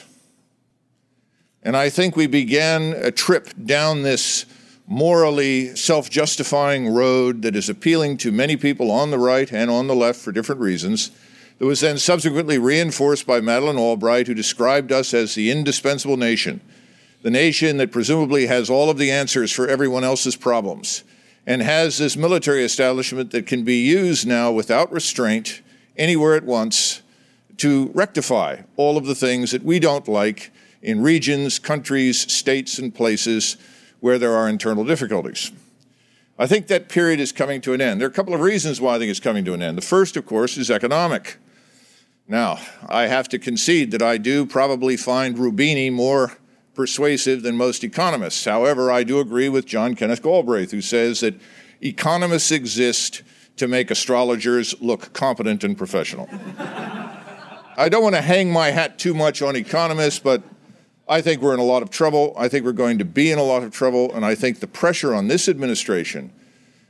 And 1.64 1.76
I 1.76 1.90
think 1.90 2.16
we 2.16 2.28
began 2.28 2.94
a 2.94 3.12
trip 3.12 3.50
down 3.66 4.04
this 4.04 4.46
morally 4.86 5.76
self 5.76 6.12
justifying 6.12 6.90
road 6.90 7.42
that 7.42 7.56
is 7.56 7.70
appealing 7.70 8.18
to 8.18 8.32
many 8.32 8.56
people 8.56 8.92
on 8.92 9.10
the 9.10 9.18
right 9.18 9.52
and 9.52 9.72
on 9.72 9.88
the 9.88 9.96
left 9.96 10.20
for 10.20 10.32
different 10.32 10.62
reasons. 10.62 11.10
That 11.58 11.66
was 11.66 11.82
then 11.82 11.98
subsequently 11.98 12.60
reinforced 12.60 13.26
by 13.26 13.42
Madeleine 13.42 13.80
Albright, 13.80 14.28
who 14.28 14.36
described 14.36 14.92
us 14.92 15.12
as 15.12 15.34
the 15.34 15.50
indispensable 15.50 16.18
nation, 16.18 16.62
the 17.24 17.32
nation 17.32 17.78
that 17.78 17.92
presumably 17.92 18.46
has 18.46 18.70
all 18.70 18.92
of 18.92 19.00
the 19.00 19.10
answers 19.10 19.52
for 19.52 19.68
everyone 19.68 20.04
else's 20.04 20.36
problems 20.36 21.04
and 21.48 21.62
has 21.62 21.98
this 21.98 22.18
military 22.18 22.64
establishment 22.64 23.32
that 23.32 23.48
can 23.48 23.64
be 23.64 23.78
used 23.78 24.28
now 24.28 24.52
without 24.52 24.92
restraint 24.92 25.62
anywhere 25.96 26.36
at 26.36 26.44
once 26.44 27.02
to 27.56 27.90
rectify 27.96 28.62
all 28.76 28.98
of 28.98 29.06
the 29.06 29.16
things 29.16 29.52
that 29.52 29.64
we 29.64 29.80
don't 29.80 30.08
like 30.10 30.52
in 30.82 31.02
regions, 31.02 31.58
countries, 31.58 32.32
states, 32.32 32.78
and 32.78 32.94
places 32.94 33.56
where 34.02 34.20
there 34.20 34.34
are 34.34 34.48
internal 34.48 34.84
difficulties. 34.84 35.52
I 36.38 36.46
think 36.46 36.68
that 36.68 36.90
period 36.90 37.20
is 37.20 37.32
coming 37.32 37.62
to 37.62 37.74
an 37.74 37.82
end. 37.82 38.00
There 38.00 38.08
are 38.08 38.12
a 38.12 38.14
couple 38.14 38.36
of 38.36 38.42
reasons 38.42 38.80
why 38.80 38.96
I 38.96 39.00
think 39.00 39.10
it's 39.10 39.20
coming 39.20 39.46
to 39.46 39.54
an 39.54 39.62
end. 39.62 39.78
The 39.78 39.82
first, 39.82 40.18
of 40.18 40.26
course, 40.26 40.58
is 40.58 40.70
economic. 40.70 41.38
Now, 42.28 42.60
I 42.88 43.08
have 43.08 43.30
to 43.30 43.40
concede 43.40 43.92
that 43.92 44.02
I 44.02 44.18
do 44.18 44.46
probably 44.46 44.98
find 44.98 45.38
Roubini 45.38 45.92
more 45.92 46.38
persuasive 46.78 47.42
than 47.42 47.58
most 47.58 47.84
economists. 47.84 48.46
However, 48.46 48.90
I 48.90 49.04
do 49.04 49.20
agree 49.20 49.50
with 49.50 49.66
John 49.66 49.96
Kenneth 49.96 50.22
Galbraith, 50.22 50.72
who 50.72 50.82
says 50.82 51.20
that 51.20 51.34
economists 51.82 52.52
exist 52.52 53.24
to 53.58 53.68
make 53.68 53.92
astrologers 53.92 54.80
look 54.80 55.12
competent 55.12 55.64
and 55.64 55.78
professional. 55.78 56.30
I 56.60 57.90
don't 57.90 58.04
want 58.04 58.16
to 58.16 58.22
hang 58.22 58.52
my 58.52 58.70
hat 58.70 58.98
too 59.00 59.14
much 59.14 59.42
on 59.42 59.56
economists, 59.56 60.20
but 60.20 60.44
I 61.10 61.22
think 61.22 61.42
we're 61.42 61.54
in 61.54 61.60
a 61.60 61.64
lot 61.64 61.82
of 61.82 61.90
trouble. 61.90 62.34
I 62.38 62.48
think 62.48 62.64
we're 62.64 62.72
going 62.74 63.00
to 63.00 63.06
be 63.06 63.32
in 63.32 63.40
a 63.40 63.44
lot 63.44 63.64
of 63.64 63.72
trouble. 63.72 64.14
And 64.14 64.24
I 64.24 64.36
think 64.36 64.60
the 64.60 64.68
pressure 64.68 65.14
on 65.14 65.28
this 65.28 65.50
administration 65.50 66.32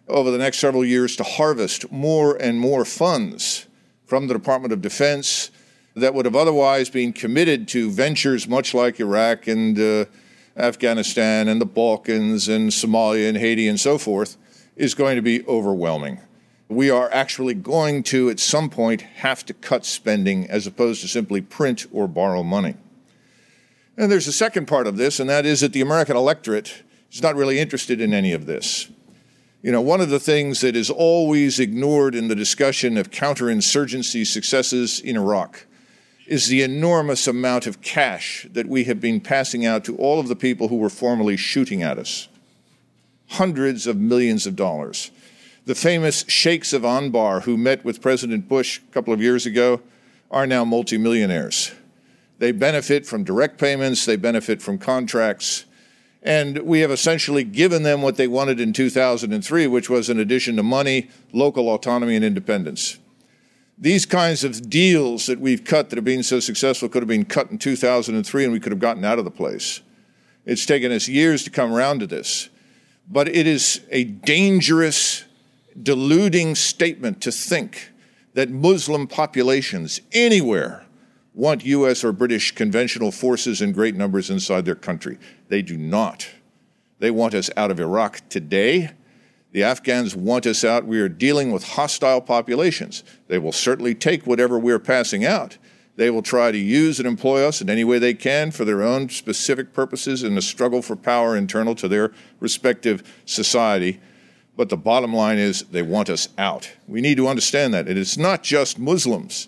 over 0.08 0.32
the 0.32 0.38
next 0.38 0.60
several 0.60 0.84
years 0.84 1.15
to 1.15 1.23
harvest 1.23 1.91
more 1.91 2.36
and 2.36 2.60
more 2.60 2.84
funds 2.84 3.67
from 4.06 4.28
the 4.28 4.34
Department 4.34 4.73
of 4.73 4.82
Defense 4.82 5.52
that 5.98 6.14
would 6.14 6.26
have 6.26 6.36
otherwise 6.36 6.90
been 6.90 7.12
committed 7.12 7.68
to 7.70 7.90
ventures 7.90 8.48
much 8.48 8.74
like 8.74 9.00
Iraq 9.00 9.48
and 9.48 9.80
uh, 9.80 10.06
Afghanistan 10.56 11.48
and 11.48 11.60
the 11.60 11.66
Balkans 11.66 12.48
and 12.48 12.70
Somalia 12.70 13.30
and 13.30 13.38
Haiti 13.38 13.68
and 13.68 13.80
so 13.80 13.98
forth 13.98 14.38
is 14.76 14.94
going 14.94 15.16
to 15.16 15.22
be 15.22 15.46
overwhelming. 15.48 16.20
We 16.70 16.90
are 16.90 17.10
actually 17.12 17.54
going 17.54 18.04
to, 18.04 18.30
at 18.30 18.40
some 18.40 18.70
point, 18.70 19.02
have 19.02 19.46
to 19.46 19.54
cut 19.54 19.86
spending 19.86 20.50
as 20.50 20.68
opposed 20.68 21.02
to 21.02 21.08
simply 21.08 21.42
print 21.42 21.88
or 21.92 22.08
borrow 22.08 22.44
money. 22.44 22.76
And 23.96 24.12
there's 24.12 24.28
a 24.28 24.34
second 24.34 24.68
part 24.68 24.86
of 24.86 24.98
this, 24.98 25.20
and 25.20 25.30
that 25.30 25.46
is 25.46 25.62
that 25.62 25.74
the 25.74 25.82
American 25.82 26.18
electorate 26.18 26.84
is 27.12 27.24
not 27.24 27.36
really 27.36 27.60
interested 27.60 28.02
in 28.02 28.14
any 28.14 28.34
of 28.34 28.46
this. 28.46 28.90
You 29.64 29.72
know, 29.72 29.82
one 29.82 30.02
of 30.02 30.10
the 30.10 30.20
things 30.20 30.62
that 30.62 30.76
is 30.76 30.90
always 30.90 31.60
ignored 31.60 32.14
in 32.14 32.28
the 32.28 32.36
discussion 32.36 32.98
of 32.98 33.10
counterinsurgency 33.10 34.28
successes 34.28 35.00
in 35.00 35.18
Iraq 35.18 35.66
is 36.28 36.48
the 36.48 36.62
enormous 36.62 37.26
amount 37.26 37.66
of 37.66 37.82
cash 37.82 38.46
that 38.52 38.68
we 38.68 38.84
have 38.84 39.00
been 39.00 39.22
passing 39.22 39.66
out 39.66 39.86
to 39.86 39.96
all 39.96 40.20
of 40.20 40.28
the 40.28 40.36
people 40.36 40.68
who 40.68 40.76
were 40.76 40.90
formerly 40.90 41.38
shooting 41.38 41.82
at 41.82 41.98
us. 41.98 42.28
Hundreds 43.30 43.88
of 43.88 43.98
millions 43.98 44.46
of 44.46 44.56
dollars. 44.56 45.10
The 45.66 45.76
famous 45.76 46.26
sheikhs 46.28 46.74
of 46.74 46.84
Anbar 46.84 47.44
who 47.44 47.58
met 47.58 47.84
with 47.84 48.02
President 48.02 48.48
Bush 48.48 48.80
a 48.80 48.92
couple 48.92 49.13
of 49.13 49.22
years 49.22 49.46
ago 49.46 49.82
are 50.30 50.46
now 50.46 50.66
multimillionaires. 50.66 51.72
They 52.40 52.52
benefit 52.52 53.06
from 53.06 53.24
direct 53.24 53.58
payments, 53.58 54.06
they 54.06 54.18
benefit 54.18 54.62
from 54.62 54.78
contracts, 54.78 55.66
and 56.22 56.60
we 56.60 56.82
have 56.82 56.92
essentially 56.92 57.46
given 57.46 57.84
them 57.84 58.02
what 58.02 58.18
they 58.18 58.28
wanted 58.28 58.60
in 58.60 58.74
2003, 58.74 59.68
which 59.68 59.90
was 59.90 60.10
in 60.10 60.20
addition 60.20 60.58
to 60.58 60.63
money, 60.63 61.10
local 61.32 61.70
autonomy 61.70 62.16
and 62.16 62.26
independence. 62.26 62.98
These 63.78 64.08
kinds 64.08 64.44
of 64.44 64.70
deals 64.70 65.28
that 65.28 65.40
we've 65.40 65.63
cut 65.63 65.90
that 65.90 65.98
have 65.98 66.06
been 66.06 66.24
so 66.24 66.40
successful 66.40 66.90
could 66.90 67.04
have 67.04 67.08
been 67.08 67.26
cut 67.26 67.52
in 67.52 67.60
2003 67.60 68.44
and 68.44 68.52
we 68.52 68.60
could 68.60 68.72
have 68.72 68.80
gotten 68.80 69.06
out 69.06 69.20
of 69.20 69.26
the 69.26 69.32
place. 69.32 69.82
It's 70.46 70.66
taken 70.66 70.92
us 70.92 71.08
years 71.08 71.44
to 71.44 71.52
come 71.52 71.72
around 71.72 72.00
to 72.00 72.08
this. 72.08 72.50
But 73.08 73.28
it 73.28 73.46
is 73.46 73.82
a 73.90 74.06
dangerous, 74.06 75.26
deluding 75.82 76.56
statement 76.56 77.22
to 77.22 77.32
think 77.32 77.92
that 78.34 78.50
Muslim 78.50 79.08
populations 79.08 80.02
anywhere 80.12 80.86
want 81.34 81.63
U.S. 81.66 82.04
or 82.04 82.12
British 82.12 82.54
conventional 82.54 83.12
forces 83.12 83.62
in 83.62 83.72
great 83.72 83.96
numbers 83.96 84.30
inside 84.32 84.66
their 84.66 84.76
country. 84.76 85.20
They 85.50 85.62
do 85.62 85.78
not. 85.78 86.28
They 87.00 87.12
want 87.12 87.36
us 87.36 87.52
out 87.56 87.70
of 87.70 87.80
Iraq 87.80 88.28
today. 88.28 88.92
The 89.58 89.63
Afghans 89.63 90.15
want 90.15 90.46
us 90.46 90.63
out. 90.63 90.86
We 90.86 91.00
are 91.00 91.10
dealing 91.10 91.52
with 91.52 91.70
hostile 91.70 92.22
populations. 92.22 93.04
They 93.28 93.39
will 93.39 93.52
certainly 93.52 93.96
take 93.96 94.28
whatever 94.28 94.60
we're 94.60 94.78
passing 94.78 95.26
out. 95.26 95.58
They 95.96 96.12
will 96.12 96.22
try 96.22 96.52
to 96.52 96.58
use 96.60 97.00
and 97.00 97.08
employ 97.08 97.43
us 97.43 97.60
in 97.60 97.67
any 97.67 97.84
way 97.84 97.98
they 97.98 98.13
can 98.13 98.52
for 98.52 98.65
their 98.65 98.84
own 98.84 99.10
specific 99.10 99.74
purposes 99.74 100.22
in 100.22 100.36
the 100.36 100.43
struggle 100.43 100.84
for 100.84 100.96
power 100.96 101.36
internal 101.36 101.74
to 101.74 101.88
their 101.88 102.12
respective 102.39 103.02
society. 103.26 104.00
But 104.56 104.70
the 104.70 104.78
bottom 104.78 105.12
line 105.12 105.39
is 105.39 105.63
they 105.63 105.82
want 105.82 106.12
us 106.12 106.30
out. 106.38 106.72
We 106.88 107.02
need 107.02 107.17
to 107.17 107.28
understand 107.28 107.74
that. 107.74 107.88
And 107.88 107.98
it's 107.98 108.15
not 108.15 108.43
just 108.43 108.78
Muslims 108.78 109.48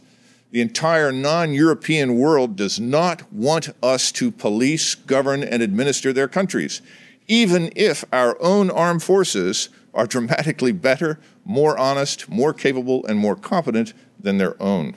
the 0.49 0.61
entire 0.61 1.11
non 1.11 1.53
European 1.53 2.17
world 2.17 2.55
does 2.55 2.79
not 2.79 3.31
want 3.31 3.69
us 3.83 4.11
to 4.13 4.31
police, 4.31 4.95
govern, 4.95 5.43
and 5.43 5.61
administer 5.61 6.11
their 6.11 6.27
countries, 6.27 6.81
even 7.27 7.71
if 7.75 8.03
our 8.11 8.35
own 8.41 8.71
armed 8.71 9.03
forces 9.03 9.69
are 9.93 10.07
dramatically 10.07 10.71
better, 10.71 11.19
more 11.45 11.77
honest, 11.77 12.29
more 12.29 12.53
capable, 12.53 13.05
and 13.05 13.17
more 13.17 13.35
competent 13.35 13.93
than 14.19 14.37
their 14.37 14.61
own. 14.61 14.95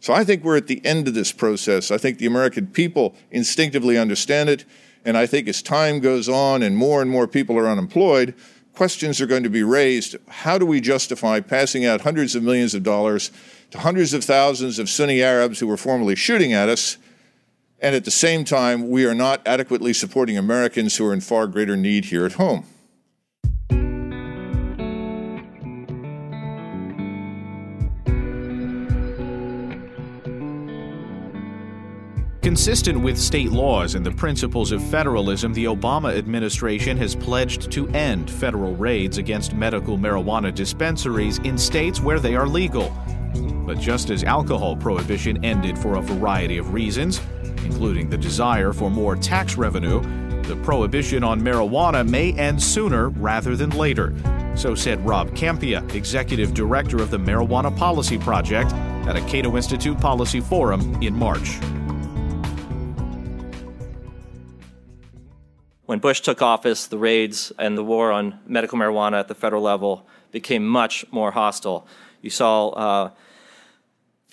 So 0.00 0.12
I 0.12 0.24
think 0.24 0.44
we're 0.44 0.56
at 0.56 0.66
the 0.66 0.84
end 0.84 1.08
of 1.08 1.14
this 1.14 1.32
process. 1.32 1.90
I 1.90 1.98
think 1.98 2.18
the 2.18 2.26
American 2.26 2.66
people 2.66 3.14
instinctively 3.30 3.96
understand 3.96 4.50
it. 4.50 4.64
And 5.04 5.16
I 5.16 5.26
think 5.26 5.48
as 5.48 5.62
time 5.62 6.00
goes 6.00 6.28
on 6.28 6.62
and 6.62 6.76
more 6.76 7.00
and 7.00 7.10
more 7.10 7.26
people 7.26 7.58
are 7.58 7.68
unemployed, 7.68 8.34
questions 8.74 9.20
are 9.20 9.26
going 9.26 9.44
to 9.44 9.50
be 9.50 9.62
raised. 9.62 10.16
How 10.28 10.58
do 10.58 10.66
we 10.66 10.80
justify 10.80 11.40
passing 11.40 11.86
out 11.86 12.02
hundreds 12.02 12.34
of 12.34 12.42
millions 12.42 12.74
of 12.74 12.82
dollars 12.82 13.30
to 13.70 13.78
hundreds 13.78 14.12
of 14.12 14.24
thousands 14.24 14.78
of 14.78 14.90
Sunni 14.90 15.22
Arabs 15.22 15.58
who 15.60 15.66
were 15.66 15.76
formerly 15.76 16.16
shooting 16.16 16.52
at 16.52 16.68
us, 16.68 16.96
and 17.80 17.94
at 17.94 18.04
the 18.04 18.10
same 18.10 18.44
time, 18.44 18.88
we 18.88 19.04
are 19.04 19.14
not 19.14 19.46
adequately 19.46 19.92
supporting 19.92 20.38
Americans 20.38 20.96
who 20.96 21.06
are 21.06 21.12
in 21.12 21.20
far 21.20 21.46
greater 21.46 21.76
need 21.76 22.06
here 22.06 22.24
at 22.24 22.34
home. 22.34 22.66
Consistent 32.44 33.00
with 33.00 33.18
state 33.18 33.52
laws 33.52 33.94
and 33.94 34.04
the 34.04 34.10
principles 34.10 34.70
of 34.70 34.82
federalism, 34.90 35.54
the 35.54 35.64
Obama 35.64 36.14
administration 36.14 36.94
has 36.98 37.16
pledged 37.16 37.72
to 37.72 37.88
end 37.88 38.30
federal 38.30 38.76
raids 38.76 39.16
against 39.16 39.54
medical 39.54 39.96
marijuana 39.96 40.54
dispensaries 40.54 41.38
in 41.38 41.56
states 41.56 42.02
where 42.02 42.20
they 42.20 42.36
are 42.36 42.46
legal. 42.46 42.94
But 43.64 43.78
just 43.78 44.10
as 44.10 44.24
alcohol 44.24 44.76
prohibition 44.76 45.42
ended 45.42 45.78
for 45.78 45.96
a 45.96 46.02
variety 46.02 46.58
of 46.58 46.74
reasons, 46.74 47.18
including 47.64 48.10
the 48.10 48.18
desire 48.18 48.74
for 48.74 48.90
more 48.90 49.16
tax 49.16 49.56
revenue, 49.56 50.02
the 50.42 50.56
prohibition 50.56 51.24
on 51.24 51.40
marijuana 51.40 52.06
may 52.06 52.34
end 52.34 52.62
sooner 52.62 53.08
rather 53.08 53.56
than 53.56 53.70
later. 53.70 54.14
So 54.54 54.74
said 54.74 55.02
Rob 55.06 55.30
Kampia, 55.30 55.94
executive 55.94 56.52
director 56.52 56.98
of 56.98 57.10
the 57.10 57.18
Marijuana 57.18 57.74
Policy 57.74 58.18
Project 58.18 58.70
at 59.08 59.16
a 59.16 59.22
Cato 59.22 59.56
Institute 59.56 59.98
Policy 59.98 60.40
Forum 60.42 61.02
in 61.02 61.16
March. 61.16 61.58
When 65.86 65.98
Bush 65.98 66.20
took 66.20 66.40
office, 66.40 66.86
the 66.86 66.96
raids 66.96 67.52
and 67.58 67.76
the 67.76 67.84
war 67.84 68.10
on 68.10 68.40
medical 68.46 68.78
marijuana 68.78 69.20
at 69.20 69.28
the 69.28 69.34
federal 69.34 69.62
level 69.62 70.06
became 70.32 70.66
much 70.66 71.04
more 71.10 71.30
hostile. 71.32 71.86
You 72.22 72.30
saw 72.30 72.68
uh, 72.70 73.10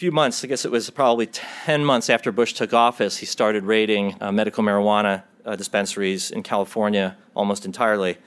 few 0.02 0.12
months, 0.12 0.44
I 0.44 0.48
guess 0.48 0.66
it 0.66 0.72
was 0.72 0.90
probably 0.90 1.28
10 1.28 1.84
months 1.84 2.10
after 2.10 2.32
Bush 2.32 2.54
took 2.54 2.74
office, 2.74 3.18
he 3.18 3.26
started 3.26 3.66
raiding 3.66 4.16
uh, 4.22 4.32
medical 4.32 4.64
marijuana 4.64 5.24
uh, 5.46 5.56
dispensaries 5.56 6.32
in 6.32 6.42
California 6.42 7.18
almost 7.36 7.66
entirely. 7.66 8.18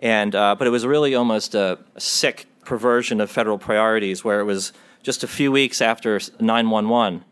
And, 0.00 0.34
uh, 0.34 0.56
but 0.56 0.66
it 0.66 0.70
was 0.70 0.84
really 0.84 1.14
almost 1.14 1.54
a, 1.54 1.78
a, 1.94 2.00
sick 2.00 2.46
perversion 2.64 3.20
of 3.20 3.30
federal 3.30 3.56
priorities 3.56 4.24
where 4.24 4.40
it 4.40 4.44
was 4.44 4.72
just 5.02 5.22
a 5.22 5.26
few 5.26 5.50
weeks 5.52 5.80
after 5.80 6.20
911 6.40 7.24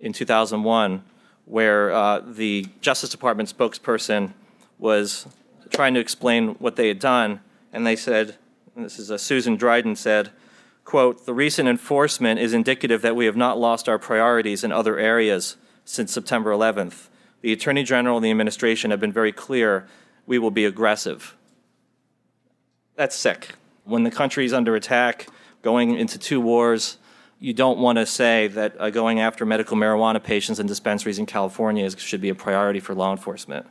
in 0.00 0.12
2001 0.12 1.04
where 1.44 1.92
uh, 1.92 2.20
the 2.20 2.66
Justice 2.80 3.10
Department 3.10 3.54
spokesperson 3.54 4.32
was 4.84 5.26
trying 5.70 5.94
to 5.94 6.00
explain 6.00 6.48
what 6.56 6.76
they 6.76 6.88
had 6.88 6.98
done. 6.98 7.40
And 7.72 7.86
they 7.86 7.96
said, 7.96 8.36
and 8.76 8.84
this 8.84 8.98
is 8.98 9.10
uh, 9.10 9.16
Susan 9.16 9.56
Dryden 9.56 9.96
said, 9.96 10.30
quote, 10.84 11.24
the 11.24 11.32
recent 11.32 11.70
enforcement 11.70 12.38
is 12.38 12.52
indicative 12.52 13.00
that 13.00 13.16
we 13.16 13.24
have 13.24 13.34
not 13.34 13.58
lost 13.58 13.88
our 13.88 13.98
priorities 13.98 14.62
in 14.62 14.70
other 14.70 14.98
areas 14.98 15.56
since 15.86 16.12
September 16.12 16.50
11th. 16.50 17.08
The 17.40 17.50
Attorney 17.50 17.82
General 17.82 18.18
and 18.18 18.24
the 18.26 18.30
administration 18.30 18.90
have 18.90 19.00
been 19.00 19.12
very 19.12 19.32
clear 19.32 19.88
we 20.26 20.38
will 20.38 20.50
be 20.50 20.66
aggressive. 20.66 21.34
That's 22.94 23.16
sick. 23.16 23.54
When 23.84 24.02
the 24.02 24.10
country 24.10 24.44
is 24.44 24.52
under 24.52 24.76
attack, 24.76 25.28
going 25.62 25.94
into 25.94 26.18
two 26.18 26.42
wars, 26.42 26.98
you 27.38 27.54
don't 27.54 27.78
want 27.78 27.96
to 27.96 28.04
say 28.04 28.48
that 28.48 28.78
uh, 28.78 28.90
going 28.90 29.18
after 29.18 29.46
medical 29.46 29.78
marijuana 29.78 30.22
patients 30.22 30.60
in 30.60 30.66
dispensaries 30.66 31.18
in 31.18 31.24
California 31.24 31.86
is, 31.86 31.98
should 31.98 32.20
be 32.20 32.28
a 32.28 32.34
priority 32.34 32.80
for 32.80 32.94
law 32.94 33.12
enforcement. 33.12 33.66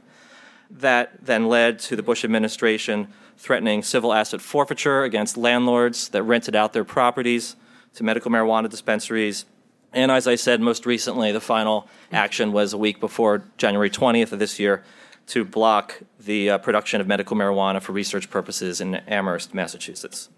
That 0.79 1.23
then 1.23 1.47
led 1.47 1.79
to 1.79 1.95
the 1.95 2.03
Bush 2.03 2.23
administration 2.25 3.07
threatening 3.37 3.83
civil 3.83 4.13
asset 4.13 4.41
forfeiture 4.41 5.03
against 5.03 5.37
landlords 5.37 6.09
that 6.09 6.23
rented 6.23 6.55
out 6.55 6.73
their 6.73 6.83
properties 6.83 7.55
to 7.95 8.03
medical 8.03 8.31
marijuana 8.31 8.69
dispensaries. 8.69 9.45
And 9.91 10.11
as 10.11 10.27
I 10.27 10.35
said, 10.35 10.61
most 10.61 10.85
recently, 10.85 11.31
the 11.31 11.41
final 11.41 11.87
action 12.11 12.51
was 12.51 12.73
a 12.73 12.77
week 12.77 12.99
before 12.99 13.43
January 13.57 13.89
20th 13.89 14.31
of 14.31 14.39
this 14.39 14.59
year 14.59 14.83
to 15.27 15.45
block 15.45 16.01
the 16.19 16.49
uh, 16.49 16.57
production 16.57 16.99
of 16.99 17.07
medical 17.07 17.37
marijuana 17.37 17.81
for 17.81 17.91
research 17.91 18.29
purposes 18.29 18.81
in 18.81 18.95
Amherst, 19.07 19.53
Massachusetts. 19.53 20.29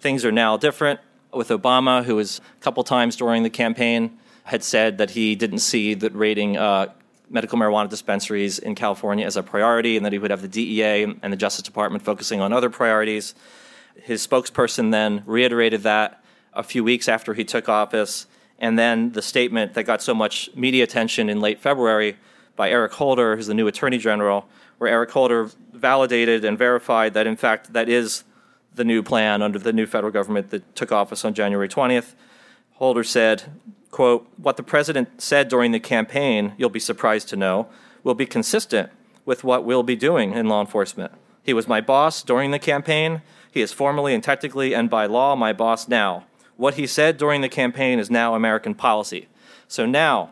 Things 0.00 0.24
are 0.24 0.32
now 0.32 0.56
different 0.56 1.00
with 1.32 1.48
Obama, 1.48 2.04
who 2.04 2.16
was 2.16 2.40
a 2.60 2.62
couple 2.62 2.82
times 2.82 3.16
during 3.16 3.42
the 3.42 3.50
campaign 3.50 4.18
had 4.46 4.62
said 4.62 4.98
that 4.98 5.10
he 5.10 5.34
didn't 5.34 5.58
see 5.58 5.92
that 5.94 6.14
raiding 6.14 6.56
uh, 6.56 6.92
medical 7.28 7.58
marijuana 7.58 7.88
dispensaries 7.88 8.58
in 8.58 8.74
California 8.74 9.26
as 9.26 9.36
a 9.36 9.42
priority 9.42 9.96
and 9.96 10.06
that 10.06 10.12
he 10.12 10.18
would 10.18 10.30
have 10.30 10.42
the 10.42 10.48
DEA 10.48 11.04
and 11.22 11.32
the 11.32 11.36
Justice 11.36 11.62
Department 11.62 12.04
focusing 12.04 12.40
on 12.40 12.52
other 12.52 12.70
priorities. 12.70 13.34
His 14.00 14.26
spokesperson 14.26 14.92
then 14.92 15.22
reiterated 15.26 15.82
that 15.82 16.22
a 16.52 16.62
few 16.62 16.84
weeks 16.84 17.08
after 17.08 17.34
he 17.34 17.44
took 17.44 17.68
office. 17.68 18.26
And 18.58 18.78
then 18.78 19.12
the 19.12 19.22
statement 19.22 19.74
that 19.74 19.84
got 19.84 20.02
so 20.02 20.14
much 20.14 20.50
media 20.54 20.84
attention 20.84 21.28
in 21.28 21.40
late 21.40 21.60
February 21.60 22.16
by 22.54 22.70
Eric 22.70 22.92
Holder, 22.92 23.36
who's 23.36 23.46
the 23.46 23.54
new 23.54 23.66
Attorney 23.66 23.98
General, 23.98 24.48
where 24.78 24.90
Eric 24.90 25.10
Holder 25.10 25.50
validated 25.72 26.44
and 26.44 26.56
verified 26.56 27.14
that, 27.14 27.26
in 27.26 27.36
fact, 27.36 27.72
that 27.72 27.88
is 27.88 28.24
the 28.74 28.84
new 28.84 29.02
plan 29.02 29.42
under 29.42 29.58
the 29.58 29.72
new 29.72 29.86
federal 29.86 30.12
government 30.12 30.50
that 30.50 30.74
took 30.74 30.92
office 30.92 31.24
on 31.24 31.34
January 31.34 31.68
20th. 31.68 32.14
Holder 32.74 33.04
said, 33.04 33.44
quote, 33.96 34.28
what 34.36 34.58
the 34.58 34.62
president 34.62 35.22
said 35.22 35.48
during 35.48 35.72
the 35.72 35.80
campaign, 35.80 36.52
you'll 36.58 36.68
be 36.68 36.78
surprised 36.78 37.30
to 37.30 37.34
know, 37.34 37.66
will 38.04 38.12
be 38.12 38.26
consistent 38.26 38.90
with 39.24 39.42
what 39.42 39.64
we'll 39.64 39.82
be 39.82 39.96
doing 39.96 40.34
in 40.34 40.46
law 40.50 40.60
enforcement. 40.60 41.10
He 41.42 41.54
was 41.54 41.66
my 41.66 41.80
boss 41.80 42.22
during 42.22 42.50
the 42.50 42.58
campaign. 42.58 43.22
He 43.50 43.62
is 43.62 43.72
formally 43.72 44.12
and 44.12 44.22
technically 44.22 44.74
and 44.74 44.90
by 44.90 45.06
law 45.06 45.34
my 45.34 45.54
boss 45.54 45.88
now. 45.88 46.26
What 46.58 46.74
he 46.74 46.86
said 46.86 47.16
during 47.16 47.40
the 47.40 47.48
campaign 47.48 47.98
is 47.98 48.10
now 48.10 48.34
American 48.34 48.74
policy. 48.74 49.28
So 49.66 49.86
now 49.86 50.28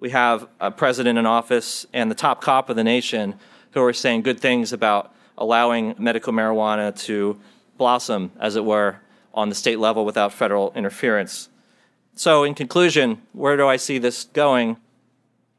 we 0.00 0.10
have 0.10 0.48
a 0.58 0.72
president 0.72 1.20
in 1.20 1.24
office 1.24 1.86
and 1.92 2.10
the 2.10 2.16
top 2.16 2.42
cop 2.42 2.68
of 2.68 2.74
the 2.74 2.82
nation 2.82 3.36
who 3.74 3.84
are 3.84 3.92
saying 3.92 4.22
good 4.22 4.40
things 4.40 4.72
about 4.72 5.14
allowing 5.38 5.94
medical 5.98 6.32
marijuana 6.32 6.92
to 7.04 7.38
blossom, 7.78 8.32
as 8.40 8.56
it 8.56 8.64
were, 8.64 8.98
on 9.32 9.50
the 9.50 9.54
state 9.54 9.78
level 9.78 10.04
without 10.04 10.32
federal 10.32 10.72
interference. 10.74 11.48
So, 12.14 12.44
in 12.44 12.54
conclusion, 12.54 13.22
where 13.32 13.56
do 13.56 13.66
I 13.66 13.76
see 13.76 13.96
this 13.96 14.24
going? 14.24 14.76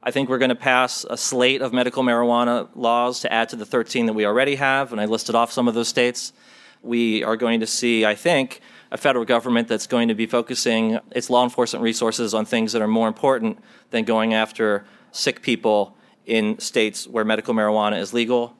I 0.03 0.11
think 0.11 0.29
we're 0.29 0.37
going 0.37 0.49
to 0.49 0.55
pass 0.55 1.03
a 1.09 1.17
slate 1.17 1.63
of 1.63 1.73
medical 1.73 2.03
marijuana 2.03 2.69
laws 2.75 3.21
to 3.21 3.33
add 3.33 3.49
to 3.49 3.55
the 3.55 3.65
13 3.65 4.05
that 4.05 4.13
we 4.13 4.23
already 4.23 4.55
have, 4.55 4.91
and 4.91 5.01
I 5.01 5.05
listed 5.05 5.33
off 5.33 5.51
some 5.51 5.67
of 5.67 5.73
those 5.73 5.87
states. 5.87 6.31
We 6.83 7.23
are 7.23 7.35
going 7.35 7.59
to 7.61 7.65
see, 7.65 8.05
I 8.05 8.13
think, 8.13 8.61
a 8.91 8.97
federal 8.97 9.25
government 9.25 9.67
that's 9.67 9.87
going 9.87 10.09
to 10.09 10.13
be 10.13 10.27
focusing 10.27 10.99
its 11.09 11.31
law 11.31 11.43
enforcement 11.43 11.81
resources 11.81 12.35
on 12.35 12.45
things 12.45 12.71
that 12.73 12.83
are 12.83 12.87
more 12.87 13.07
important 13.07 13.57
than 13.89 14.03
going 14.03 14.35
after 14.35 14.85
sick 15.11 15.41
people 15.41 15.97
in 16.27 16.59
states 16.59 17.07
where 17.07 17.25
medical 17.25 17.55
marijuana 17.55 17.99
is 17.99 18.13
legal. 18.13 18.55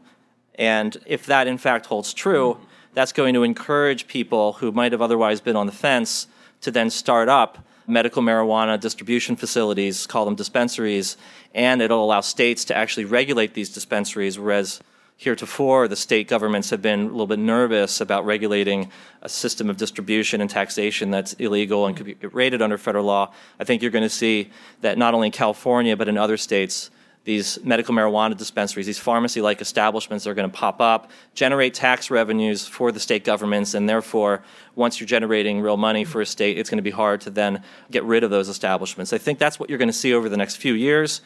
And 0.55 0.97
if 1.05 1.27
that 1.27 1.45
in 1.45 1.59
fact 1.59 1.85
holds 1.85 2.11
true, 2.11 2.57
that's 2.95 3.11
going 3.11 3.35
to 3.35 3.43
encourage 3.43 4.07
people 4.07 4.53
who 4.53 4.71
might 4.71 4.93
have 4.93 5.01
otherwise 5.01 5.41
been 5.41 5.55
on 5.55 5.67
the 5.67 5.71
fence 5.71 6.25
to 6.61 6.71
then 6.71 6.89
start 6.89 7.29
up 7.29 7.63
medical 7.87 8.21
marijuana 8.21 8.79
distribution 8.79 9.35
facilities, 9.35 10.07
call 10.07 10.25
them 10.25 10.35
dispensaries, 10.35 11.17
and 11.53 11.81
it'll 11.81 12.03
allow 12.03 12.21
states 12.21 12.65
to 12.65 12.75
actually 12.75 13.05
regulate 13.05 13.53
these 13.53 13.69
dispensaries, 13.69 14.39
whereas 14.39 14.81
heretofore 15.17 15.87
the 15.87 15.95
state 15.95 16.27
governments 16.27 16.69
have 16.69 16.81
been 16.81 17.01
a 17.01 17.03
little 17.03 17.27
bit 17.27 17.39
nervous 17.39 18.01
about 18.01 18.25
regulating 18.25 18.91
a 19.21 19.29
system 19.29 19.69
of 19.69 19.77
distribution 19.77 20.41
and 20.41 20.49
taxation 20.49 21.11
that's 21.11 21.33
illegal 21.33 21.85
and 21.85 21.95
could 21.95 22.05
be 22.05 22.15
rated 22.27 22.61
under 22.61 22.77
federal 22.77 23.05
law. 23.05 23.31
I 23.59 23.63
think 23.63 23.81
you're 23.81 23.91
going 23.91 24.03
to 24.03 24.09
see 24.09 24.51
that 24.81 24.97
not 24.97 25.13
only 25.13 25.27
in 25.27 25.31
California 25.31 25.95
but 25.95 26.07
in 26.07 26.17
other 26.17 26.37
states 26.37 26.89
these 27.25 27.57
medical 27.63 27.95
marijuana 27.95 28.35
dispensaries, 28.35 28.85
these 28.85 28.99
pharmacy 28.99 29.41
like 29.41 29.61
establishments 29.61 30.27
are 30.27 30.33
going 30.33 30.49
to 30.49 30.55
pop 30.55 30.81
up, 30.81 31.09
generate 31.33 31.73
tax 31.73 32.11
revenues 32.11 32.67
for 32.67 32.91
the 32.91 32.99
state 32.99 33.23
governments, 33.23 33.73
and 33.73 33.87
therefore, 33.87 34.43
once 34.75 34.99
you're 34.99 35.07
generating 35.07 35.61
real 35.61 35.77
money 35.77 36.03
for 36.03 36.19
a 36.19 36.25
state, 36.25 36.57
it's 36.57 36.69
going 36.69 36.79
to 36.79 36.83
be 36.83 36.91
hard 36.91 37.21
to 37.21 37.29
then 37.29 37.63
get 37.91 38.03
rid 38.03 38.23
of 38.23 38.29
those 38.29 38.49
establishments. 38.49 39.13
I 39.13 39.17
think 39.17 39.39
that's 39.39 39.57
what 39.57 39.69
you're 39.69 39.77
going 39.77 39.87
to 39.87 39.93
see 39.93 40.13
over 40.13 40.27
the 40.27 40.37
next 40.37 40.57
few 40.57 40.73
years. 40.73 41.21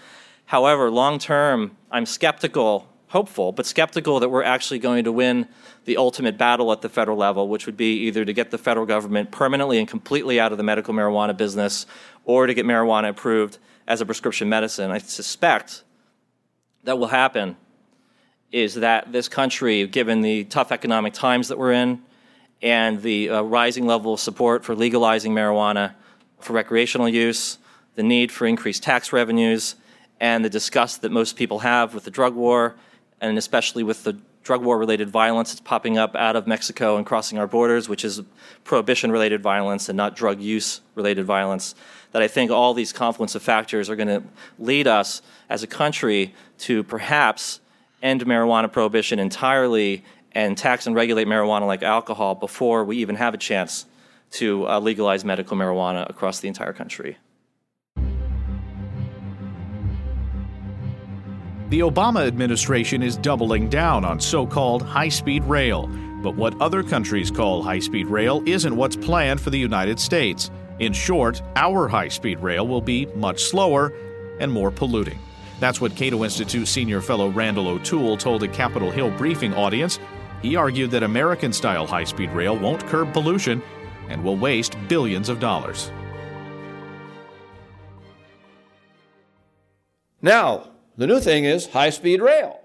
However, 0.46 0.92
long 0.92 1.18
term, 1.18 1.76
I'm 1.92 2.06
skeptical, 2.06 2.88
hopeful, 3.08 3.52
but 3.52 3.66
skeptical 3.66 4.20
that 4.20 4.30
we're 4.30 4.44
actually 4.44 4.80
going 4.80 5.04
to 5.06 5.12
win 5.12 5.48
the 5.86 5.98
ultimate 5.98 6.38
battle 6.38 6.72
at 6.72 6.82
the 6.82 6.90
federal 6.90 7.18
level, 7.18 7.50
which 7.50 7.66
would 7.66 7.78
be 7.78 8.06
either 8.06 8.24
to 8.24 8.34
get 8.34 8.52
the 8.52 8.58
federal 8.58 8.86
government 8.86 9.32
permanently 9.32 9.80
and 9.80 9.88
completely 9.88 10.40
out 10.40 10.52
of 10.52 10.60
the 10.60 10.64
medical 10.64 10.94
marijuana 10.94 11.36
business 11.36 11.88
or 12.24 12.46
to 12.46 12.54
get 12.54 12.66
marijuana 12.66 13.10
approved 13.10 13.58
as 13.88 14.00
a 14.00 14.06
prescription 14.06 14.48
medicine. 14.48 14.92
I 14.92 15.00
suspect 15.00 15.84
that 16.88 16.97
will 16.97 17.08
happen 17.08 17.58
is 18.50 18.76
that 18.76 19.12
this 19.12 19.28
country, 19.28 19.86
given 19.88 20.21
the 20.21 20.45
tough 20.45 20.71
economic 20.71 21.12
times 21.12 21.50
that 21.50 21.58
we're 21.58 21.73
in 21.73 22.02
and 22.62 23.02
the 23.02 23.30
uh, 23.30 23.41
rising 23.41 23.86
level 23.86 24.13
of 24.13 24.21
support 24.21 24.63
for 24.63 24.73
legalizing 24.73 25.34
marijuana 25.34 25.93
for 26.39 26.54
recreational 26.54 27.10
use, 27.10 27.58
the 27.95 28.04
need 28.04 28.32
for 28.32 28.47
increased 28.47 28.84
tax 28.84 29.12
revenues, 29.12 29.76
and 30.21 30.45
the 30.45 30.50
disgust 30.50 31.02
that 31.02 31.12
most 31.12 31.36
people 31.36 31.60
have 31.60 31.93
with 31.93 32.06
the 32.06 32.12
drug 32.12 32.36
war, 32.36 32.76
and 33.19 33.38
especially 33.38 33.84
with 33.84 34.06
the 34.06 34.17
drug 34.43 34.63
war 34.63 34.78
related 34.78 35.10
violence 35.10 35.52
that's 35.52 35.60
popping 35.60 35.97
up 35.97 36.15
out 36.15 36.38
of 36.38 36.47
Mexico 36.47 36.95
and 36.95 37.06
crossing 37.06 37.38
our 37.38 37.47
borders, 37.47 37.89
which 37.89 38.06
is 38.06 38.21
prohibition 38.63 39.12
related 39.12 39.43
violence 39.43 39.89
and 39.89 39.97
not 39.97 40.15
drug 40.15 40.39
use 40.39 40.80
related 40.95 41.26
violence 41.26 41.76
that 42.12 42.22
I 42.22 42.28
think 42.28 42.52
all 42.52 42.74
these 42.74 42.93
confluence 42.93 43.36
of 43.36 43.41
factors 43.41 43.89
are 43.89 43.96
going 43.96 44.08
to 44.08 44.24
lead 44.60 44.88
us 44.88 45.22
as 45.50 45.63
a 45.63 45.67
country 45.67 46.34
to 46.60 46.84
perhaps 46.84 47.60
end 48.02 48.26
marijuana 48.26 48.72
prohibition 48.72 49.20
entirely 49.20 50.04
and 50.32 50.58
tax 50.58 50.88
and 50.88 50.96
regulate 50.96 51.28
marijuana 51.28 51.65
like 51.65 51.84
alcohol 51.84 52.36
before 52.36 52.84
we 52.84 52.98
even 52.98 53.15
have 53.15 53.34
a 53.34 53.38
chance 53.38 53.86
to 54.30 54.67
uh, 54.67 54.80
legalize 54.80 55.26
medical 55.26 55.58
marijuana 55.58 56.10
across 56.10 56.39
the 56.39 56.48
entire 56.48 56.74
country. 56.74 57.17
The 61.70 61.80
Obama 61.80 62.26
administration 62.26 63.04
is 63.04 63.17
doubling 63.17 63.67
down 63.67 64.06
on 64.06 64.22
so 64.22 64.46
called 64.48 64.82
high 64.84 65.10
speed 65.10 65.43
rail. 65.43 65.88
But 66.24 66.36
what 66.36 66.60
other 66.62 66.82
countries 66.82 67.30
call 67.30 67.62
high 67.62 67.80
speed 67.80 68.08
rail 68.08 68.41
isn't 68.46 68.76
what's 68.76 68.96
planned 68.96 69.41
for 69.41 69.50
the 69.50 69.60
United 69.60 70.00
States. 70.00 70.50
In 70.80 70.94
short, 70.94 71.42
our 71.56 71.88
high 71.88 72.08
speed 72.10 72.40
rail 72.40 72.68
will 72.68 72.82
be 72.82 73.08
much 73.08 73.44
slower 73.44 73.94
and 74.40 74.52
more 74.52 74.70
polluting. 74.70 75.18
That's 75.60 75.82
what 75.82 75.96
Cato 75.96 76.24
Institute 76.24 76.68
senior 76.68 77.02
fellow 77.02 77.30
Randal 77.30 77.68
O'Toole 77.68 78.18
told 78.18 78.44
a 78.44 78.48
Capitol 78.48 78.92
Hill 78.92 79.10
briefing 79.18 79.56
audience. 79.56 79.98
He 80.44 80.56
argued 80.56 80.92
that 80.92 81.02
American 81.02 81.52
style 81.52 81.88
high 81.88 82.04
speed 82.04 82.30
rail 82.30 82.56
won't 82.56 82.86
curb 82.86 83.12
pollution 83.12 83.63
and 84.08 84.24
will 84.24 84.38
waste 84.38 84.78
billions 84.88 85.30
of 85.30 85.40
dollars. 85.40 85.92
Now, 90.22 90.70
the 90.96 91.08
new 91.08 91.20
thing 91.20 91.46
is 91.46 91.68
high 91.68 91.90
speed 91.90 92.22
rail. 92.22 92.60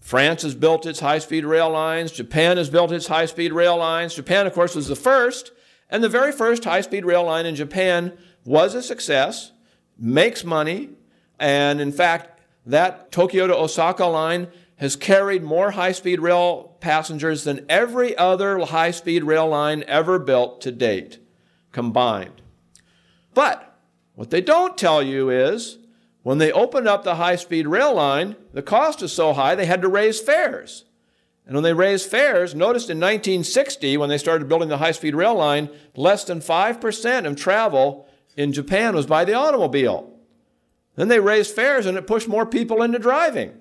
France 0.00 0.42
has 0.42 0.54
built 0.54 0.84
its 0.84 1.00
high 1.00 1.18
speed 1.18 1.46
rail 1.46 1.70
lines. 1.70 2.12
Japan 2.12 2.58
has 2.58 2.68
built 2.68 2.92
its 2.92 3.06
high 3.06 3.24
speed 3.24 3.54
rail 3.54 3.78
lines. 3.78 4.14
Japan, 4.14 4.46
of 4.46 4.52
course, 4.52 4.74
was 4.74 4.88
the 4.88 4.96
first 4.96 5.52
and 5.94 6.02
the 6.02 6.08
very 6.08 6.32
first 6.32 6.64
high 6.64 6.80
speed 6.80 7.04
rail 7.04 7.22
line 7.22 7.46
in 7.46 7.54
Japan 7.54 8.18
was 8.44 8.74
a 8.74 8.82
success, 8.82 9.52
makes 9.96 10.42
money, 10.42 10.90
and 11.38 11.80
in 11.80 11.92
fact, 11.92 12.40
that 12.66 13.12
Tokyo 13.12 13.46
to 13.46 13.54
Osaka 13.54 14.06
line 14.06 14.48
has 14.78 14.96
carried 14.96 15.44
more 15.44 15.70
high 15.70 15.92
speed 15.92 16.18
rail 16.18 16.76
passengers 16.80 17.44
than 17.44 17.64
every 17.68 18.16
other 18.16 18.58
high 18.64 18.90
speed 18.90 19.22
rail 19.22 19.46
line 19.46 19.84
ever 19.86 20.18
built 20.18 20.60
to 20.62 20.72
date 20.72 21.20
combined. 21.70 22.42
But 23.32 23.78
what 24.16 24.30
they 24.30 24.40
don't 24.40 24.76
tell 24.76 25.00
you 25.00 25.30
is 25.30 25.78
when 26.24 26.38
they 26.38 26.50
opened 26.50 26.88
up 26.88 27.04
the 27.04 27.14
high 27.14 27.36
speed 27.36 27.68
rail 27.68 27.94
line, 27.94 28.34
the 28.52 28.62
cost 28.62 29.00
is 29.00 29.12
so 29.12 29.32
high 29.32 29.54
they 29.54 29.66
had 29.66 29.82
to 29.82 29.88
raise 29.88 30.18
fares. 30.18 30.86
And 31.46 31.54
when 31.54 31.64
they 31.64 31.74
raised 31.74 32.10
fares, 32.10 32.54
noticed 32.54 32.88
in 32.88 32.98
1960, 32.98 33.96
when 33.98 34.08
they 34.08 34.18
started 34.18 34.48
building 34.48 34.68
the 34.68 34.78
high 34.78 34.92
speed 34.92 35.14
rail 35.14 35.34
line, 35.34 35.68
less 35.94 36.24
than 36.24 36.40
5% 36.40 37.26
of 37.26 37.36
travel 37.36 38.08
in 38.36 38.52
Japan 38.52 38.94
was 38.94 39.06
by 39.06 39.24
the 39.24 39.34
automobile. 39.34 40.10
Then 40.96 41.08
they 41.08 41.20
raised 41.20 41.54
fares 41.54 41.86
and 41.86 41.98
it 41.98 42.06
pushed 42.06 42.28
more 42.28 42.46
people 42.46 42.82
into 42.82 42.98
driving. 42.98 43.52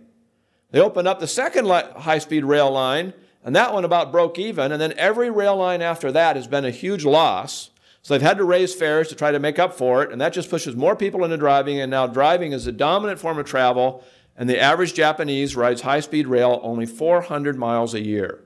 They 0.72 0.80
opened 0.80 1.08
up 1.08 1.20
the 1.20 1.28
second 1.28 1.68
high 1.68 2.18
speed 2.20 2.46
rail 2.46 2.72
line, 2.72 3.14
and 3.44 3.56
that 3.56 3.74
one 3.74 3.86
about 3.86 4.12
broke 4.12 4.40
even. 4.40 4.72
And 4.72 4.82
then 4.82 4.94
every 4.98 5.30
rail 5.30 5.56
line 5.56 5.82
after 5.82 6.12
that 6.12 6.36
has 6.36 6.48
been 6.48 6.66
a 6.66 6.72
huge 6.72 7.06
loss. 7.06 7.70
So 8.02 8.14
they've 8.14 8.22
had 8.22 8.38
to 8.38 8.44
raise 8.44 8.74
fares 8.74 9.08
to 9.10 9.16
try 9.16 9.32
to 9.32 9.40
make 9.40 9.60
up 9.60 9.74
for 9.74 10.04
it, 10.04 10.12
and 10.12 10.20
that 10.20 10.34
just 10.34 10.50
pushes 10.50 10.76
more 10.76 10.96
people 10.96 11.24
into 11.24 11.38
driving. 11.38 11.80
And 11.80 11.92
now 11.92 12.08
driving 12.08 12.54
is 12.54 12.66
the 12.66 12.72
dominant 12.72 13.20
form 13.20 13.38
of 13.38 13.46
travel 13.46 14.04
and 14.36 14.50
the 14.50 14.60
average 14.60 14.94
Japanese 14.94 15.56
rides 15.56 15.82
high 15.82 16.00
speed 16.00 16.28
rail 16.28 16.60
only 16.64 16.86
400 16.86 17.58
miles 17.58 17.94
a 17.94 18.02
year. 18.02 18.44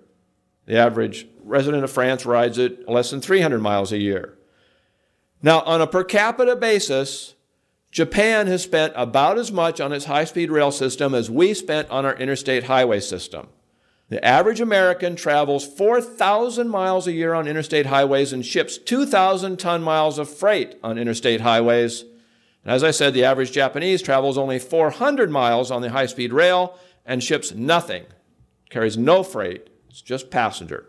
The 0.65 0.78
average 0.78 1.28
resident 1.43 1.84
of 1.84 1.91
France 1.91 2.26
rides 2.26 2.58
it 2.58 2.88
less 2.89 3.12
than 3.12 3.21
300 3.21 3.60
miles 3.60 3.91
a 3.91 3.97
year. 3.97 4.38
Now, 5.41 5.62
on 5.62 5.82
a 5.82 5.88
per 5.88 6.04
capita 6.04 6.56
basis, 6.56 7.36
Japan 7.91 8.47
has 8.47 8.63
spent 8.63 8.93
about 8.95 9.38
as 9.38 9.52
much 9.52 9.80
on 9.80 9.93
its 9.93 10.06
high 10.06 10.26
speed 10.26 10.52
rail 10.52 10.71
system 10.71 11.15
as 11.15 11.32
we 11.32 11.54
spent 11.54 11.89
on 11.89 12.06
our 12.06 12.15
interstate 12.15 12.65
highway 12.65 13.00
system. 13.00 13.47
The 14.10 14.23
average 14.23 14.62
American 14.62 15.15
travels 15.15 15.65
4,000 15.65 16.69
miles 16.69 17.08
a 17.08 17.12
year 17.12 17.34
on 17.34 17.47
interstate 17.47 17.88
highways 17.88 18.32
and 18.34 18.45
ships 18.45 18.78
2,000 18.78 19.58
ton 19.58 19.84
miles 19.84 20.17
of 20.17 20.30
freight 20.30 20.78
on 20.84 20.97
interstate 20.97 21.41
highways. 21.41 22.06
And 22.67 22.75
as 22.75 22.84
I 22.84 22.91
said, 22.91 23.13
the 23.13 23.23
average 23.23 23.53
Japanese 23.53 24.01
travels 24.01 24.38
only 24.38 24.60
400 24.60 25.32
miles 25.32 25.71
on 25.71 25.82
the 25.82 25.89
high 25.89 26.06
speed 26.06 26.34
rail 26.34 26.77
and 27.06 27.23
ships 27.23 27.53
nothing, 27.53 28.03
carries 28.69 28.97
no 28.97 29.23
freight, 29.23 29.69
it's 29.89 30.01
just 30.01 30.30
passenger. 30.30 30.86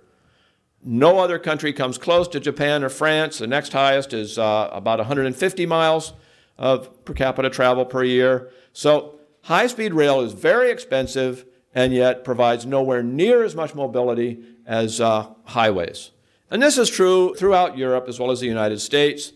No 0.82 1.20
other 1.20 1.38
country 1.38 1.72
comes 1.72 1.96
close 1.96 2.26
to 2.28 2.40
Japan 2.40 2.82
or 2.82 2.88
France. 2.88 3.38
The 3.38 3.46
next 3.46 3.72
highest 3.72 4.12
is 4.12 4.40
uh, 4.40 4.70
about 4.72 4.98
150 4.98 5.66
miles 5.66 6.14
of 6.58 7.04
per 7.04 7.14
capita 7.14 7.48
travel 7.48 7.84
per 7.84 8.02
year. 8.02 8.50
So 8.72 9.20
high 9.42 9.68
speed 9.68 9.94
rail 9.94 10.20
is 10.20 10.32
very 10.32 10.72
expensive 10.72 11.44
and 11.72 11.94
yet 11.94 12.24
provides 12.24 12.66
nowhere 12.66 13.04
near 13.04 13.44
as 13.44 13.54
much 13.54 13.76
mobility 13.76 14.42
as 14.66 15.00
uh, 15.00 15.28
highways. 15.44 16.10
And 16.50 16.60
this 16.60 16.76
is 16.76 16.90
true 16.90 17.36
throughout 17.36 17.78
Europe 17.78 18.08
as 18.08 18.18
well 18.18 18.32
as 18.32 18.40
the 18.40 18.46
United 18.46 18.80
States. 18.80 19.32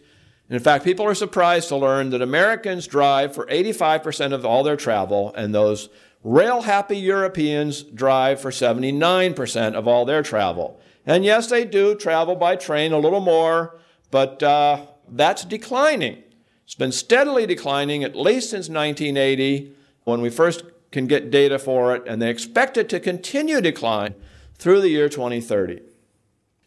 In 0.52 0.60
fact, 0.60 0.84
people 0.84 1.06
are 1.06 1.14
surprised 1.14 1.68
to 1.68 1.76
learn 1.76 2.10
that 2.10 2.20
Americans 2.20 2.86
drive 2.86 3.34
for 3.34 3.46
85% 3.46 4.34
of 4.34 4.44
all 4.44 4.62
their 4.62 4.76
travel, 4.76 5.32
and 5.34 5.54
those 5.54 5.88
rail 6.22 6.60
happy 6.60 6.98
Europeans 6.98 7.82
drive 7.82 8.38
for 8.38 8.50
79% 8.50 9.74
of 9.74 9.88
all 9.88 10.04
their 10.04 10.22
travel. 10.22 10.78
And 11.06 11.24
yes, 11.24 11.46
they 11.46 11.64
do 11.64 11.94
travel 11.94 12.36
by 12.36 12.56
train 12.56 12.92
a 12.92 12.98
little 12.98 13.22
more, 13.22 13.80
but 14.10 14.42
uh, 14.42 14.88
that's 15.08 15.46
declining. 15.46 16.22
It's 16.66 16.74
been 16.74 16.92
steadily 16.92 17.46
declining 17.46 18.04
at 18.04 18.14
least 18.14 18.50
since 18.50 18.68
1980 18.68 19.74
when 20.04 20.20
we 20.20 20.28
first 20.28 20.64
can 20.90 21.06
get 21.06 21.30
data 21.30 21.58
for 21.58 21.96
it, 21.96 22.02
and 22.06 22.20
they 22.20 22.28
expect 22.28 22.76
it 22.76 22.90
to 22.90 23.00
continue 23.00 23.62
decline 23.62 24.14
through 24.58 24.82
the 24.82 24.90
year 24.90 25.08
2030. 25.08 25.80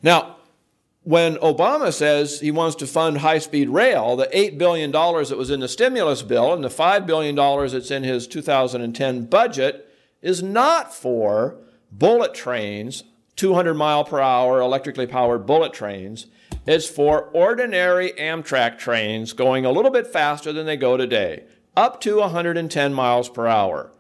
Now, 0.01 0.37
when 1.05 1.35
Obama 1.35 1.93
says 1.93 2.39
he 2.39 2.49
wants 2.49 2.75
to 2.77 2.87
fund 2.87 3.19
high 3.19 3.37
speed 3.37 3.69
rail, 3.69 4.15
the 4.15 4.25
$8 4.25 4.57
billion 4.57 4.91
that 4.91 5.37
was 5.37 5.51
in 5.51 5.59
the 5.59 5.67
stimulus 5.67 6.23
bill 6.23 6.51
and 6.51 6.63
the 6.63 6.67
$5 6.67 7.05
billion 7.05 7.35
that's 7.35 7.91
in 7.91 8.01
his 8.03 8.25
2010 8.25 9.25
budget 9.27 9.87
is 10.23 10.41
not 10.41 10.91
for 10.91 11.57
bullet 11.91 12.33
trains, 12.33 13.03
200 13.35 13.75
mile 13.75 14.03
per 14.03 14.19
hour 14.19 14.59
electrically 14.59 15.05
powered 15.05 15.45
bullet 15.45 15.73
trains. 15.73 16.25
It's 16.65 16.89
for 16.89 17.29
ordinary 17.33 18.11
Amtrak 18.13 18.79
trains 18.79 19.33
going 19.33 19.63
a 19.63 19.71
little 19.71 19.91
bit 19.91 20.07
faster 20.07 20.51
than 20.51 20.65
they 20.65 20.75
go 20.75 20.97
today, 20.97 21.43
up 21.77 22.01
to 22.01 22.17
110 22.17 22.93
miles 22.95 23.29
per 23.29 23.45
hour. 23.45 23.91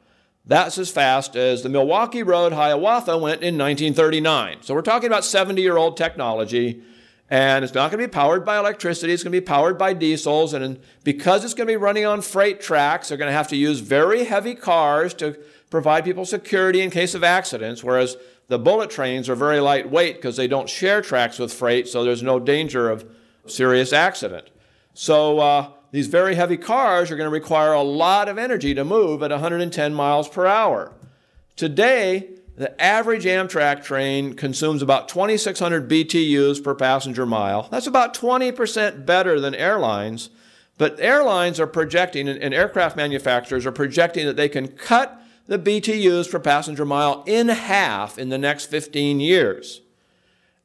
That's 0.43 0.79
as 0.79 0.89
fast 0.89 1.35
as 1.35 1.61
the 1.61 1.69
Milwaukee 1.69 2.23
Road 2.23 2.53
Hiawatha 2.53 3.15
went 3.17 3.43
in 3.43 3.59
1939. 3.59 4.57
So 4.61 4.73
we're 4.73 4.81
talking 4.81 5.07
about 5.07 5.23
70 5.23 5.61
year 5.61 5.77
old 5.77 5.97
technology, 5.97 6.81
and 7.29 7.65
it's 7.65 7.73
not 7.73 7.89
going 7.89 8.01
to 8.01 8.07
be 8.07 8.11
powered 8.11 8.45
by 8.45 8.57
electricity, 8.57 9.11
it's 9.11 9.23
going 9.23 9.31
to 9.31 9.41
be 9.41 9.45
powered 9.45 9.77
by 9.77 9.93
diesels. 9.93 10.53
And 10.53 10.79
because 11.03 11.43
it's 11.43 11.55
going 11.55 11.67
to 11.67 11.73
be 11.73 11.77
running 11.77 12.05
on 12.05 12.21
freight 12.21 12.61
tracks, 12.61 13.09
they're 13.09 13.17
going 13.17 13.29
to 13.29 13.33
have 13.37 13.47
to 13.47 13.55
use 13.55 13.79
very 13.79 14.25
heavy 14.25 14.53
cars 14.53 15.13
to 15.15 15.37
provide 15.71 16.05
people 16.05 16.25
security 16.25 16.81
in 16.81 16.91
case 16.91 17.15
of 17.15 17.23
accidents, 17.23 17.83
whereas 17.83 18.15
the 18.47 18.59
bullet 18.59 18.91
trains 18.91 19.27
are 19.27 19.35
very 19.35 19.59
lightweight 19.59 20.17
because 20.17 20.37
they 20.37 20.47
don't 20.47 20.69
share 20.69 21.01
tracks 21.01 21.39
with 21.39 21.51
freight, 21.51 21.87
so 21.87 22.03
there's 22.03 22.21
no 22.21 22.39
danger 22.39 22.89
of 22.89 23.09
serious 23.47 23.91
accident. 23.91 24.49
So, 24.93 25.39
uh, 25.39 25.71
these 25.91 26.07
very 26.07 26.35
heavy 26.35 26.57
cars 26.57 27.09
are 27.09 27.15
going 27.15 27.27
to 27.27 27.33
require 27.33 27.71
a 27.71 27.81
lot 27.81 28.27
of 28.27 28.37
energy 28.37 28.73
to 28.73 28.83
move 28.83 29.23
at 29.23 29.31
110 29.31 29.93
miles 29.93 30.27
per 30.27 30.45
hour. 30.45 30.91
Today, 31.55 32.31
the 32.57 32.81
average 32.81 33.25
Amtrak 33.25 33.83
train 33.83 34.33
consumes 34.33 34.81
about 34.81 35.09
2,600 35.09 35.89
BTUs 35.89 36.63
per 36.63 36.73
passenger 36.73 37.25
mile. 37.25 37.67
That's 37.69 37.87
about 37.87 38.13
20% 38.13 39.05
better 39.05 39.39
than 39.39 39.53
airlines. 39.53 40.29
But 40.77 40.99
airlines 40.99 41.59
are 41.59 41.67
projecting, 41.67 42.27
and 42.27 42.53
aircraft 42.53 42.97
manufacturers 42.97 43.65
are 43.65 43.71
projecting 43.71 44.25
that 44.25 44.35
they 44.35 44.49
can 44.49 44.69
cut 44.69 45.21
the 45.47 45.59
BTUs 45.59 46.29
per 46.29 46.39
passenger 46.39 46.85
mile 46.85 47.23
in 47.25 47.49
half 47.49 48.17
in 48.17 48.29
the 48.29 48.37
next 48.37 48.65
15 48.65 49.19
years. 49.19 49.81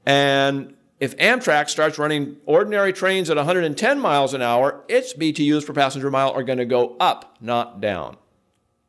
And 0.07 0.74
if 1.00 1.16
Amtrak 1.16 1.68
starts 1.68 1.98
running 1.98 2.37
ordinary 2.46 2.92
trains 2.92 3.31
at 3.31 3.37
110 3.37 4.00
miles 4.00 4.35
an 4.35 4.42
hour, 4.42 4.85
its 4.88 5.14
BTUs 5.14 5.66
per 5.66 5.72
passenger 5.72 6.11
mile 6.11 6.31
are 6.31 6.42
going 6.42 6.59
to 6.59 6.64
go 6.64 6.96
up, 6.98 7.37
not 7.40 7.81
down. 7.81 8.16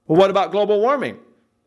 Well, 0.08 0.20
what 0.20 0.30
about 0.30 0.52
global 0.52 0.80
warming? 0.80 1.20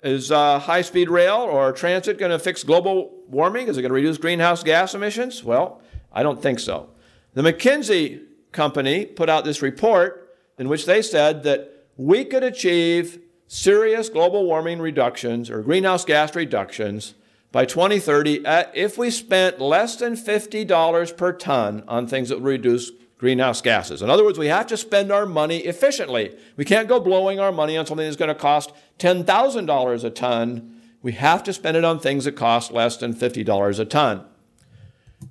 Is 0.04 0.30
uh, 0.30 0.58
high 0.58 0.82
speed 0.82 1.08
rail 1.08 1.36
or 1.36 1.72
transit 1.72 2.18
going 2.18 2.30
to 2.30 2.38
fix 2.38 2.62
global 2.62 3.10
warming? 3.26 3.68
Is 3.68 3.78
it 3.78 3.80
going 3.80 3.88
to 3.88 3.94
reduce 3.94 4.18
greenhouse 4.18 4.62
gas 4.62 4.94
emissions? 4.94 5.42
Well, 5.42 5.80
I 6.12 6.22
don't 6.22 6.42
think 6.42 6.60
so. 6.60 6.90
The 7.32 7.40
McKinsey 7.40 8.22
company 8.52 9.06
put 9.06 9.30
out 9.30 9.46
this 9.46 9.62
report 9.62 10.36
in 10.58 10.68
which 10.68 10.84
they 10.84 11.00
said 11.00 11.42
that 11.44 11.86
we 11.96 12.26
could 12.26 12.44
achieve 12.44 13.18
serious 13.46 14.10
global 14.10 14.44
warming 14.44 14.78
reductions 14.78 15.48
or 15.48 15.62
greenhouse 15.62 16.04
gas 16.04 16.34
reductions 16.34 17.14
by 17.50 17.64
2030 17.64 18.42
if 18.74 18.98
we 18.98 19.10
spent 19.10 19.58
less 19.58 19.96
than 19.96 20.16
$50 20.16 21.16
per 21.16 21.32
ton 21.32 21.82
on 21.88 22.06
things 22.06 22.28
that 22.28 22.36
would 22.36 22.44
reduce 22.44 22.90
greenhouse 23.24 23.62
gases. 23.62 24.02
In 24.02 24.10
other 24.10 24.22
words, 24.22 24.38
we 24.38 24.48
have 24.48 24.66
to 24.66 24.76
spend 24.76 25.10
our 25.10 25.24
money 25.24 25.60
efficiently. 25.60 26.36
We 26.58 26.66
can't 26.66 26.90
go 26.90 27.00
blowing 27.00 27.40
our 27.40 27.52
money 27.52 27.74
on 27.74 27.86
something 27.86 28.04
that's 28.04 28.18
going 28.18 28.28
to 28.28 28.34
cost 28.34 28.70
$10,000 28.98 30.04
a 30.04 30.10
ton. 30.10 30.82
We 31.00 31.12
have 31.12 31.42
to 31.44 31.54
spend 31.54 31.78
it 31.78 31.86
on 31.86 31.98
things 31.98 32.26
that 32.26 32.32
cost 32.32 32.70
less 32.70 32.98
than 32.98 33.14
$50 33.14 33.80
a 33.80 33.84
ton. 33.86 34.26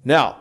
Now, 0.04 0.38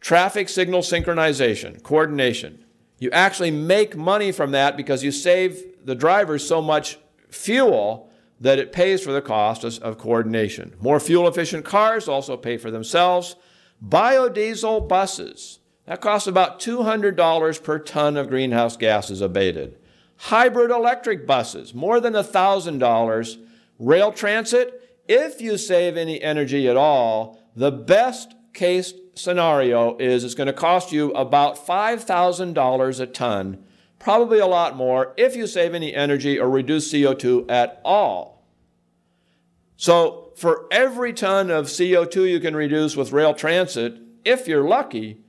traffic 0.00 0.48
signal 0.48 0.80
synchronization, 0.80 1.82
coordination. 1.82 2.64
You 2.98 3.10
actually 3.10 3.50
make 3.50 3.94
money 3.98 4.32
from 4.32 4.52
that 4.52 4.74
because 4.74 5.04
you 5.04 5.12
save 5.12 5.62
the 5.84 5.94
drivers 5.94 6.48
so 6.48 6.62
much 6.62 6.98
fuel 7.28 8.08
that 8.40 8.58
it 8.58 8.72
pays 8.72 9.04
for 9.04 9.12
the 9.12 9.20
cost 9.20 9.62
of, 9.62 9.78
of 9.80 9.98
coordination. 9.98 10.74
More 10.80 10.98
fuel 10.98 11.28
efficient 11.28 11.66
cars 11.66 12.08
also 12.08 12.38
pay 12.38 12.56
for 12.56 12.70
themselves. 12.70 13.36
Biodiesel 13.86 14.88
buses, 14.88 15.58
that 15.86 16.00
costs 16.00 16.26
about 16.26 16.60
$200 16.60 17.62
per 17.62 17.78
ton 17.78 18.16
of 18.16 18.28
greenhouse 18.28 18.76
gases 18.76 19.20
abated. 19.20 19.78
Hybrid 20.16 20.70
electric 20.70 21.26
buses, 21.26 21.74
more 21.74 22.00
than 22.00 22.14
$1,000. 22.14 23.46
Rail 23.78 24.12
transit, 24.12 24.98
if 25.08 25.40
you 25.40 25.58
save 25.58 25.96
any 25.96 26.22
energy 26.22 26.68
at 26.68 26.76
all, 26.76 27.42
the 27.54 27.72
best 27.72 28.34
case 28.52 28.94
scenario 29.14 29.96
is 29.98 30.24
it's 30.24 30.34
going 30.34 30.46
to 30.46 30.52
cost 30.52 30.92
you 30.92 31.10
about 31.12 31.56
$5,000 31.56 33.00
a 33.00 33.06
ton 33.06 33.64
probably 34.04 34.38
a 34.38 34.46
lot 34.46 34.76
more 34.76 35.14
if 35.16 35.34
you 35.34 35.46
save 35.46 35.74
any 35.74 35.94
energy 35.94 36.38
or 36.38 36.48
reduce 36.50 36.92
CO2 36.92 37.50
at 37.50 37.80
all. 37.84 38.44
So, 39.76 40.32
for 40.36 40.66
every 40.70 41.14
ton 41.14 41.50
of 41.50 41.66
CO2 41.66 42.28
you 42.28 42.38
can 42.38 42.54
reduce 42.54 42.96
with 42.96 43.12
rail 43.12 43.32
transit, 43.32 43.96
if 44.24 44.46
you're 44.46 44.68
lucky, 44.68 45.23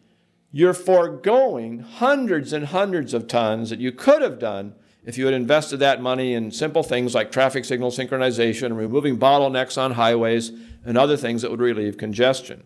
you're 0.57 0.73
foregoing 0.73 1.79
hundreds 1.79 2.53
and 2.53 2.67
hundreds 2.67 3.13
of 3.13 3.27
tons 3.27 3.69
that 3.69 3.81
you 3.81 3.91
could 3.91 4.21
have 4.21 4.39
done 4.39 4.73
if 5.03 5.17
you 5.17 5.25
had 5.25 5.33
invested 5.33 5.75
that 5.75 6.01
money 6.01 6.33
in 6.33 6.49
simple 6.49 6.81
things 6.81 7.13
like 7.13 7.29
traffic 7.29 7.65
signal 7.65 7.91
synchronization, 7.91 8.73
removing 8.77 9.19
bottlenecks 9.19 9.77
on 9.77 9.91
highways, 9.91 10.53
and 10.85 10.97
other 10.97 11.17
things 11.17 11.41
that 11.41 11.51
would 11.51 11.59
relieve 11.59 11.97
congestion. 11.97 12.63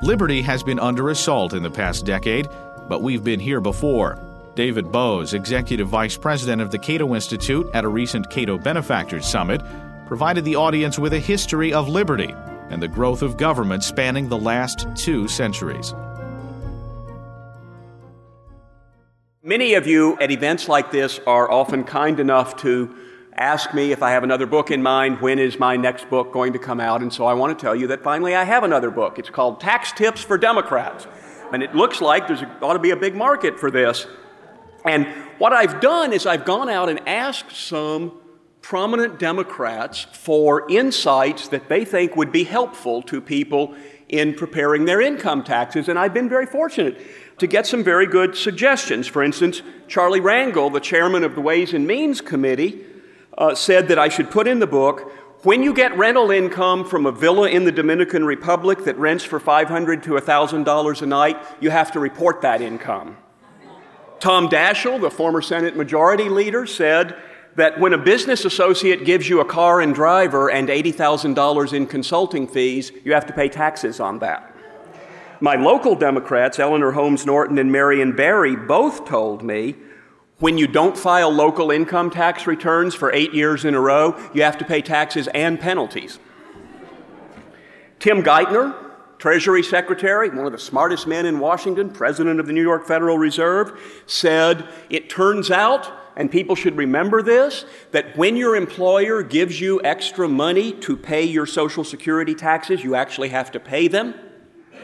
Liberty 0.00 0.42
has 0.42 0.62
been 0.62 0.78
under 0.78 1.10
assault 1.10 1.54
in 1.54 1.64
the 1.64 1.70
past 1.72 2.06
decade, 2.06 2.46
but 2.88 3.02
we've 3.02 3.24
been 3.24 3.40
here 3.40 3.60
before. 3.60 4.31
David 4.54 4.92
Boaz, 4.92 5.32
Executive 5.32 5.88
Vice 5.88 6.16
President 6.16 6.60
of 6.60 6.70
the 6.70 6.78
Cato 6.78 7.14
Institute 7.14 7.66
at 7.72 7.84
a 7.84 7.88
recent 7.88 8.28
Cato 8.28 8.58
Benefactors 8.58 9.26
Summit, 9.26 9.62
provided 10.06 10.44
the 10.44 10.56
audience 10.56 10.98
with 10.98 11.14
a 11.14 11.18
history 11.18 11.72
of 11.72 11.88
liberty 11.88 12.34
and 12.68 12.82
the 12.82 12.88
growth 12.88 13.22
of 13.22 13.36
government 13.38 13.82
spanning 13.82 14.28
the 14.28 14.36
last 14.36 14.86
two 14.94 15.26
centuries. 15.26 15.94
Many 19.42 19.74
of 19.74 19.86
you 19.86 20.18
at 20.20 20.30
events 20.30 20.68
like 20.68 20.90
this 20.90 21.18
are 21.26 21.50
often 21.50 21.84
kind 21.84 22.20
enough 22.20 22.56
to 22.58 22.94
ask 23.34 23.72
me 23.72 23.90
if 23.90 24.02
I 24.02 24.10
have 24.10 24.22
another 24.22 24.46
book 24.46 24.70
in 24.70 24.82
mind, 24.82 25.20
when 25.20 25.38
is 25.38 25.58
my 25.58 25.76
next 25.76 26.08
book 26.10 26.32
going 26.32 26.52
to 26.52 26.58
come 26.58 26.78
out? 26.78 27.02
And 27.02 27.12
so 27.12 27.24
I 27.24 27.32
want 27.32 27.58
to 27.58 27.62
tell 27.62 27.74
you 27.74 27.86
that 27.88 28.02
finally 28.02 28.34
I 28.34 28.44
have 28.44 28.64
another 28.64 28.90
book. 28.90 29.18
It's 29.18 29.30
called 29.30 29.60
Tax 29.60 29.92
Tips 29.92 30.22
for 30.22 30.36
Democrats. 30.36 31.06
And 31.52 31.62
it 31.62 31.74
looks 31.74 32.00
like 32.00 32.28
there 32.28 32.58
ought 32.62 32.74
to 32.74 32.78
be 32.78 32.90
a 32.90 32.96
big 32.96 33.14
market 33.14 33.58
for 33.58 33.70
this. 33.70 34.06
And 34.84 35.06
what 35.38 35.52
I've 35.52 35.80
done 35.80 36.12
is 36.12 36.26
I've 36.26 36.44
gone 36.44 36.68
out 36.68 36.88
and 36.88 37.06
asked 37.08 37.54
some 37.54 38.20
prominent 38.60 39.18
Democrats 39.18 40.06
for 40.12 40.70
insights 40.70 41.48
that 41.48 41.68
they 41.68 41.84
think 41.84 42.16
would 42.16 42.32
be 42.32 42.44
helpful 42.44 43.02
to 43.02 43.20
people 43.20 43.74
in 44.08 44.34
preparing 44.34 44.84
their 44.84 45.00
income 45.00 45.42
taxes. 45.42 45.88
And 45.88 45.98
I've 45.98 46.14
been 46.14 46.28
very 46.28 46.46
fortunate 46.46 47.00
to 47.38 47.46
get 47.46 47.66
some 47.66 47.82
very 47.82 48.06
good 48.06 48.36
suggestions. 48.36 49.06
For 49.06 49.22
instance, 49.22 49.62
Charlie 49.88 50.20
Rangel, 50.20 50.72
the 50.72 50.80
chairman 50.80 51.24
of 51.24 51.34
the 51.34 51.40
Ways 51.40 51.74
and 51.74 51.86
Means 51.86 52.20
Committee, 52.20 52.84
uh, 53.36 53.54
said 53.54 53.88
that 53.88 53.98
I 53.98 54.08
should 54.08 54.30
put 54.30 54.46
in 54.46 54.58
the 54.58 54.66
book 54.66 55.10
when 55.42 55.64
you 55.64 55.74
get 55.74 55.96
rental 55.96 56.30
income 56.30 56.84
from 56.84 57.04
a 57.04 57.10
villa 57.10 57.48
in 57.48 57.64
the 57.64 57.72
Dominican 57.72 58.24
Republic 58.24 58.84
that 58.84 58.96
rents 58.96 59.24
for 59.24 59.40
500 59.40 60.02
to 60.04 60.10
$1,000 60.12 61.02
a 61.02 61.06
night, 61.06 61.36
you 61.60 61.70
have 61.70 61.90
to 61.92 61.98
report 61.98 62.42
that 62.42 62.60
income. 62.60 63.16
Tom 64.22 64.48
Daschle, 64.48 65.00
the 65.00 65.10
former 65.10 65.42
Senate 65.42 65.76
Majority 65.76 66.28
Leader, 66.28 66.64
said 66.64 67.16
that 67.56 67.80
when 67.80 67.92
a 67.92 67.98
business 67.98 68.44
associate 68.44 69.04
gives 69.04 69.28
you 69.28 69.40
a 69.40 69.44
car 69.44 69.80
and 69.80 69.92
driver 69.92 70.48
and 70.48 70.68
$80,000 70.68 71.72
in 71.72 71.88
consulting 71.88 72.46
fees, 72.46 72.92
you 73.02 73.14
have 73.14 73.26
to 73.26 73.32
pay 73.32 73.48
taxes 73.48 73.98
on 73.98 74.20
that. 74.20 74.54
My 75.40 75.56
local 75.56 75.96
Democrats, 75.96 76.60
Eleanor 76.60 76.92
Holmes 76.92 77.26
Norton 77.26 77.58
and 77.58 77.72
Marion 77.72 78.14
Barry, 78.14 78.54
both 78.54 79.06
told 79.06 79.42
me 79.42 79.74
when 80.38 80.56
you 80.56 80.68
don't 80.68 80.96
file 80.96 81.32
local 81.32 81.72
income 81.72 82.08
tax 82.08 82.46
returns 82.46 82.94
for 82.94 83.12
eight 83.12 83.34
years 83.34 83.64
in 83.64 83.74
a 83.74 83.80
row, 83.80 84.16
you 84.32 84.44
have 84.44 84.56
to 84.58 84.64
pay 84.64 84.82
taxes 84.82 85.26
and 85.34 85.58
penalties. 85.58 86.20
Tim 87.98 88.22
Geithner, 88.22 88.91
Treasury 89.22 89.62
Secretary, 89.62 90.30
one 90.30 90.46
of 90.46 90.50
the 90.50 90.58
smartest 90.58 91.06
men 91.06 91.26
in 91.26 91.38
Washington, 91.38 91.90
President 91.90 92.40
of 92.40 92.48
the 92.48 92.52
New 92.52 92.60
York 92.60 92.84
Federal 92.84 93.18
Reserve, 93.18 93.80
said, 94.04 94.66
It 94.90 95.08
turns 95.08 95.48
out 95.48 95.92
and 96.16 96.28
people 96.28 96.56
should 96.56 96.76
remember 96.76 97.22
this, 97.22 97.64
that 97.92 98.16
when 98.16 98.34
your 98.34 98.56
employer 98.56 99.22
gives 99.22 99.60
you 99.60 99.80
extra 99.84 100.26
money 100.26 100.72
to 100.72 100.96
pay 100.96 101.22
your 101.22 101.46
Social 101.46 101.84
Security 101.84 102.34
taxes, 102.34 102.82
you 102.82 102.96
actually 102.96 103.28
have 103.28 103.52
to 103.52 103.60
pay 103.60 103.86
them. 103.86 104.12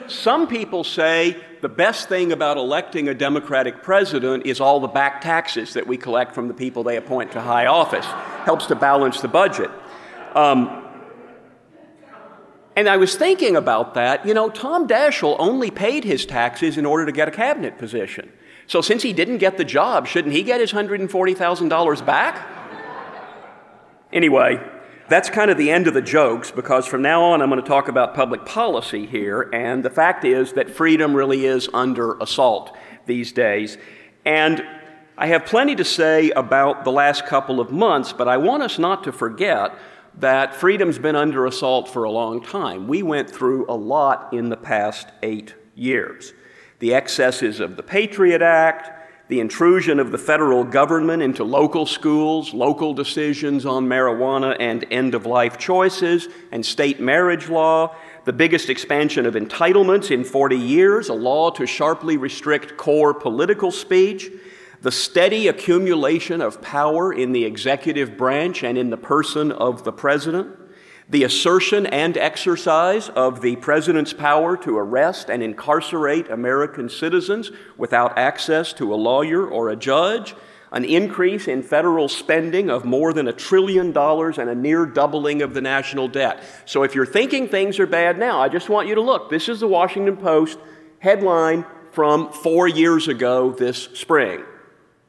Some 0.07 0.47
people 0.47 0.85
say 0.85 1.37
the 1.61 1.69
best 1.69 2.09
thing 2.09 2.31
about 2.31 2.59
electing 2.59 3.09
a 3.09 3.15
Democratic 3.15 3.83
president 3.83 4.47
is 4.47 4.61
all 4.61 4.79
the 4.79 4.87
back 4.87 5.21
taxes 5.21 5.75
that 5.75 5.85
we 5.85 5.97
collect 5.97 6.33
from 6.33 6.47
the 6.47 6.55
people 6.55 6.85
they 6.85 6.97
appoint 6.97 7.33
to 7.33 7.41
high 7.41 7.67
office. 7.67 8.07
Helps 8.45 8.67
to 8.67 8.77
balance 8.77 9.21
the 9.21 9.27
budget. 9.27 9.73
Um, 10.37 10.88
and 12.79 12.89
I 12.89 12.97
was 12.97 13.17
thinking 13.17 13.57
about 13.57 13.95
that. 13.95 14.25
You 14.25 14.35
know, 14.35 14.49
Tom 14.51 14.87
Daschle 14.87 15.35
only 15.41 15.69
paid 15.69 16.05
his 16.05 16.25
taxes 16.25 16.79
in 16.79 16.87
order 16.87 17.05
to 17.07 17.11
get 17.11 17.27
a 17.27 17.33
cabinet 17.33 17.77
position. 17.77 18.33
So 18.69 18.81
since 18.81 19.03
he 19.03 19.13
didn't 19.13 19.39
get 19.39 19.57
the 19.57 19.65
job, 19.65 20.07
shouldn't 20.07 20.33
he 20.33 20.45
get 20.45 20.61
his 20.61 20.73
$140,000 20.73 22.07
back? 22.07 22.47
Anyway, 24.13 24.65
that's 25.09 25.29
kind 25.29 25.51
of 25.51 25.59
the 25.59 25.73
end 25.73 25.89
of 25.89 25.95
the 25.95 26.01
jokes 26.01 26.53
because 26.53 26.87
from 26.87 27.03
now 27.03 27.21
on 27.25 27.43
I'm 27.43 27.51
going 27.51 27.61
to 27.61 27.67
talk 27.67 27.89
about 27.89 28.15
public 28.15 28.47
policy 28.47 29.07
here. 29.07 29.51
And 29.53 29.85
the 29.85 29.91
fact 29.91 30.25
is 30.25 30.53
that 30.53 30.71
freedom 30.71 31.15
really 31.15 31.47
is 31.47 31.69
under 31.75 32.17
assault 32.21 32.77
these 33.07 33.33
days. 33.33 33.77
And 34.25 34.65
I 35.17 35.27
have 35.27 35.47
plenty 35.47 35.75
to 35.75 35.85
say 35.85 36.31
about 36.31 36.85
the 36.85 36.93
last 36.93 37.27
couple 37.27 37.59
of 37.59 37.73
months, 37.73 38.13
but 38.13 38.29
I 38.29 38.37
want 38.37 38.63
us 38.63 38.79
not 38.79 39.03
to 39.03 39.11
forget 39.11 39.77
that 40.21 40.55
freedom's 40.55 40.99
been 40.99 41.17
under 41.17 41.47
assault 41.47 41.89
for 41.89 42.05
a 42.05 42.11
long 42.11 42.43
time. 42.43 42.89
We 42.89 43.03
went 43.03 43.31
through 43.31 43.67
a 43.69 43.75
lot 43.75 44.33
in 44.33 44.49
the 44.49 44.57
past 44.57 45.09
eight 45.23 45.55
years 45.75 46.33
the 46.81 46.95
excesses 46.95 47.59
of 47.59 47.77
the 47.77 47.83
Patriot 47.83 48.41
Act, 48.41 48.91
the 49.27 49.41
intrusion 49.41 49.99
of 49.99 50.13
the 50.13 50.19
federal 50.19 50.63
government 50.63 51.23
into 51.23 51.43
local 51.43 51.87
schools, 51.87 52.55
local 52.55 52.95
decisions 52.95 53.67
on 53.67 53.87
marijuana 53.87 54.57
and 54.61 54.87
end 54.91 55.15
of 55.15 55.27
life 55.27 55.59
choices, 55.59 56.29
and 56.53 56.65
state 56.65 57.01
marriage 57.01 57.49
law, 57.49 57.95
the 58.25 58.33
biggest 58.33 58.71
expansion 58.71 59.27
of 59.27 59.35
entitlements 59.35 60.11
in 60.11 60.23
40 60.23 60.57
years, 60.57 61.09
a 61.09 61.15
law 61.15 61.51
to 61.51 61.67
sharply 61.67 62.17
restrict 62.17 62.77
core 62.77 63.13
political 63.13 63.73
speech, 63.73 64.31
the 64.81 64.93
steady 64.93 65.49
accumulation 65.49 66.41
of 66.41 66.63
power 66.63 67.13
in 67.13 67.33
the 67.33 67.45
executive 67.45 68.17
branch 68.17 68.63
and 68.63 68.79
in 68.79 68.91
the 68.91 68.97
person 68.97 69.51
of 69.53 69.85
the 69.85 69.93
president 69.93 70.57
the 71.11 71.25
assertion 71.25 71.87
and 71.87 72.19
exercise 72.19 73.09
of 73.09 73.41
the 73.41 73.57
president's 73.57 74.13
power 74.13 74.57
to 74.59 74.77
arrest 74.77 75.31
and 75.31 75.43
incarcerate 75.43 76.31
American 76.31 76.89
citizens 76.91 77.51
without 77.79 78.19
access 78.19 78.75
to 78.75 78.93
a 78.93 78.97
lawyer 78.97 79.47
or 79.47 79.71
a 79.71 79.77
judge, 79.77 80.35
an 80.71 80.85
increase 80.85 81.49
in 81.49 81.63
federal 81.63 82.09
spending 82.11 82.69
of 82.69 82.85
more 82.85 83.15
than 83.15 83.27
a 83.27 83.33
trillion 83.33 83.91
dollars, 83.91 84.37
and 84.37 84.51
a 84.51 84.55
near 84.55 84.85
doubling 84.85 85.41
of 85.41 85.55
the 85.55 85.63
national 85.63 86.09
debt. 86.09 86.43
So 86.67 86.83
if 86.83 86.95
you're 86.95 87.07
thinking 87.07 87.49
things 87.49 87.79
are 87.79 87.87
bad 87.87 88.19
now, 88.19 88.43
I 88.43 88.51
just 88.51 88.69
want 88.69 88.87
you 88.87 88.95
to 88.97 89.01
look. 89.01 89.31
This 89.31 89.49
is 89.49 89.61
the 89.61 89.69
Washington 89.69 90.19
Post 90.19 90.59
headline 90.99 91.65
from 91.93 92.31
four 92.33 92.69
years 92.69 93.09
ago 93.09 93.51
this 93.53 93.85
spring 93.95 94.45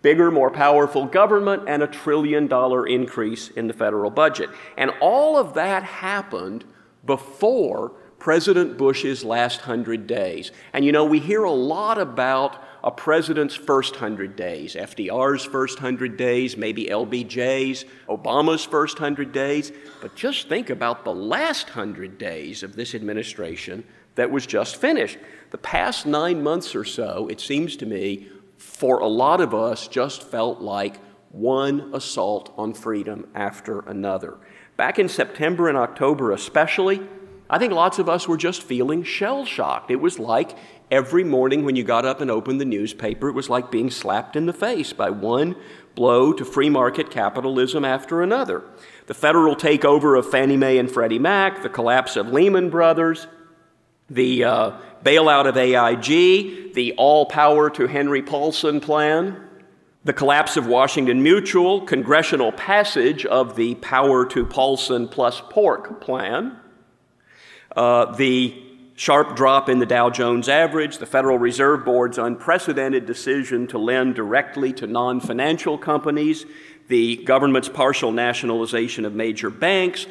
bigger, 0.02 0.32
more 0.32 0.50
powerful 0.50 1.06
government, 1.06 1.64
and 1.68 1.84
a 1.84 1.88
trillion 1.88 2.48
dollar 2.48 2.88
increase 2.88 3.50
in 3.50 3.68
the 3.68 3.74
federal 3.74 4.10
budget. 4.10 4.50
And 4.78 4.92
all 5.02 5.38
of 5.38 5.54
that 5.56 5.84
happened 5.84 6.66
before 7.06 7.92
President 8.20 8.78
Bush's 8.78 9.24
last 9.24 9.62
hundred 9.62 10.06
days. 10.06 10.52
And 10.74 10.84
you 10.84 10.92
know, 10.92 11.06
we 11.06 11.20
hear 11.20 11.44
a 11.44 11.52
lot 11.52 11.98
about 11.98 12.64
a 12.84 12.92
president's 12.92 13.56
first 13.56 13.96
hundred 13.96 14.36
days, 14.36 14.76
FDR's 14.76 15.46
first 15.46 15.80
hundred 15.80 16.18
days, 16.18 16.56
maybe 16.56 16.86
LBJ's, 16.86 17.86
Obama's 18.08 18.64
first 18.64 18.98
hundred 19.00 19.32
days. 19.32 19.72
But 20.02 20.16
just 20.16 20.48
think 20.50 20.70
about 20.70 21.04
the 21.04 21.14
last 21.14 21.70
hundred 21.70 22.18
days 22.18 22.64
of 22.64 22.76
this 22.76 22.94
administration 22.94 23.84
that 24.16 24.32
was 24.32 24.46
just 24.46 24.76
finished. 24.76 25.18
The 25.52 25.58
past 25.58 26.06
nine 26.06 26.44
months 26.44 26.76
or 26.76 26.84
so, 26.86 27.28
it 27.30 27.40
seems 27.40 27.76
to 27.78 27.86
me, 27.86 28.28
for 28.60 29.00
a 29.00 29.08
lot 29.08 29.40
of 29.40 29.56
us, 29.56 29.88
just 29.88 30.22
felt 30.22 30.60
like 30.60 31.00
one 31.32 31.92
assault 31.94 32.54
on 32.58 32.74
freedom 32.74 33.28
after 33.34 33.80
another. 33.80 34.38
Back 34.76 35.00
in 35.00 35.08
September 35.08 35.70
and 35.70 35.78
October, 35.78 36.32
especially, 36.32 37.02
I 37.50 37.58
think 37.58 37.74
lots 37.74 38.00
of 38.00 38.10
us 38.10 38.28
were 38.28 38.38
just 38.38 38.62
feeling 38.62 39.04
shell 39.04 39.46
shocked. 39.46 39.90
It 39.90 40.02
was 40.02 40.20
like 40.20 40.58
every 40.92 41.24
morning 41.24 41.64
when 41.64 41.76
you 41.76 41.84
got 41.84 42.06
up 42.06 42.20
and 42.20 42.30
opened 42.30 42.60
the 42.60 42.66
newspaper, 42.66 43.30
it 43.30 43.36
was 43.36 43.50
like 43.50 43.72
being 43.72 43.90
slapped 43.90 44.36
in 44.36 44.46
the 44.46 44.54
face 44.54 44.92
by 44.92 45.10
one 45.10 45.56
blow 45.96 46.34
to 46.34 46.44
free 46.46 46.70
market 46.70 47.10
capitalism 47.10 47.86
after 47.86 48.22
another. 48.22 48.64
The 49.08 49.14
federal 49.14 49.56
takeover 49.56 50.18
of 50.20 50.30
Fannie 50.30 50.58
Mae 50.58 50.78
and 50.78 50.92
Freddie 50.92 51.18
Mac, 51.18 51.64
the 51.64 51.70
collapse 51.70 52.16
of 52.16 52.28
Lehman 52.28 52.70
Brothers, 52.70 53.28
the 54.10 54.44
uh, 54.44 54.72
bailout 55.04 55.48
of 55.48 55.58
AIG, 55.58 56.74
the 56.74 56.94
all 56.98 57.26
power 57.26 57.70
to 57.70 57.88
Henry 57.88 58.22
Paulson 58.22 58.80
plan, 58.80 59.48
the 60.04 60.14
collapse 60.14 60.58
of 60.58 60.66
Washington 60.66 61.22
Mutual, 61.22 61.82
congressional 61.82 62.52
passage 62.52 63.26
of 63.26 63.56
the 63.56 63.76
power 63.76 64.26
to 64.26 64.46
Paulson 64.46 65.08
plus 65.08 65.42
pork 65.50 66.02
plan, 66.02 66.58
uh, 67.76 68.06
the 68.16 68.64
sharp 68.96 69.36
drop 69.36 69.70
in 69.70 69.80
the 69.80 69.86
Dow 69.86 70.10
Jones 70.10 70.50
average, 70.50 70.98
the 70.98 71.06
Federal 71.06 71.38
Reserve 71.38 71.86
Board's 71.86 72.18
unprecedented 72.18 73.06
decision 73.06 73.68
to 73.68 73.78
lend 73.78 74.16
directly 74.16 74.74
to 74.74 74.88
non 74.88 75.20
financial 75.20 75.78
companies, 75.78 76.46
the 76.88 77.18
government's 77.18 77.70
partial 77.70 78.12
nationalization 78.12 79.06
of 79.06 79.14
major 79.14 79.50
banks, 79.50 80.08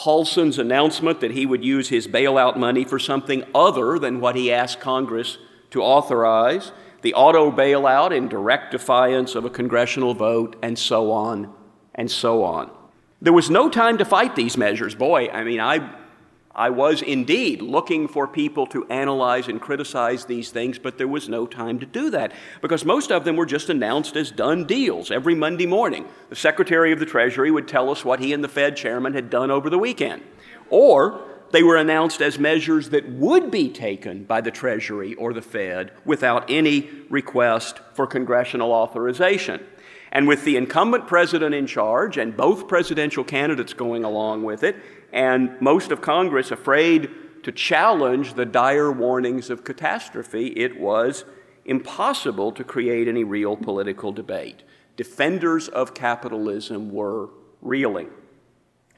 Paulson's 0.00 0.58
announcement 0.58 1.20
that 1.20 1.32
he 1.32 1.44
would 1.44 1.62
use 1.62 1.90
his 1.90 2.08
bailout 2.08 2.56
money 2.56 2.84
for 2.84 2.98
something 2.98 3.44
other 3.54 3.98
than 3.98 4.18
what 4.18 4.34
he 4.34 4.50
asked 4.50 4.80
Congress 4.80 5.36
to 5.72 5.82
authorize, 5.82 6.72
the 7.02 7.12
auto 7.12 7.50
bailout 7.50 8.10
in 8.10 8.26
direct 8.26 8.70
defiance 8.70 9.34
of 9.34 9.44
a 9.44 9.50
congressional 9.50 10.14
vote, 10.14 10.56
and 10.62 10.78
so 10.78 11.12
on 11.12 11.52
and 11.94 12.10
so 12.10 12.42
on. 12.42 12.70
There 13.20 13.34
was 13.34 13.50
no 13.50 13.68
time 13.68 13.98
to 13.98 14.06
fight 14.06 14.36
these 14.36 14.56
measures. 14.56 14.94
Boy, 14.94 15.28
I 15.28 15.44
mean, 15.44 15.60
I 15.60 15.86
I 16.60 16.68
was 16.68 17.00
indeed 17.00 17.62
looking 17.62 18.06
for 18.06 18.28
people 18.28 18.66
to 18.66 18.84
analyze 18.90 19.48
and 19.48 19.58
criticize 19.58 20.26
these 20.26 20.50
things, 20.50 20.78
but 20.78 20.98
there 20.98 21.08
was 21.08 21.26
no 21.26 21.46
time 21.46 21.78
to 21.78 21.86
do 21.86 22.10
that 22.10 22.32
because 22.60 22.84
most 22.84 23.10
of 23.10 23.24
them 23.24 23.36
were 23.36 23.46
just 23.46 23.70
announced 23.70 24.14
as 24.14 24.30
done 24.30 24.66
deals 24.66 25.10
every 25.10 25.34
Monday 25.34 25.64
morning. 25.64 26.04
The 26.28 26.36
Secretary 26.36 26.92
of 26.92 26.98
the 26.98 27.06
Treasury 27.06 27.50
would 27.50 27.66
tell 27.66 27.88
us 27.88 28.04
what 28.04 28.20
he 28.20 28.34
and 28.34 28.44
the 28.44 28.48
Fed 28.48 28.76
chairman 28.76 29.14
had 29.14 29.30
done 29.30 29.50
over 29.50 29.70
the 29.70 29.78
weekend. 29.78 30.20
Or 30.68 31.22
they 31.50 31.62
were 31.62 31.78
announced 31.78 32.20
as 32.20 32.38
measures 32.38 32.90
that 32.90 33.08
would 33.08 33.50
be 33.50 33.70
taken 33.70 34.24
by 34.24 34.42
the 34.42 34.50
Treasury 34.50 35.14
or 35.14 35.32
the 35.32 35.40
Fed 35.40 35.92
without 36.04 36.50
any 36.50 36.90
request 37.08 37.80
for 37.94 38.06
congressional 38.06 38.72
authorization. 38.72 39.66
And 40.12 40.28
with 40.28 40.44
the 40.44 40.56
incumbent 40.56 41.06
president 41.06 41.54
in 41.54 41.66
charge 41.66 42.18
and 42.18 42.36
both 42.36 42.68
presidential 42.68 43.24
candidates 43.24 43.72
going 43.72 44.04
along 44.04 44.42
with 44.42 44.62
it, 44.62 44.76
and 45.12 45.60
most 45.60 45.90
of 45.90 46.00
Congress 46.00 46.50
afraid 46.50 47.10
to 47.42 47.52
challenge 47.52 48.34
the 48.34 48.44
dire 48.44 48.92
warnings 48.92 49.50
of 49.50 49.64
catastrophe, 49.64 50.48
it 50.48 50.78
was 50.78 51.24
impossible 51.64 52.52
to 52.52 52.64
create 52.64 53.08
any 53.08 53.24
real 53.24 53.56
political 53.56 54.12
debate. 54.12 54.62
Defenders 54.96 55.68
of 55.68 55.94
capitalism 55.94 56.90
were 56.92 57.30
reeling. 57.62 58.10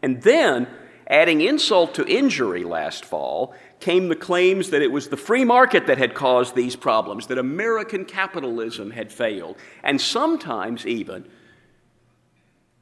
And 0.03 0.23
then, 0.23 0.67
adding 1.07 1.41
insult 1.41 1.95
to 1.95 2.07
injury 2.07 2.65
last 2.65 3.05
fall, 3.05 3.55
came 3.79 4.09
the 4.09 4.17
claims 4.17 4.71
that 4.71 4.83
it 4.83 4.91
was 4.91 5.09
the 5.09 5.17
free 5.17 5.45
market 5.45 5.87
that 5.87 5.99
had 5.99 6.15
caused 6.15 6.55
these 6.55 6.77
problems, 6.77 7.27
that 7.29 7.39
American 7.39 8.05
capitalism 8.05 8.91
had 8.91 9.13
failed, 9.13 9.57
and 9.83 10.01
sometimes 10.01 10.87
even 10.87 11.25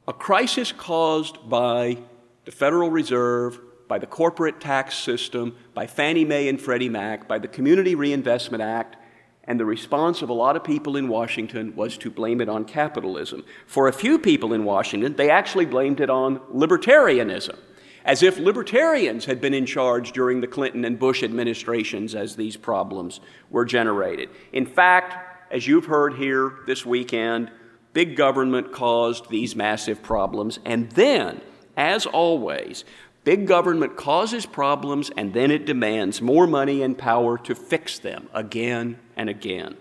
a 0.07 0.13
crisis 0.13 0.71
caused 0.71 1.49
by 1.49 1.97
the 2.51 2.57
Federal 2.57 2.91
Reserve, 2.91 3.61
by 3.87 3.97
the 3.97 4.05
corporate 4.05 4.59
tax 4.59 4.97
system, 4.97 5.55
by 5.73 5.87
Fannie 5.87 6.25
Mae 6.25 6.49
and 6.49 6.59
Freddie 6.59 6.89
Mac, 6.89 7.25
by 7.25 7.39
the 7.39 7.47
Community 7.47 7.95
Reinvestment 7.95 8.61
Act, 8.61 8.97
and 9.45 9.57
the 9.57 9.65
response 9.65 10.21
of 10.21 10.29
a 10.29 10.33
lot 10.33 10.57
of 10.57 10.63
people 10.63 10.97
in 10.97 11.07
Washington 11.07 11.73
was 11.77 11.97
to 11.97 12.11
blame 12.11 12.41
it 12.41 12.49
on 12.49 12.65
capitalism. 12.65 13.45
For 13.67 13.87
a 13.87 13.93
few 13.93 14.19
people 14.19 14.53
in 14.53 14.65
Washington, 14.65 15.15
they 15.15 15.29
actually 15.29 15.65
blamed 15.65 16.01
it 16.01 16.09
on 16.09 16.39
libertarianism 16.53 17.57
as 18.03 18.21
if 18.23 18.37
libertarians 18.37 19.25
had 19.25 19.39
been 19.39 19.53
in 19.53 19.65
charge 19.65 20.11
during 20.11 20.41
the 20.41 20.47
Clinton 20.47 20.83
and 20.83 20.99
Bush 20.99 21.23
administrations 21.23 22.15
as 22.15 22.35
these 22.35 22.57
problems 22.57 23.21
were 23.49 23.63
generated. 23.63 24.27
In 24.51 24.65
fact, 24.65 25.13
as 25.51 25.67
you've 25.67 25.85
heard 25.85 26.15
here 26.15 26.55
this 26.65 26.85
weekend, 26.85 27.51
big 27.93 28.17
government 28.17 28.71
caused 28.71 29.29
these 29.29 29.55
massive 29.55 30.01
problems. 30.01 30.59
And 30.65 30.91
then, 30.93 31.41
as 31.77 32.05
always, 32.05 32.83
big 33.23 33.47
government 33.47 33.95
causes 33.95 34.45
problems 34.45 35.11
and 35.15 35.33
then 35.33 35.51
it 35.51 35.65
demands 35.65 36.21
more 36.21 36.47
money 36.47 36.81
and 36.81 36.97
power 36.97 37.37
to 37.39 37.55
fix 37.55 37.99
them 37.99 38.29
again 38.33 38.99
and 39.15 39.29
again. 39.29 39.77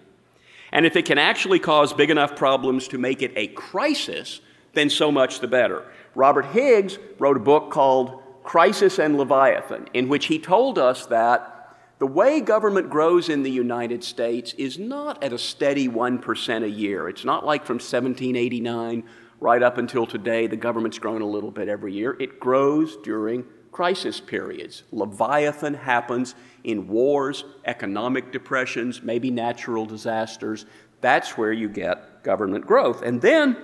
And 0.73 0.87
if 0.87 0.97
it 0.97 1.07
can 1.07 1.19
actually 1.19 1.59
cause 1.59 1.93
big 1.93 2.11
enough 2.11 2.37
problems 2.37 2.89
to 2.89 2.99
make 2.99 3.23
it 3.23 3.33
a 3.37 3.49
crisis, 3.49 4.41
then 4.75 4.91
so 4.91 5.11
much 5.11 5.41
the 5.41 5.49
better. 5.49 5.85
Robert 6.15 6.47
Higgs 6.47 6.99
wrote 7.19 7.37
a 7.37 7.41
book 7.41 7.71
called 7.71 8.23
Crisis 8.43 8.99
and 8.99 9.17
Leviathan, 9.17 9.89
in 9.95 10.09
which 10.09 10.27
he 10.27 10.39
told 10.39 10.79
us 10.79 11.07
that 11.07 11.77
the 11.99 12.07
way 12.07 12.41
government 12.41 12.89
grows 12.89 13.29
in 13.29 13.43
the 13.43 13.51
United 13.51 14.03
States 14.03 14.55
is 14.55 14.79
not 14.79 15.23
at 15.23 15.33
a 15.33 15.39
steady 15.39 15.87
1% 15.87 16.65
a 16.65 16.71
year. 16.71 17.09
It's 17.09 17.25
not 17.25 17.45
like 17.45 17.67
from 17.67 17.75
1789 17.75 19.05
right 19.41 19.63
up 19.63 19.79
until 19.79 20.07
today, 20.07 20.47
the 20.47 20.57
government's 20.57 20.99
grown 20.99 21.23
a 21.23 21.27
little 21.27 21.51
bit 21.51 21.69
every 21.69 21.93
year. 21.93 22.17
It 22.21 22.39
grows 22.39 22.97
during 22.99 23.45
crisis 23.73 24.21
periods. 24.21 24.83
Leviathan 24.93 25.75
happens 25.75 26.35
in 26.65 26.87
wars, 26.87 27.45
economic 27.65 28.33
depressions, 28.33 29.03
maybe 29.03 29.31
natural 29.31 29.87
disasters. 29.87 30.67
That's 31.01 31.39
where 31.39 31.53
you 31.53 31.69
get 31.69 32.23
government 32.23 32.67
growth. 32.67 33.03
And 33.03 33.23
then, 33.23 33.57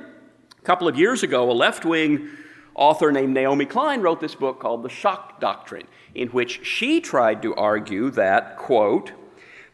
a 0.59 0.63
couple 0.63 0.89
of 0.89 0.99
years 0.99 1.23
ago, 1.23 1.51
a 1.51 1.53
left 1.53 1.85
wing 1.85 2.31
author 2.75 3.13
named 3.13 3.35
Naomi 3.35 3.67
Klein 3.67 4.01
wrote 4.01 4.21
this 4.21 4.35
book 4.35 4.61
called 4.61 4.83
The 4.83 4.89
Shock 4.89 5.41
Doctrine, 5.41 5.87
in 6.15 6.29
which 6.29 6.65
she 6.65 7.01
tried 7.01 7.43
to 7.43 7.55
argue 7.55 8.11
that, 8.11 8.57
quote, 8.57 9.13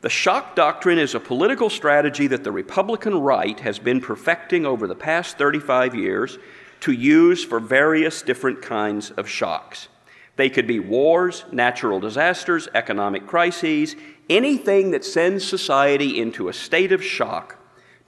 the 0.03 0.11
shock 0.11 0.57
doctrine 0.57 0.99
is 0.99 1.15
a 1.15 1.21
political 1.21 1.71
strategy 1.71 2.27
that 2.27 2.43
the 2.43 2.51
Republican 2.51 3.15
right 3.21 3.59
has 3.61 3.79
been 3.79 4.01
perfecting 4.01 4.67
over 4.67 4.89
the 4.89 4.97
past 4.97 5.39
35 5.39 5.95
years 5.95 6.39
to 6.81 6.91
use 6.91 7.45
for 7.45 7.61
various 7.61 8.21
different 8.21 8.61
kinds 8.61 9.13
of 9.13 9.29
shocks. 9.29 9.87
They 10.35 10.51
could 10.51 10.67
be 10.67 10.81
wars, 10.81 11.45
natural 11.53 12.01
disasters, 12.01 12.67
economic 12.75 13.29
crises, 13.29 13.95
anything 14.29 14.91
that 14.91 15.05
sends 15.05 15.47
society 15.47 16.21
into 16.21 16.49
a 16.49 16.53
state 16.53 16.91
of 16.91 17.05
shock 17.05 17.59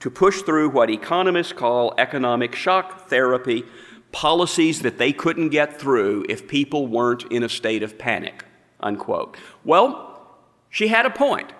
to 0.01 0.09
push 0.09 0.41
through 0.41 0.71
what 0.71 0.89
economists 0.89 1.53
call 1.53 1.93
economic 1.97 2.55
shock 2.55 3.07
therapy 3.07 3.63
policies 4.11 4.81
that 4.81 4.97
they 4.97 5.13
couldn't 5.13 5.49
get 5.49 5.79
through 5.79 6.25
if 6.27 6.45
people 6.45 6.87
weren't 6.87 7.23
in 7.31 7.43
a 7.43 7.49
state 7.49 7.83
of 7.83 7.97
panic, 7.97 8.43
unquote. 8.81 9.37
Well, 9.63 10.11
she 10.69 10.89
had 10.89 11.05
a 11.05 11.09
point. 11.09 11.53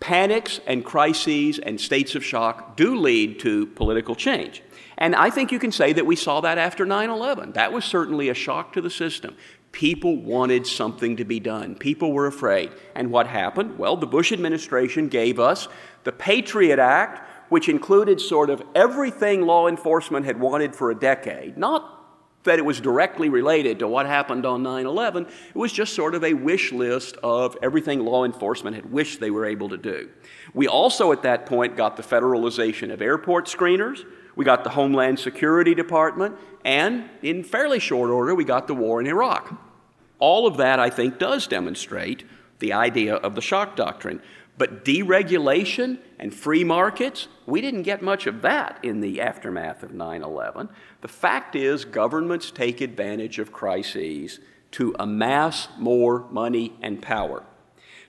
Panics 0.00 0.60
and 0.66 0.84
crises 0.84 1.58
and 1.58 1.80
states 1.80 2.14
of 2.14 2.24
shock 2.24 2.76
do 2.76 2.96
lead 2.96 3.38
to 3.40 3.66
political 3.66 4.14
change. 4.14 4.62
And 4.96 5.14
I 5.14 5.30
think 5.30 5.52
you 5.52 5.58
can 5.58 5.72
say 5.72 5.92
that 5.92 6.06
we 6.06 6.16
saw 6.16 6.40
that 6.40 6.58
after 6.58 6.84
9 6.84 7.10
11. 7.10 7.52
That 7.52 7.72
was 7.72 7.84
certainly 7.84 8.28
a 8.28 8.34
shock 8.34 8.72
to 8.72 8.80
the 8.80 8.90
system. 8.90 9.36
People 9.72 10.16
wanted 10.16 10.66
something 10.66 11.16
to 11.16 11.24
be 11.24 11.38
done. 11.38 11.74
People 11.76 12.12
were 12.12 12.26
afraid. 12.26 12.72
And 12.94 13.10
what 13.10 13.26
happened? 13.26 13.78
Well, 13.78 13.96
the 13.96 14.06
Bush 14.06 14.32
administration 14.32 15.08
gave 15.08 15.38
us 15.38 15.68
the 16.04 16.12
Patriot 16.12 16.78
Act, 16.78 17.50
which 17.50 17.68
included 17.68 18.20
sort 18.20 18.50
of 18.50 18.62
everything 18.74 19.42
law 19.42 19.68
enforcement 19.68 20.26
had 20.26 20.40
wanted 20.40 20.74
for 20.74 20.90
a 20.90 20.98
decade. 20.98 21.56
Not 21.56 21.99
that 22.44 22.58
it 22.58 22.64
was 22.64 22.80
directly 22.80 23.28
related 23.28 23.78
to 23.80 23.88
what 23.88 24.06
happened 24.06 24.46
on 24.46 24.62
9 24.62 24.86
11. 24.86 25.26
It 25.26 25.54
was 25.54 25.72
just 25.72 25.94
sort 25.94 26.14
of 26.14 26.24
a 26.24 26.34
wish 26.34 26.72
list 26.72 27.16
of 27.22 27.56
everything 27.62 28.00
law 28.00 28.24
enforcement 28.24 28.76
had 28.76 28.90
wished 28.90 29.20
they 29.20 29.30
were 29.30 29.44
able 29.44 29.68
to 29.68 29.76
do. 29.76 30.08
We 30.54 30.66
also, 30.66 31.12
at 31.12 31.22
that 31.22 31.46
point, 31.46 31.76
got 31.76 31.96
the 31.96 32.02
federalization 32.02 32.92
of 32.92 33.02
airport 33.02 33.46
screeners, 33.46 34.04
we 34.36 34.44
got 34.44 34.64
the 34.64 34.70
Homeland 34.70 35.18
Security 35.18 35.74
Department, 35.74 36.36
and 36.64 37.08
in 37.22 37.44
fairly 37.44 37.78
short 37.78 38.10
order, 38.10 38.34
we 38.34 38.44
got 38.44 38.66
the 38.66 38.74
war 38.74 39.00
in 39.00 39.06
Iraq. 39.06 39.52
All 40.18 40.46
of 40.46 40.56
that, 40.58 40.78
I 40.78 40.90
think, 40.90 41.18
does 41.18 41.46
demonstrate 41.46 42.24
the 42.58 42.72
idea 42.72 43.16
of 43.16 43.34
the 43.34 43.40
shock 43.40 43.74
doctrine. 43.74 44.22
But 44.60 44.84
deregulation 44.84 46.00
and 46.18 46.34
free 46.34 46.64
markets, 46.64 47.28
we 47.46 47.62
didn't 47.62 47.84
get 47.84 48.02
much 48.02 48.26
of 48.26 48.42
that 48.42 48.78
in 48.82 49.00
the 49.00 49.22
aftermath 49.22 49.82
of 49.82 49.94
9 49.94 50.22
11. 50.22 50.68
The 51.00 51.08
fact 51.08 51.56
is, 51.56 51.86
governments 51.86 52.50
take 52.50 52.82
advantage 52.82 53.38
of 53.38 53.52
crises 53.52 54.38
to 54.72 54.94
amass 54.98 55.68
more 55.78 56.26
money 56.30 56.74
and 56.82 57.00
power. 57.00 57.42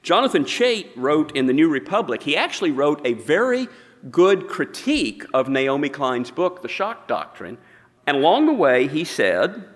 Jonathan 0.03 0.43
Chait 0.43 0.89
wrote 0.97 1.33
in 1.37 1.45
the 1.45 1.53
New 1.53 1.69
Republic, 1.69 2.23
he 2.23 2.35
actually 2.35 2.71
wrote 2.71 2.99
a 3.07 3.13
very 3.13 3.69
good 4.09 4.49
critique 4.49 5.23
of 5.33 5.47
Naomi 5.47 5.87
Klein's 5.87 6.31
book, 6.31 6.61
The 6.63 6.67
Shock 6.67 7.07
Doctrine. 7.07 7.59
And 8.05 8.17
along 8.17 8.47
the 8.47 8.53
way, 8.53 8.89
he 8.89 9.05
said, 9.05 9.69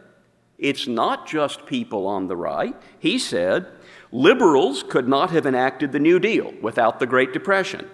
it's 0.58 0.88
not 0.88 1.26
just 1.26 1.66
people 1.66 2.06
on 2.06 2.28
the 2.28 2.36
right. 2.36 2.76
He 3.00 3.18
said, 3.18 3.68
Liberals 4.16 4.82
could 4.82 5.10
not 5.10 5.32
have 5.32 5.46
enacted 5.46 5.92
the 5.92 6.00
New 6.00 6.20
Deal 6.20 6.54
without 6.62 7.00
the 7.02 7.06
Great 7.06 7.34
Depression. 7.34 7.86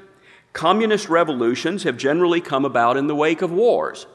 Communist 0.53 1.09
revolutions 1.09 1.81
have 1.81 1.97
generally 1.97 2.39
come 2.39 2.63
about 2.63 2.95
in 2.95 3.07
the 3.07 3.15
wake 3.15 3.41
of 3.41 3.51
wars. 3.51 4.05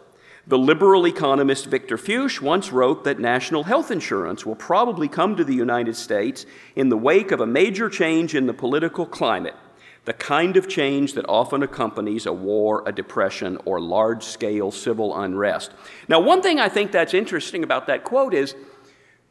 The 0.47 0.57
liberal 0.57 1.05
economist 1.09 1.67
Victor 1.67 1.99
Fuchs 1.99 2.41
once 2.41 2.71
wrote 2.71 3.03
that 3.03 3.19
national 3.19 3.65
health 3.65 3.91
insurance 3.91 4.47
will 4.47 4.55
probably 4.55 5.09
come 5.09 5.35
to 5.35 5.43
the 5.43 5.57
United 5.57 5.97
States 5.97 6.47
in 6.77 6.91
the 6.91 6.97
wake 6.97 7.33
of 7.33 7.41
a 7.41 7.47
major 7.47 7.91
change 7.91 8.37
in 8.37 8.47
the 8.47 8.55
political 8.55 9.05
climate, 9.05 9.57
the 10.05 10.13
kind 10.13 10.57
of 10.57 10.69
change 10.69 11.15
that 11.15 11.29
often 11.29 11.65
accompanies 11.65 12.25
a 12.25 12.33
war, 12.33 12.85
a 12.87 12.93
depression, 12.93 13.59
or 13.65 13.81
large 13.81 14.23
scale 14.23 14.71
civil 14.71 15.19
unrest. 15.19 15.73
Now, 16.07 16.21
one 16.21 16.41
thing 16.41 16.61
I 16.61 16.69
think 16.69 16.93
that's 16.93 17.15
interesting 17.15 17.65
about 17.65 17.89
that 17.89 18.05
quote 18.05 18.33
is 18.33 18.55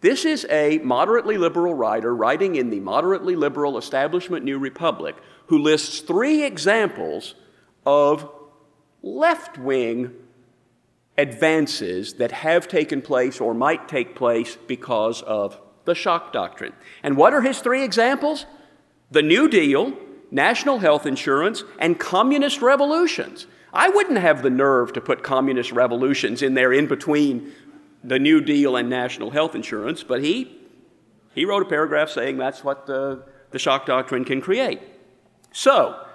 this 0.06 0.24
is 0.24 0.46
a 0.52 0.78
moderately 0.84 1.36
liberal 1.36 1.74
writer 1.74 2.16
writing 2.16 2.58
in 2.58 2.70
the 2.70 2.80
moderately 2.80 3.36
liberal 3.36 3.76
establishment 3.76 4.46
New 4.46 4.60
Republic 4.60 5.16
who 5.48 5.58
lists 5.58 6.00
three 6.00 6.44
examples 6.44 7.34
of 7.88 8.30
left 9.02 9.58
wing 9.58 10.14
advances 11.18 12.14
that 12.14 12.32
have 12.32 12.68
taken 12.68 13.02
place 13.02 13.42
or 13.42 13.56
might 13.56 13.88
take 13.88 14.16
place 14.16 14.56
because 14.68 15.24
of 15.24 15.60
the 15.86 15.96
shock 15.96 16.32
doctrine. 16.32 16.74
And 17.02 17.18
what 17.18 17.34
are 17.34 17.42
his 17.42 17.60
three 17.60 17.84
examples? 17.84 18.46
The 19.10 19.24
New 19.24 19.50
Deal, 19.50 19.94
national 20.30 20.80
health 20.80 21.08
insurance, 21.08 21.64
and 21.80 22.00
communist 22.00 22.62
revolutions. 22.62 23.48
I 23.74 23.90
wouldn't 23.90 24.20
have 24.20 24.44
the 24.44 24.50
nerve 24.50 24.94
to 24.94 25.02
put 25.02 25.24
communist 25.24 25.72
revolutions 25.72 26.44
in 26.44 26.54
there 26.54 26.72
in 26.72 26.86
between 26.86 27.52
the 28.06 28.20
New 28.20 28.40
Deal 28.40 28.76
and 28.76 28.90
national 28.90 29.32
health 29.32 29.56
insurance, 29.56 30.04
but 30.04 30.24
he, 30.24 30.56
he 31.34 31.46
wrote 31.46 31.64
a 31.64 31.66
paragraph 31.66 32.10
saying 32.10 32.38
that's 32.38 32.64
what 32.64 32.86
the, 32.86 33.24
the 33.52 33.60
shock 33.60 33.86
doctrine 33.86 34.24
can 34.24 34.42
create. 34.42 34.80
So, 35.52 36.06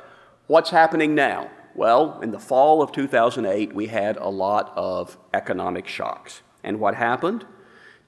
what's 0.46 0.70
happening 0.70 1.14
now? 1.14 1.50
Well, 1.74 2.20
in 2.20 2.30
the 2.30 2.38
fall 2.38 2.82
of 2.82 2.92
2008, 2.92 3.74
we 3.74 3.86
had 3.86 4.16
a 4.16 4.28
lot 4.28 4.72
of 4.76 5.16
economic 5.34 5.86
shocks. 5.86 6.42
And 6.62 6.78
what 6.78 6.94
happened? 6.94 7.46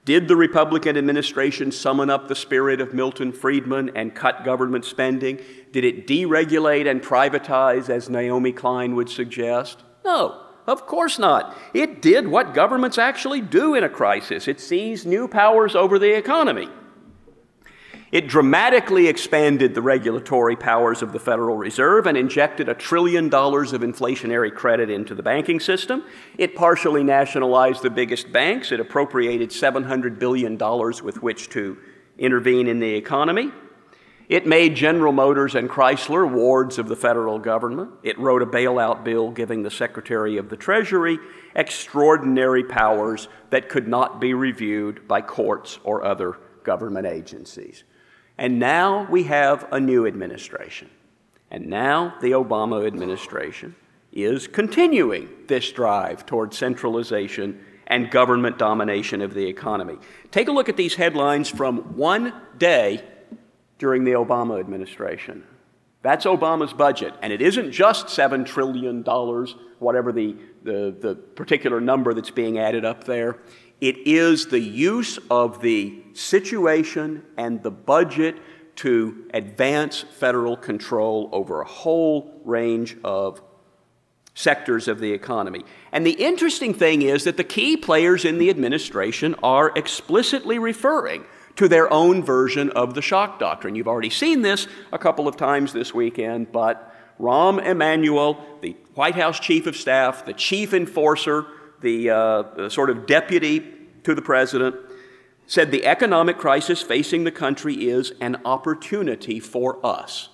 Did 0.05 0.27
the 0.27 0.37
Republican 0.37 0.97
administration 0.97 1.71
summon 1.71 2.11
up 2.11 2.27
the 2.27 2.35
spirit 2.35 2.81
of 2.81 2.93
Milton 2.93 3.33
Friedman 3.33 3.93
and 3.95 4.15
cut 4.15 4.45
government 4.45 4.85
spending? 4.85 5.41
Did 5.71 5.85
it 5.85 6.07
deregulate 6.09 6.91
and 6.91 7.01
privatize, 7.01 7.89
as 7.89 8.11
Naomi 8.11 8.53
Klein 8.53 8.97
would 8.97 9.09
suggest? 9.09 9.85
No. 10.05 10.43
Of 10.67 10.87
course 10.87 11.19
not. 11.19 11.57
It 11.75 12.01
did 12.01 12.29
what 12.29 12.55
governments 12.55 12.99
actually 12.99 13.41
do 13.41 13.75
in 13.75 13.83
a 13.83 13.89
crisis 13.89 14.47
it 14.47 14.61
seized 14.61 15.07
new 15.07 15.27
powers 15.27 15.75
over 15.75 15.99
the 15.99 16.17
economy. 16.17 16.69
It 18.13 18.29
dramatically 18.29 19.09
expanded 19.09 19.75
the 19.75 19.81
regulatory 19.81 20.55
powers 20.55 21.01
of 21.01 21.13
the 21.13 21.19
Federal 21.19 21.57
Reserve 21.57 22.07
and 22.07 22.17
injected 22.17 22.69
a 22.69 22.75
trillion 22.75 23.31
dollars 23.31 23.73
of 23.73 23.81
inflationary 23.81 24.55
credit 24.55 24.91
into 24.91 25.15
the 25.15 25.23
banking 25.23 25.59
system. 25.59 26.05
It 26.37 26.55
partially 26.55 27.03
nationalized 27.03 27.83
the 27.83 27.89
biggest 27.89 28.31
banks. 28.31 28.71
It 28.71 28.81
appropriated 28.81 29.49
$700 29.49 30.19
billion 30.19 30.59
with 31.03 31.23
which 31.23 31.49
to 31.51 31.79
intervene 32.19 32.69
in 32.69 32.81
the 32.81 32.95
economy. 32.95 33.51
It 34.33 34.47
made 34.47 34.75
General 34.75 35.13
Motors 35.13 35.57
and 35.57 35.69
Chrysler 35.69 36.27
wards 36.27 36.79
of 36.79 36.89
the 36.89 36.97
federal 36.97 37.39
government. 37.39 37.91
It 38.03 38.19
wrote 38.19 38.41
a 38.41 38.47
bailout 38.47 39.05
bill 39.05 39.31
giving 39.31 39.63
the 39.63 39.71
Secretary 39.71 40.39
of 40.39 40.49
the 40.49 40.57
Treasury 40.57 41.19
extraordinary 41.55 42.65
powers 42.65 43.29
that 43.51 43.69
could 43.69 43.87
not 43.87 44.23
be 44.23 44.33
reviewed 44.33 45.07
by 45.07 45.21
courts 45.21 45.79
or 45.85 46.03
other 46.03 46.39
government 46.65 47.07
agencies. 47.07 47.85
And 48.39 48.59
now 48.59 49.07
we 49.11 49.25
have 49.25 49.69
a 49.71 49.79
new 49.79 50.07
administration. 50.07 50.89
And 51.51 51.67
now 51.67 52.15
the 52.23 52.31
Obama 52.31 52.87
administration 52.87 53.77
is 54.13 54.49
continuing 54.49 55.29
this 55.47 55.71
drive 55.73 56.25
toward 56.25 56.55
centralization 56.55 57.63
and 57.87 58.11
government 58.11 58.57
domination 58.57 59.21
of 59.21 59.35
the 59.35 59.47
economy. 59.47 59.99
Take 60.31 60.49
a 60.49 60.53
look 60.53 60.71
at 60.71 60.79
these 60.79 60.95
headlines 60.95 61.51
from 61.51 61.99
one 61.99 62.33
day 62.57 63.05
during 63.83 64.05
the 64.05 64.13
Obama 64.13 64.61
administration. 64.61 65.43
That's 66.03 66.25
Obama's 66.25 66.73
budget. 66.73 67.15
And 67.21 67.33
it 67.33 67.43
isn't 67.43 67.73
just 67.73 68.07
$7 68.07 68.47
trillion, 68.47 69.03
whatever 69.81 70.13
the, 70.13 70.37
the, 70.63 70.97
the 71.01 71.17
particular 71.17 71.81
number 71.81 72.15
that's 72.15 72.31
being 72.31 72.61
added 72.61 72.85
up 72.85 73.03
there. 73.03 73.41
It 73.81 74.07
is 74.07 74.47
the 74.47 74.61
use 74.61 75.19
of 75.33 75.61
the 75.63 76.01
situation 76.13 77.25
and 77.37 77.61
the 77.61 77.73
budget 77.73 78.37
to 78.77 79.29
advance 79.35 80.03
federal 80.03 80.57
control 80.57 81.29
over 81.33 81.61
a 81.61 81.67
whole 81.67 82.41
range 82.45 82.97
of 83.03 83.43
sectors 84.35 84.87
of 84.87 85.01
the 85.01 85.11
economy. 85.13 85.65
And 85.91 86.07
the 86.07 86.13
interesting 86.13 86.73
thing 86.73 87.03
is 87.03 87.25
that 87.25 87.37
the 87.37 87.43
key 87.43 87.77
players 87.77 88.25
in 88.25 88.39
the 88.39 88.49
administration 88.49 89.35
are 89.43 89.73
explicitly 89.75 90.61
referring 90.61 91.25
to 91.57 91.69
their 91.69 91.93
own 91.93 92.23
version 92.23 92.71
of 92.71 92.95
the 92.95 93.03
shock 93.03 93.39
doctrine. 93.39 93.75
You've 93.75 93.89
already 93.89 94.11
seen 94.11 94.43
this 94.43 94.67
a 94.93 94.99
couple 94.99 95.29
of 95.29 95.37
times 95.37 95.73
this 95.73 95.93
weekend, 95.93 96.53
but 96.53 96.95
Rahm 97.21 97.65
Emanuel, 97.65 98.43
the 98.61 98.77
White 98.95 99.15
House 99.15 99.39
chief 99.39 99.67
of 99.67 99.77
staff, 99.77 100.25
the 100.25 100.33
chief 100.33 100.73
enforcer, 100.73 101.47
the, 101.81 102.11
uh, 102.11 102.69
sort 102.69 102.91
of 102.91 103.07
deputy 103.07 103.65
to 104.05 104.15
the 104.15 104.23
president, 104.23 104.77
said 105.47 105.71
the 105.71 105.85
economic 105.85 106.39
crisis 106.39 106.83
facing 106.83 107.25
the 107.25 107.31
country 107.31 107.89
is 107.89 108.13
an 108.21 108.41
opportunity 108.45 109.39
for 109.41 109.85
us. 109.85 110.31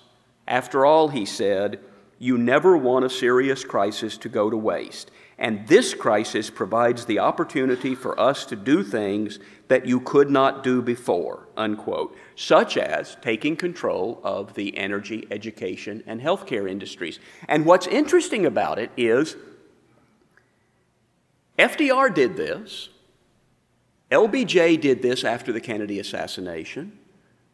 After 0.47 0.85
all, 0.85 1.09
he 1.09 1.25
said, 1.25 1.79
you 2.17 2.37
never 2.37 2.77
want 2.77 3.05
a 3.05 3.09
serious 3.09 3.63
crisis 3.63 4.17
to 4.17 4.29
go 4.29 4.49
to 4.49 4.57
waste. 4.57 5.11
And 5.37 5.67
this 5.67 5.93
crisis 5.93 6.49
provides 6.49 7.05
the 7.05 7.19
opportunity 7.19 7.95
for 7.95 8.19
us 8.19 8.45
to 8.45 8.55
do 8.57 8.83
things 8.83 9.39
that 9.69 9.85
you 9.85 9.99
could 10.01 10.29
not 10.29 10.63
do 10.63 10.81
before, 10.81 11.47
unquote, 11.55 12.17
such 12.35 12.75
as 12.75 13.15
taking 13.21 13.55
control 13.55 14.19
of 14.23 14.55
the 14.55 14.75
energy, 14.77 15.27
education, 15.31 16.03
and 16.05 16.19
healthcare 16.19 16.69
industries. 16.69 17.19
And 17.47 17.65
what's 17.65 17.87
interesting 17.87 18.45
about 18.45 18.79
it 18.79 18.91
is 18.97 19.37
FDR 21.57 22.13
did 22.13 22.35
this, 22.35 22.89
LBJ 24.11 24.81
did 24.81 25.01
this 25.01 25.23
after 25.23 25.53
the 25.53 25.61
Kennedy 25.61 25.99
assassination. 25.99 26.97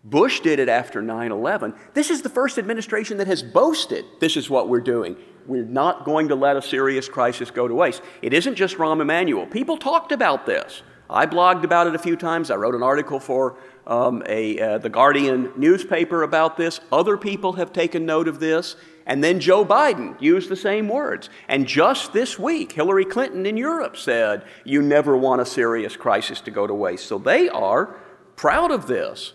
Bush 0.05 0.39
did 0.39 0.59
it 0.59 0.69
after 0.69 1.01
9 1.01 1.31
11. 1.31 1.73
This 1.95 2.11
is 2.11 2.21
the 2.21 2.29
first 2.29 2.57
administration 2.57 3.17
that 3.17 3.27
has 3.27 3.43
boasted 3.43 4.05
this 4.19 4.37
is 4.37 4.49
what 4.49 4.69
we're 4.69 4.79
doing. 4.79 5.17
We're 5.47 5.65
not 5.65 6.05
going 6.05 6.29
to 6.29 6.35
let 6.35 6.55
a 6.55 6.61
serious 6.61 7.09
crisis 7.09 7.51
go 7.51 7.67
to 7.67 7.73
waste. 7.73 8.01
It 8.21 8.33
isn't 8.33 8.55
just 8.55 8.77
Rahm 8.77 9.01
Emanuel. 9.01 9.47
People 9.47 9.77
talked 9.77 10.11
about 10.11 10.45
this. 10.45 10.81
I 11.09 11.25
blogged 11.25 11.63
about 11.63 11.87
it 11.87 11.95
a 11.95 11.99
few 11.99 12.15
times. 12.15 12.49
I 12.49 12.55
wrote 12.55 12.75
an 12.75 12.83
article 12.83 13.19
for 13.19 13.57
um, 13.85 14.23
a, 14.25 14.59
uh, 14.59 14.77
the 14.79 14.89
Guardian 14.89 15.51
newspaper 15.55 16.23
about 16.23 16.57
this. 16.57 16.79
Other 16.91 17.17
people 17.17 17.53
have 17.53 17.71
taken 17.71 18.05
note 18.05 18.27
of 18.27 18.39
this. 18.39 18.75
And 19.05 19.23
then 19.23 19.39
Joe 19.39 19.63
Biden 19.63 20.19
used 20.19 20.49
the 20.49 20.55
same 20.55 20.89
words. 20.89 21.29
And 21.47 21.67
just 21.67 22.11
this 22.11 22.39
week, 22.39 22.71
Hillary 22.71 23.05
Clinton 23.05 23.45
in 23.45 23.55
Europe 23.55 23.97
said, 23.97 24.45
You 24.63 24.81
never 24.81 25.15
want 25.15 25.41
a 25.41 25.45
serious 25.45 25.95
crisis 25.95 26.41
to 26.41 26.51
go 26.51 26.65
to 26.65 26.73
waste. 26.73 27.05
So 27.05 27.19
they 27.19 27.47
are 27.49 27.97
proud 28.35 28.71
of 28.71 28.87
this. 28.87 29.33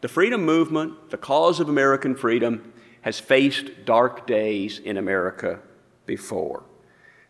The 0.00 0.08
freedom 0.08 0.44
movement, 0.44 1.10
the 1.10 1.18
cause 1.18 1.60
of 1.60 1.68
American 1.68 2.16
freedom, 2.16 2.72
has 3.02 3.20
faced 3.20 3.84
dark 3.84 4.26
days 4.26 4.80
in 4.80 4.96
America 4.96 5.60
before. 6.06 6.64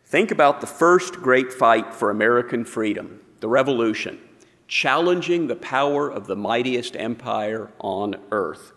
Think 0.06 0.30
about 0.30 0.60
the 0.60 0.66
first 0.66 1.14
great 1.14 1.52
fight 1.52 1.94
for 1.94 2.10
American 2.10 2.64
freedom, 2.64 3.20
the 3.42 3.48
Revolution, 3.48 4.20
challenging 4.68 5.48
the 5.48 5.56
power 5.56 6.08
of 6.08 6.28
the 6.28 6.36
mightiest 6.36 6.96
empire 6.96 7.72
on 7.80 8.14
earth. 8.30 8.72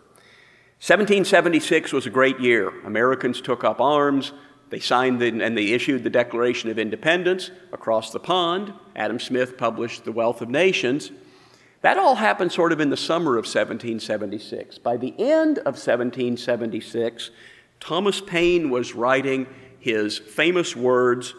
1776 0.82 1.92
was 1.92 2.04
a 2.04 2.10
great 2.10 2.40
year. 2.40 2.72
Americans 2.84 3.40
took 3.40 3.62
up 3.62 3.80
arms. 3.80 4.32
They 4.70 4.80
signed 4.80 5.20
the, 5.20 5.28
and 5.28 5.56
they 5.56 5.68
issued 5.68 6.02
the 6.02 6.10
Declaration 6.10 6.68
of 6.68 6.80
Independence 6.80 7.52
across 7.72 8.10
the 8.10 8.18
pond. 8.18 8.72
Adam 8.96 9.20
Smith 9.20 9.56
published 9.56 10.04
The 10.04 10.10
Wealth 10.10 10.42
of 10.42 10.50
Nations. 10.50 11.12
That 11.82 11.96
all 11.96 12.16
happened 12.16 12.50
sort 12.50 12.72
of 12.72 12.80
in 12.80 12.90
the 12.90 12.96
summer 12.96 13.34
of 13.38 13.44
1776. 13.44 14.78
By 14.78 14.96
the 14.96 15.14
end 15.16 15.58
of 15.58 15.76
1776, 15.76 17.30
Thomas 17.78 18.20
Paine 18.20 18.68
was 18.68 18.96
writing 18.96 19.46
his 19.78 20.18
famous 20.18 20.74
words 20.74 21.36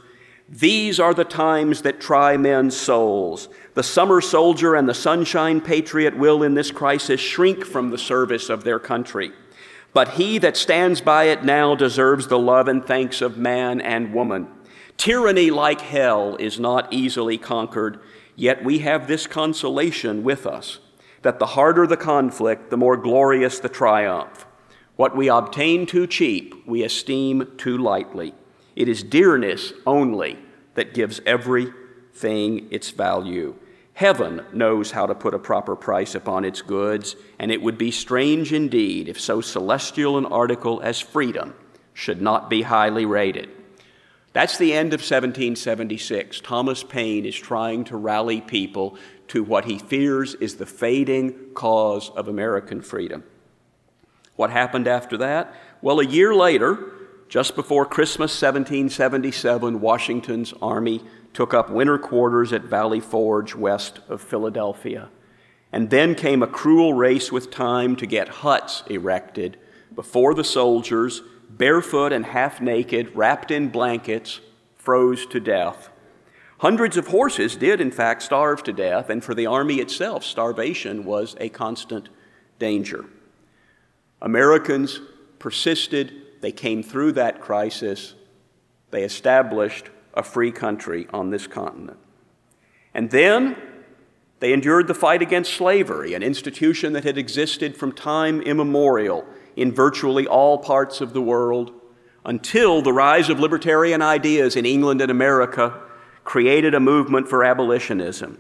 These 0.50 1.00
are 1.00 1.14
the 1.14 1.26
times 1.26 1.82
that 1.82 2.00
try 2.00 2.38
men's 2.38 2.76
souls. 2.76 3.50
The 3.74 3.84
summer 3.84 4.22
soldier 4.22 4.76
and 4.76 4.88
the 4.88 4.94
sunshine 4.94 5.62
patriot 5.62 6.18
will, 6.18 6.44
in 6.44 6.54
this 6.54 6.72
crisis, 6.72 7.20
shrink 7.20 7.66
from 7.66 7.90
the 7.90 7.98
service 7.98 8.50
of 8.50 8.64
their 8.64 8.80
country. 8.80 9.32
But 9.94 10.10
he 10.10 10.38
that 10.40 10.56
stands 10.56 11.02
by 11.02 11.26
it 11.26 11.44
now 11.44 11.76
deserves 11.76 12.28
the 12.28 12.40
love 12.40 12.68
and 12.68 12.86
thanks 12.86 13.22
of 13.22 13.38
man 13.38 13.82
and 13.82 14.14
woman. 14.14 14.48
Tyranny, 14.96 15.52
like 15.52 15.82
hell, 15.82 16.36
is 16.38 16.60
not 16.60 16.92
easily 16.94 17.38
conquered 17.38 18.00
Yet 18.38 18.64
we 18.64 18.80
have 18.80 19.08
this 19.08 19.26
consolation 19.26 20.24
with 20.24 20.46
us 20.46 20.78
that 21.24 21.40
the 21.40 21.48
harder 21.48 21.88
the 21.88 21.98
conflict, 21.98 22.70
the 22.70 22.78
more 22.78 22.96
glorious 22.96 23.60
the 23.60 23.68
triumph. 23.68 24.46
What 24.96 25.18
we 25.18 25.28
obtain 25.28 25.88
too 25.88 26.06
cheap, 26.06 26.54
we 26.68 26.84
esteem 26.84 27.52
too 27.58 27.80
lightly. 27.80 28.36
It 28.78 28.88
is 28.88 29.02
dearness 29.02 29.74
only 29.88 30.38
that 30.76 30.94
gives 30.94 31.20
everything 31.26 32.68
its 32.70 32.92
value. 32.92 33.56
Heaven 33.94 34.46
knows 34.54 34.92
how 34.92 35.08
to 35.08 35.16
put 35.16 35.34
a 35.34 35.40
proper 35.40 35.76
price 35.76 36.14
upon 36.14 36.46
its 36.46 36.62
goods, 36.62 37.16
and 37.40 37.52
it 37.52 37.64
would 37.64 37.80
be 37.80 37.90
strange 37.90 38.54
indeed 38.54 39.10
if 39.10 39.20
so 39.20 39.42
celestial 39.42 40.16
an 40.16 40.28
article 40.28 40.80
as 40.82 41.00
freedom 41.00 41.56
should 41.96 42.22
not 42.22 42.52
be 42.52 42.62
highly 42.62 43.04
rated. 43.04 43.50
That's 44.34 44.60
the 44.60 44.74
end 44.74 44.94
of 44.94 45.00
1776. 45.00 46.40
Thomas 46.42 46.84
Paine 46.84 47.26
is 47.26 47.36
trying 47.36 47.84
to 47.86 47.98
rally 47.98 48.42
people 48.42 48.96
to 49.30 49.44
what 49.44 49.66
he 49.66 49.80
fears 49.80 50.36
is 50.36 50.58
the 50.58 50.68
fading 50.68 51.34
cause 51.56 52.12
of 52.12 52.28
American 52.28 52.84
freedom. 52.84 53.24
What 54.36 54.52
happened 54.52 54.88
after 54.88 55.18
that? 55.18 55.56
Well, 55.82 56.00
a 56.00 56.06
year 56.06 56.36
later, 56.36 56.94
just 57.30 57.56
before 57.56 57.86
Christmas 57.86 58.32
1777, 58.42 59.82
Washington's 59.82 60.54
army 60.62 61.04
took 61.34 61.54
up 61.54 61.70
winter 61.70 61.98
quarters 61.98 62.54
at 62.54 62.64
Valley 62.64 63.00
Forge 63.00 63.54
west 63.54 64.00
of 64.08 64.22
Philadelphia. 64.22 65.10
And 65.72 65.90
then 65.90 66.16
came 66.16 66.42
a 66.42 66.48
cruel 66.48 66.94
race 66.94 67.32
with 67.32 67.52
time 67.52 67.96
to 67.98 68.06
get 68.06 68.30
huts 68.30 68.84
erected 68.88 69.58
before 69.94 70.34
the 70.34 70.44
soldiers 70.44 71.22
barefoot 71.50 72.12
and 72.14 72.26
half 72.26 72.62
naked, 72.62 73.16
wrapped 73.16 73.52
in 73.52 73.70
blankets, 73.70 74.40
froze 74.76 75.26
to 75.28 75.40
death. 75.40 75.90
Hundreds 76.60 76.98
of 76.98 77.08
horses 77.08 77.56
did, 77.56 77.80
in 77.80 77.92
fact, 77.92 78.24
starve 78.24 78.64
to 78.64 78.74
death, 78.74 79.10
and 79.10 79.24
for 79.24 79.36
the 79.36 79.46
army 79.46 79.76
itself, 79.76 80.24
starvation 80.24 81.06
was 81.06 81.36
a 81.40 81.50
constant 81.50 82.10
danger. 82.58 83.06
Americans 84.22 85.00
persisted, 85.40 86.14
they 86.42 86.52
came 86.52 86.84
through 86.84 87.14
that 87.14 87.42
crisis, 87.42 88.16
they 88.92 89.04
established 89.04 89.90
a 90.14 90.24
free 90.24 90.52
country 90.52 91.08
on 91.14 91.30
this 91.30 91.48
continent. 91.48 92.00
And 92.94 93.12
then 93.12 93.56
they 94.40 94.54
endured 94.54 94.88
the 94.88 94.94
fight 94.94 95.22
against 95.22 95.54
slavery, 95.54 96.14
an 96.14 96.24
institution 96.24 96.94
that 96.94 97.04
had 97.04 97.18
existed 97.18 97.76
from 97.76 97.92
time 97.92 98.42
immemorial 98.42 99.26
in 99.56 99.72
virtually 99.72 100.28
all 100.28 100.60
parts 100.60 101.02
of 101.02 101.14
the 101.14 101.22
world 101.22 101.72
until 102.26 102.82
the 102.82 102.94
rise 102.94 103.30
of 103.30 103.40
libertarian 103.40 104.02
ideas 104.02 104.56
in 104.56 104.66
England 104.66 105.02
and 105.02 105.10
America 105.10 105.82
created 106.24 106.76
a 106.76 106.80
movement 106.80 107.28
for 107.28 107.44
abolitionism. 107.44 108.40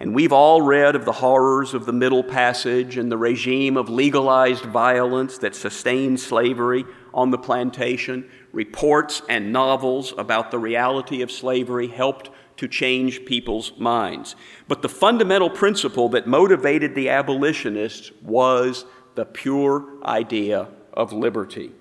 And 0.00 0.14
we've 0.14 0.32
all 0.32 0.62
read 0.62 0.94
of 0.94 1.04
the 1.04 1.12
horrors 1.12 1.74
of 1.74 1.84
the 1.84 1.92
Middle 1.92 2.22
Passage 2.22 2.96
and 2.96 3.10
the 3.10 3.18
regime 3.18 3.76
of 3.76 3.88
legalized 3.88 4.64
violence 4.64 5.38
that 5.38 5.56
sustained 5.56 6.20
slavery 6.20 6.84
on 7.12 7.30
the 7.30 7.38
plantation. 7.38 8.28
Reports 8.52 9.22
and 9.28 9.52
novels 9.52 10.14
about 10.16 10.50
the 10.50 10.58
reality 10.58 11.22
of 11.22 11.30
slavery 11.30 11.88
helped 11.88 12.30
to 12.58 12.68
change 12.68 13.24
people's 13.24 13.72
minds. 13.78 14.34
But 14.66 14.82
the 14.82 14.88
fundamental 14.88 15.48
principle 15.48 16.08
that 16.10 16.26
motivated 16.26 16.94
the 16.94 17.08
abolitionists 17.08 18.10
was 18.22 18.84
the 19.14 19.24
pure 19.24 19.84
idea 20.04 20.68
of 20.92 21.12
liberty. 21.12 21.72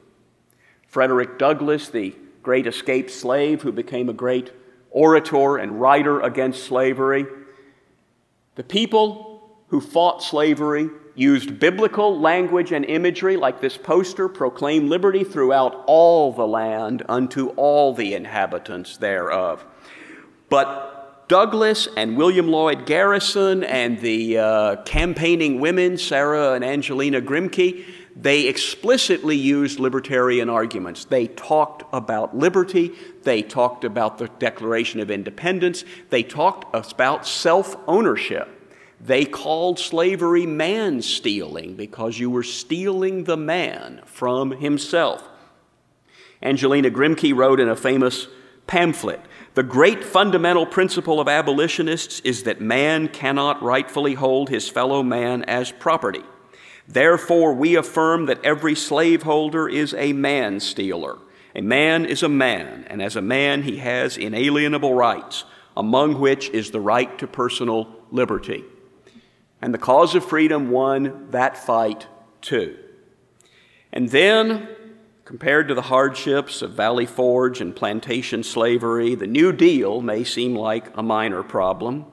Frederick 0.88 1.38
Douglass, 1.38 1.90
the 1.90 2.16
great 2.44 2.68
escaped 2.68 3.12
slave 3.12 3.62
who 3.62 3.72
became 3.72 4.08
a 4.08 4.14
great 4.14 4.52
orator 4.92 5.58
and 5.58 5.82
writer 5.82 6.22
against 6.22 6.64
slavery, 6.64 7.26
the 8.56 8.64
people 8.64 9.58
who 9.68 9.82
fought 9.82 10.24
slavery 10.24 10.90
used 11.18 11.60
biblical 11.60 12.20
language 12.20 12.72
and 12.72 12.86
imagery, 12.86 13.36
like 13.36 13.60
this 13.60 13.76
poster, 13.76 14.30
proclaim 14.30 14.88
liberty 14.88 15.24
throughout 15.24 15.84
all 15.88 16.32
the 16.32 16.48
land 16.48 17.04
unto 17.10 17.50
all 17.50 17.94
the 17.94 18.14
inhabitants 18.14 18.98
thereof. 18.98 19.66
But 20.48 21.28
Douglass 21.28 21.90
and 21.98 22.16
William 22.16 22.48
Lloyd 22.48 22.86
Garrison 22.86 23.64
and 23.64 24.00
the 24.00 24.38
uh, 24.38 24.76
campaigning 24.84 25.60
women, 25.60 25.98
Sarah 25.98 26.54
and 26.54 26.64
Angelina 26.64 27.20
Grimke, 27.20 27.84
they 28.16 28.48
explicitly 28.48 29.36
used 29.36 29.80
libertarian 29.80 30.50
arguments. 30.50 31.06
They 31.06 31.28
talked 31.28 31.84
about 31.92 32.38
liberty, 32.38 32.94
they 33.24 33.42
talked 33.42 33.84
about 33.84 34.20
the 34.20 34.28
Declaration 34.40 35.00
of 35.00 35.12
Independence, 35.12 35.84
they 36.10 36.24
talked 36.24 36.74
about 36.74 37.28
self 37.28 37.76
ownership. 37.88 38.57
They 39.00 39.26
called 39.26 39.80
slavery 39.80 40.46
man 40.46 41.02
stealing 41.02 41.76
because 41.76 42.18
you 42.18 42.30
were 42.30 42.44
stealing 42.44 43.26
the 43.26 43.38
man 43.38 44.02
from 44.06 44.52
himself. 44.52 45.28
Angelina 46.42 46.90
Grimke 46.90 47.36
wrote 47.36 47.60
in 47.60 47.70
a 47.70 47.76
famous 47.76 48.28
pamphlet 48.66 49.22
The 49.54 49.64
great 49.64 50.04
fundamental 50.04 50.66
principle 50.66 51.20
of 51.20 51.28
abolitionists 51.28 52.20
is 52.22 52.44
that 52.44 52.62
man 52.62 53.08
cannot 53.08 53.62
rightfully 53.62 54.16
hold 54.16 54.50
his 54.50 54.70
fellow 54.70 55.04
man 55.04 55.44
as 55.44 55.72
property. 55.72 56.24
Therefore, 56.88 57.54
we 57.54 57.76
affirm 57.76 58.28
that 58.28 58.44
every 58.46 58.74
slaveholder 58.74 59.68
is 59.68 59.94
a 59.94 60.14
man 60.14 60.60
stealer. 60.60 61.18
A 61.54 61.62
man 61.62 62.06
is 62.06 62.24
a 62.24 62.30
man, 62.30 62.86
and 62.88 63.02
as 63.02 63.16
a 63.16 63.22
man, 63.22 63.64
he 63.64 63.78
has 63.78 64.18
inalienable 64.18 64.94
rights, 64.94 65.44
among 65.76 66.20
which 66.20 66.50
is 66.50 66.72
the 66.72 66.80
right 66.80 67.18
to 67.20 67.28
personal 67.28 67.90
liberty. 68.12 68.64
And 69.62 69.74
the 69.74 69.80
cause 69.80 70.16
of 70.16 70.26
freedom 70.26 70.70
won 70.70 71.28
that 71.32 71.58
fight 71.58 72.08
too. 72.42 72.78
And 73.92 74.10
then, 74.10 74.68
compared 75.26 75.68
to 75.68 75.74
the 75.74 75.84
hardships 75.84 76.62
of 76.62 76.72
Valley 76.72 77.06
Forge 77.06 77.60
and 77.62 77.76
plantation 77.76 78.44
slavery, 78.44 79.16
the 79.16 79.28
New 79.28 79.52
Deal 79.52 80.02
may 80.02 80.24
seem 80.24 80.56
like 80.56 80.96
a 80.96 81.04
minor 81.04 81.44
problem. 81.44 82.06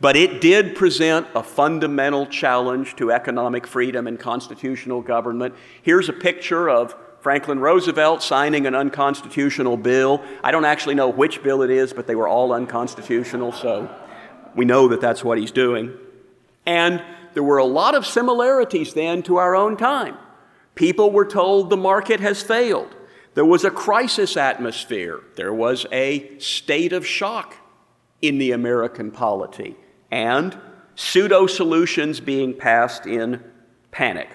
But 0.00 0.16
it 0.16 0.40
did 0.40 0.76
present 0.76 1.26
a 1.34 1.42
fundamental 1.42 2.26
challenge 2.26 2.94
to 2.96 3.10
economic 3.10 3.66
freedom 3.66 4.06
and 4.06 4.18
constitutional 4.18 5.00
government. 5.00 5.54
Here's 5.82 6.08
a 6.08 6.12
picture 6.12 6.68
of 6.68 6.94
Franklin 7.20 7.58
Roosevelt 7.58 8.22
signing 8.22 8.66
an 8.66 8.74
unconstitutional 8.74 9.78
bill. 9.78 10.22
I 10.42 10.50
don't 10.50 10.66
actually 10.66 10.94
know 10.94 11.08
which 11.08 11.42
bill 11.42 11.62
it 11.62 11.70
is, 11.70 11.94
but 11.94 12.06
they 12.06 12.14
were 12.14 12.28
all 12.28 12.52
unconstitutional, 12.52 13.52
so 13.52 13.88
we 14.54 14.66
know 14.66 14.88
that 14.88 15.00
that's 15.00 15.24
what 15.24 15.38
he's 15.38 15.50
doing. 15.50 15.96
And 16.66 17.02
there 17.34 17.42
were 17.42 17.58
a 17.58 17.64
lot 17.64 17.94
of 17.94 18.06
similarities 18.06 18.94
then 18.94 19.22
to 19.24 19.36
our 19.36 19.54
own 19.54 19.76
time. 19.76 20.16
People 20.74 21.10
were 21.10 21.26
told 21.26 21.70
the 21.70 21.76
market 21.76 22.20
has 22.20 22.42
failed. 22.42 22.94
There 23.34 23.44
was 23.44 23.64
a 23.64 23.70
crisis 23.70 24.36
atmosphere. 24.36 25.20
There 25.36 25.52
was 25.52 25.86
a 25.92 26.38
state 26.38 26.92
of 26.92 27.06
shock 27.06 27.56
in 28.22 28.38
the 28.38 28.52
American 28.52 29.10
polity 29.10 29.76
and 30.10 30.56
pseudo 30.94 31.46
solutions 31.46 32.20
being 32.20 32.54
passed 32.54 33.06
in 33.06 33.42
panic. 33.90 34.28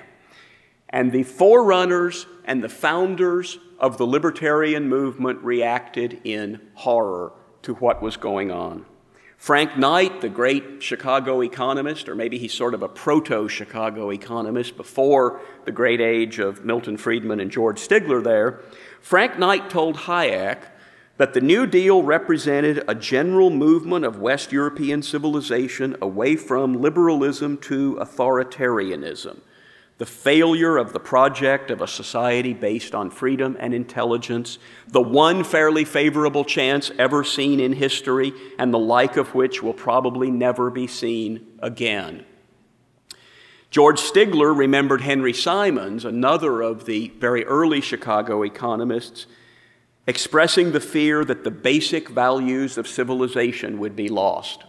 And 0.89 1.11
the 1.11 1.23
forerunners 1.23 2.25
and 2.45 2.63
the 2.63 2.69
founders 2.69 3.59
of 3.79 3.97
the 3.97 4.05
libertarian 4.05 4.89
movement 4.89 5.39
reacted 5.41 6.19
in 6.23 6.59
horror 6.73 7.31
to 7.61 7.75
what 7.75 8.01
was 8.01 8.17
going 8.17 8.51
on. 8.51 8.85
Frank 9.39 9.77
Knight, 9.77 10.19
the 10.19 10.27
great 10.27 10.83
Chicago 10.83 11.41
economist, 11.41 12.09
or 12.09 12.13
maybe 12.13 12.37
he's 12.37 12.53
sort 12.53 12.73
of 12.73 12.83
a 12.83 12.89
proto 12.89 13.47
Chicago 13.47 14.11
economist 14.11 14.75
before 14.75 15.39
the 15.63 15.71
great 15.71 16.01
age 16.01 16.39
of 16.39 16.65
Milton 16.65 16.97
Friedman 16.97 17.39
and 17.39 17.49
George 17.49 17.79
Stigler 17.79 18.21
there, 18.21 18.59
Frank 18.99 19.39
Knight 19.39 19.69
told 19.69 19.95
Hayek 19.95 20.57
that 21.15 21.33
the 21.33 21.39
New 21.39 21.65
Deal 21.65 22.03
represented 22.03 22.83
a 22.85 22.93
general 22.93 23.49
movement 23.49 24.03
of 24.03 24.19
West 24.19 24.51
European 24.51 25.01
civilization 25.01 25.95
away 26.01 26.35
from 26.35 26.81
liberalism 26.81 27.57
to 27.59 27.95
authoritarianism, 27.95 29.39
the 29.99 30.05
failure 30.05 30.77
of 30.77 30.93
the 30.93 30.99
project 30.99 31.69
of 31.69 31.81
a 31.81 31.87
society 31.87 32.53
based 32.53 32.95
on 32.95 33.11
freedom 33.11 33.57
and 33.59 33.73
intelligence, 33.73 34.57
the 34.87 35.01
one 35.01 35.43
fairly 35.43 35.83
favorable 35.83 36.45
chance 36.45 36.89
ever 36.97 37.21
seen 37.21 37.59
in 37.59 37.73
history, 37.73 38.31
and 38.57 38.73
the 38.73 38.79
like 38.79 39.17
of 39.17 39.35
which 39.35 39.61
will 39.61 39.73
probably 39.73 40.31
never 40.31 40.69
be 40.69 40.87
seen 40.87 41.45
again. 41.59 42.25
George 43.71 43.99
Stigler 43.99 44.57
remembered 44.57 45.01
Henry 45.01 45.33
Simons, 45.33 46.05
another 46.05 46.61
of 46.61 46.85
the 46.85 47.09
very 47.19 47.43
early 47.43 47.81
Chicago 47.81 48.41
economists, 48.43 49.27
expressing 50.07 50.71
the 50.71 50.79
fear 50.79 51.25
that 51.25 51.43
the 51.43 51.51
basic 51.51 52.07
values 52.07 52.77
of 52.77 52.87
civilization 52.87 53.77
would 53.77 53.97
be 53.97 54.07
lost 54.07 54.63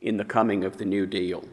in 0.00 0.18
the 0.18 0.24
coming 0.24 0.62
of 0.62 0.78
the 0.78 0.84
New 0.84 1.04
Deal. 1.04 1.44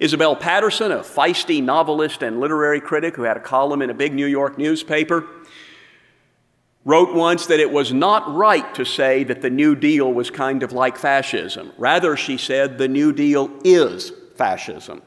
Isabel 0.00 0.34
Paterson, 0.36 0.92
a 0.92 0.98
feisty 0.98 1.62
novelist 1.62 2.22
and 2.22 2.40
literary 2.40 2.80
critic 2.80 3.16
who 3.16 3.22
had 3.22 3.36
a 3.36 3.40
column 3.40 3.82
in 3.82 3.90
a 3.90 3.94
big 3.94 4.12
New 4.12 4.26
York 4.26 4.58
newspaper, 4.58 5.26
wrote 6.84 7.14
once 7.14 7.46
that 7.46 7.60
it 7.60 7.70
was 7.70 7.92
not 7.92 8.34
right 8.34 8.74
to 8.74 8.84
say 8.84 9.24
that 9.24 9.40
the 9.40 9.50
New 9.50 9.74
Deal 9.74 10.12
was 10.12 10.30
kind 10.30 10.62
of 10.62 10.72
like 10.72 10.98
fascism. 10.98 11.72
Rather, 11.78 12.16
she 12.16 12.36
said, 12.36 12.76
the 12.76 12.88
New 12.88 13.12
Deal 13.12 13.50
is 13.64 14.12
fascism. 14.36 15.00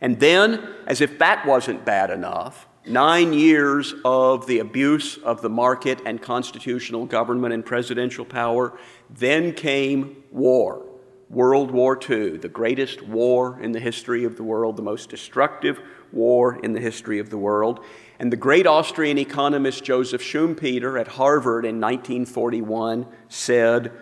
And 0.00 0.20
then, 0.20 0.74
as 0.86 1.00
if 1.00 1.18
that 1.18 1.44
wasn't 1.46 1.84
bad 1.84 2.10
enough, 2.10 2.68
nine 2.86 3.32
years 3.32 3.94
of 4.04 4.46
the 4.46 4.60
abuse 4.60 5.18
of 5.18 5.42
the 5.42 5.48
market 5.48 6.00
and 6.06 6.20
constitutional 6.22 7.06
government 7.06 7.52
and 7.52 7.64
presidential 7.64 8.24
power. 8.24 8.78
Then 9.10 9.52
came 9.52 10.22
war, 10.30 10.84
World 11.30 11.70
War 11.70 11.98
II, 12.08 12.38
the 12.38 12.48
greatest 12.48 13.02
war 13.02 13.60
in 13.60 13.72
the 13.72 13.80
history 13.80 14.24
of 14.24 14.36
the 14.36 14.42
world, 14.42 14.76
the 14.76 14.82
most 14.82 15.10
destructive 15.10 15.80
war 16.10 16.58
in 16.62 16.72
the 16.72 16.80
history 16.80 17.18
of 17.18 17.28
the 17.28 17.36
world. 17.36 17.84
And 18.18 18.32
the 18.32 18.36
great 18.36 18.66
Austrian 18.66 19.18
economist 19.18 19.84
Joseph 19.84 20.22
Schumpeter 20.22 20.98
at 20.98 21.08
Harvard 21.08 21.64
in 21.64 21.80
1941 21.80 23.06
said, 23.28 23.92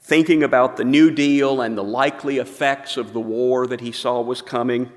thinking 0.00 0.42
about 0.42 0.78
the 0.78 0.84
New 0.84 1.10
Deal 1.10 1.60
and 1.60 1.76
the 1.76 1.84
likely 1.84 2.38
effects 2.38 2.96
of 2.96 3.12
the 3.12 3.20
war 3.20 3.66
that 3.66 3.82
he 3.82 3.92
saw 3.92 4.20
was 4.20 4.42
coming, 4.42 4.90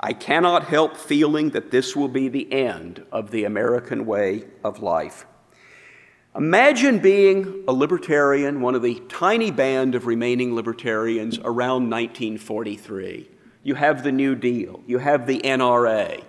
I 0.00 0.12
cannot 0.12 0.64
help 0.64 0.96
feeling 0.96 1.50
that 1.50 1.70
this 1.70 1.94
will 1.94 2.08
be 2.08 2.28
the 2.28 2.52
end 2.52 3.04
of 3.10 3.30
the 3.30 3.44
American 3.44 4.06
way 4.06 4.44
of 4.62 4.82
life. 4.82 5.26
Imagine 6.36 6.98
being 6.98 7.62
a 7.68 7.72
libertarian, 7.72 8.60
one 8.60 8.74
of 8.74 8.82
the 8.82 9.00
tiny 9.08 9.52
band 9.52 9.94
of 9.94 10.06
remaining 10.06 10.56
libertarians 10.56 11.38
around 11.38 11.88
1943. 11.90 13.30
You 13.62 13.76
have 13.76 14.02
the 14.02 14.10
New 14.10 14.34
Deal, 14.34 14.82
you 14.84 14.98
have 14.98 15.28
the 15.28 15.38
NRA. 15.40 16.24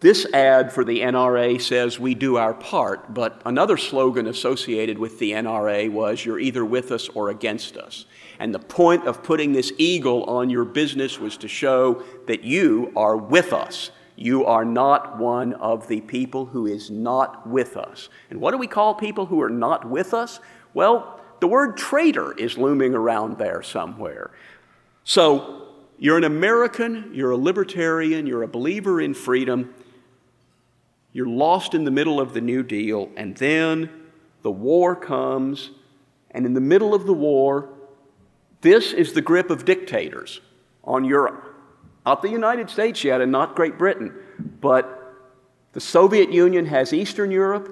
This 0.00 0.26
ad 0.34 0.70
for 0.70 0.84
the 0.84 1.00
NRA 1.00 1.58
says, 1.62 1.98
We 1.98 2.14
do 2.14 2.36
our 2.36 2.52
part, 2.52 3.14
but 3.14 3.40
another 3.46 3.78
slogan 3.78 4.26
associated 4.26 4.98
with 4.98 5.18
the 5.18 5.32
NRA 5.32 5.90
was, 5.90 6.22
You're 6.22 6.38
either 6.38 6.62
with 6.62 6.92
us 6.92 7.08
or 7.08 7.30
against 7.30 7.78
us. 7.78 8.04
And 8.38 8.54
the 8.54 8.58
point 8.58 9.06
of 9.06 9.22
putting 9.22 9.54
this 9.54 9.72
eagle 9.78 10.24
on 10.24 10.50
your 10.50 10.66
business 10.66 11.18
was 11.18 11.38
to 11.38 11.48
show 11.48 12.02
that 12.26 12.44
you 12.44 12.92
are 12.94 13.16
with 13.16 13.54
us. 13.54 13.90
You 14.16 14.44
are 14.46 14.64
not 14.64 15.18
one 15.18 15.54
of 15.54 15.88
the 15.88 16.00
people 16.00 16.46
who 16.46 16.66
is 16.66 16.90
not 16.90 17.46
with 17.46 17.76
us. 17.76 18.08
And 18.30 18.40
what 18.40 18.52
do 18.52 18.58
we 18.58 18.66
call 18.66 18.94
people 18.94 19.26
who 19.26 19.40
are 19.42 19.50
not 19.50 19.88
with 19.88 20.14
us? 20.14 20.40
Well, 20.72 21.20
the 21.40 21.48
word 21.48 21.76
traitor 21.76 22.32
is 22.32 22.56
looming 22.56 22.94
around 22.94 23.38
there 23.38 23.62
somewhere. 23.62 24.30
So, 25.02 25.62
you're 25.98 26.18
an 26.18 26.24
American, 26.24 27.10
you're 27.12 27.32
a 27.32 27.36
libertarian, 27.36 28.26
you're 28.26 28.42
a 28.42 28.48
believer 28.48 29.00
in 29.00 29.14
freedom, 29.14 29.74
you're 31.12 31.28
lost 31.28 31.74
in 31.74 31.84
the 31.84 31.90
middle 31.90 32.20
of 32.20 32.34
the 32.34 32.40
New 32.40 32.62
Deal, 32.62 33.10
and 33.16 33.36
then 33.36 33.90
the 34.42 34.50
war 34.50 34.96
comes, 34.96 35.70
and 36.32 36.44
in 36.46 36.54
the 36.54 36.60
middle 36.60 36.94
of 36.94 37.06
the 37.06 37.12
war, 37.12 37.68
This 38.64 38.94
is 38.94 39.12
the 39.12 39.20
grip 39.20 39.50
of 39.50 39.66
dictators 39.66 40.40
on 40.82 41.04
Europe. 41.04 41.43
Not 42.04 42.22
the 42.22 42.28
United 42.28 42.68
States 42.70 43.02
yet, 43.02 43.20
and 43.20 43.32
not 43.32 43.56
Great 43.56 43.78
Britain, 43.78 44.14
but 44.60 45.00
the 45.72 45.80
Soviet 45.80 46.30
Union 46.30 46.66
has 46.66 46.92
Eastern 46.92 47.30
Europe, 47.30 47.70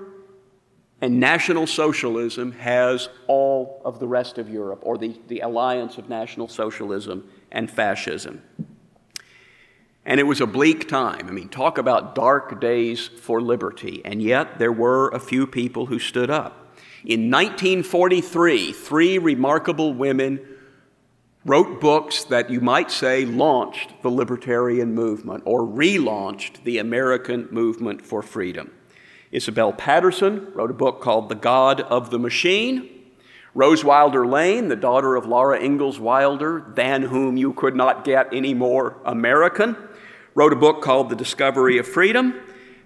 and 1.00 1.18
National 1.18 1.66
Socialism 1.66 2.52
has 2.52 3.08
all 3.26 3.82
of 3.84 3.98
the 3.98 4.06
rest 4.06 4.38
of 4.38 4.48
Europe, 4.48 4.80
or 4.82 4.96
the, 4.96 5.18
the 5.28 5.40
alliance 5.40 5.98
of 5.98 6.08
National 6.08 6.48
Socialism 6.48 7.28
and 7.50 7.70
Fascism. 7.70 8.42
And 10.04 10.18
it 10.18 10.24
was 10.24 10.40
a 10.40 10.46
bleak 10.46 10.88
time. 10.88 11.28
I 11.28 11.30
mean, 11.30 11.48
talk 11.48 11.78
about 11.78 12.14
dark 12.14 12.60
days 12.60 13.06
for 13.06 13.40
liberty. 13.40 14.02
And 14.04 14.22
yet, 14.22 14.58
there 14.58 14.72
were 14.72 15.08
a 15.10 15.20
few 15.20 15.46
people 15.46 15.86
who 15.86 15.98
stood 15.98 16.30
up. 16.30 16.76
In 17.04 17.30
1943, 17.30 18.72
three 18.72 19.18
remarkable 19.18 19.92
women 19.92 20.40
wrote 21.44 21.80
books 21.80 22.24
that 22.24 22.50
you 22.50 22.60
might 22.60 22.90
say 22.90 23.24
launched 23.24 23.92
the 24.02 24.10
libertarian 24.10 24.94
movement 24.94 25.42
or 25.44 25.62
relaunched 25.62 26.62
the 26.64 26.78
American 26.78 27.48
movement 27.50 28.04
for 28.04 28.22
freedom. 28.22 28.70
Isabel 29.32 29.72
Paterson 29.72 30.52
wrote 30.54 30.70
a 30.70 30.74
book 30.74 31.00
called 31.00 31.28
The 31.28 31.34
God 31.34 31.80
of 31.80 32.10
the 32.10 32.18
Machine. 32.18 32.88
Rose 33.54 33.84
Wilder 33.84 34.26
Lane, 34.26 34.68
the 34.68 34.76
daughter 34.76 35.16
of 35.16 35.26
Laura 35.26 35.60
Ingalls 35.60 35.98
Wilder, 35.98 36.72
than 36.74 37.02
whom 37.02 37.36
you 37.36 37.52
could 37.52 37.74
not 37.74 38.04
get 38.04 38.32
any 38.32 38.54
more 38.54 38.96
American, 39.04 39.76
wrote 40.34 40.52
a 40.52 40.56
book 40.56 40.80
called 40.80 41.10
The 41.10 41.16
Discovery 41.16 41.76
of 41.76 41.86
Freedom. 41.86 42.34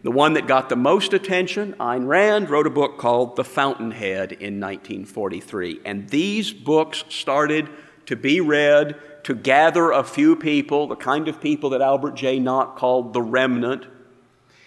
The 0.03 0.11
one 0.11 0.35
that 0.35 0.47
got 0.47 0.69
the 0.69 0.77
most 0.77 1.13
attention, 1.13 1.75
Ayn 1.75 2.07
Rand, 2.07 2.49
wrote 2.49 2.67
a 2.67 2.71
book 2.71 2.97
called 2.99 3.37
The 3.37 3.45
Fountainhead 3.45 4.33
in 4.33 4.61
1943. 4.61 5.81
And 5.85 6.09
these 6.09 6.53
books 6.53 7.05
started 7.09 7.69
to 8.07 8.17
be 8.17 8.41
read, 8.41 8.97
to 9.25 9.35
gather 9.35 9.91
a 9.91 10.05
few 10.05 10.37
people, 10.37 10.87
the 10.87 10.97
kind 10.97 11.29
of 11.29 11.41
people 11.41 11.71
that 11.71 11.81
Albert 11.81 12.15
J. 12.15 12.39
Nock 12.39 12.77
called 12.77 13.13
the 13.13 13.23
remnant. 13.23 13.83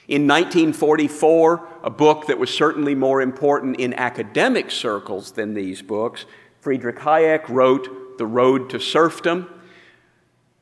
In 0.08 0.28
1944, 0.28 1.68
a 1.84 1.90
book 1.90 2.28
that 2.28 2.40
was 2.40 2.54
certainly 2.54 2.96
more 2.96 3.22
important 3.22 3.80
in 3.80 3.94
academic 3.94 4.72
circles 4.72 5.32
than 5.32 5.54
these 5.54 5.82
books, 5.82 6.26
Friedrich 6.62 6.98
Hayek 6.98 7.48
wrote 7.48 8.18
The 8.18 8.26
Road 8.26 8.70
to 8.72 8.80
Serfdom. 8.80 9.50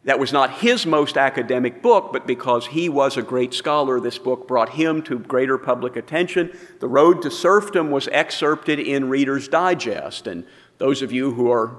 That 0.03 0.19
was 0.19 0.32
not 0.32 0.59
his 0.59 0.86
most 0.86 1.17
academic 1.17 1.82
book, 1.82 2.13
but 2.13 2.28
because 2.28 2.67
he 2.67 2.88
was 2.88 3.17
a 3.17 3.21
great 3.21 3.53
scholar, 3.53 3.99
this 3.99 4.17
book 4.17 4.47
brought 4.47 4.69
him 4.69 5.01
to 5.03 5.19
greater 5.19 5.57
public 5.57 5.95
attention. 5.95 6.55
The 6.80 6.88
Road 6.88 7.21
to 7.23 7.32
Serfdom 7.32 7.89
was 7.89 8.07
excerpted 8.09 8.80
in 8.80 9.09
Reader's 9.09 9.47
Digest, 9.47 10.28
and 10.28 10.45
those 10.78 11.01
of 11.01 11.11
you 11.11 11.34
who 11.34 11.51
are 11.51 11.75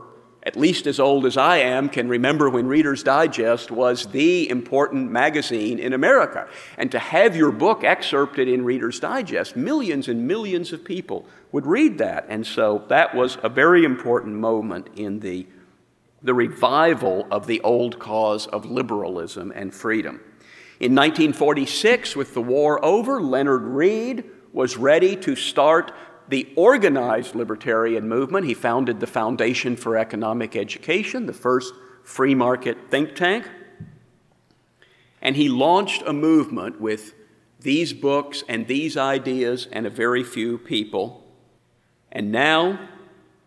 at 0.49 0.57
least 0.57 0.87
as 0.87 0.99
old 0.99 1.27
as 1.27 1.37
I 1.37 1.59
am, 1.59 1.91
can 1.91 2.09
remember 2.09 2.49
when 2.49 2.67
Reader's 2.67 3.03
Digest 3.03 3.71
was 3.71 4.07
the 4.07 4.49
important 4.49 5.11
magazine 5.11 5.79
in 5.79 5.93
America. 5.93 6.49
And 6.79 6.91
to 6.91 6.99
have 6.99 7.37
your 7.37 7.53
book 7.53 7.85
excerpted 7.85 8.49
in 8.49 8.65
Reader's 8.65 8.99
Digest, 8.99 9.57
millions 9.57 10.09
and 10.09 10.27
millions 10.27 10.73
of 10.73 10.87
people 10.87 11.27
would 11.53 11.67
read 11.67 11.99
that. 11.99 12.25
And 12.31 12.47
so 12.47 12.83
that 12.89 13.15
was 13.15 13.37
a 13.43 13.51
very 13.51 13.85
important 13.85 14.37
moment 14.37 14.89
in 14.97 15.21
the, 15.21 15.47
the 16.23 16.33
revival 16.33 17.29
of 17.31 17.47
the 17.47 17.61
old 17.61 17.99
cause 17.99 18.47
of 18.47 18.65
liberalism 18.65 19.53
and 19.55 19.75
freedom. 19.75 20.15
In 20.81 20.95
1946, 20.95 22.17
with 22.17 22.33
the 22.33 22.41
war 22.41 22.83
over, 22.83 23.21
Leonard 23.21 23.65
Read 23.65 24.25
was 24.55 24.79
ready 24.79 25.15
to 25.15 25.37
start 25.37 25.93
the 26.29 26.53
organized 26.57 27.35
libertarian 27.35 28.09
movement. 28.09 28.47
He 28.47 28.55
founded 28.55 29.01
the 29.01 29.07
Foundation 29.07 29.77
for 29.77 29.97
Economic 29.97 30.57
Education, 30.57 31.27
the 31.27 31.33
first 31.33 31.75
free 32.05 32.35
market 32.35 32.91
think 32.91 33.15
tank. 33.15 33.49
And 35.21 35.37
he 35.37 35.49
launched 35.49 36.03
a 36.07 36.13
movement 36.13 36.81
with 36.81 37.15
these 37.61 37.93
books 37.93 38.45
and 38.49 38.67
these 38.67 38.97
ideas 38.97 39.67
and 39.73 39.87
a 39.87 39.91
very 39.91 40.23
few 40.23 40.59
people. 40.59 41.25
And 42.13 42.31
now, 42.31 42.79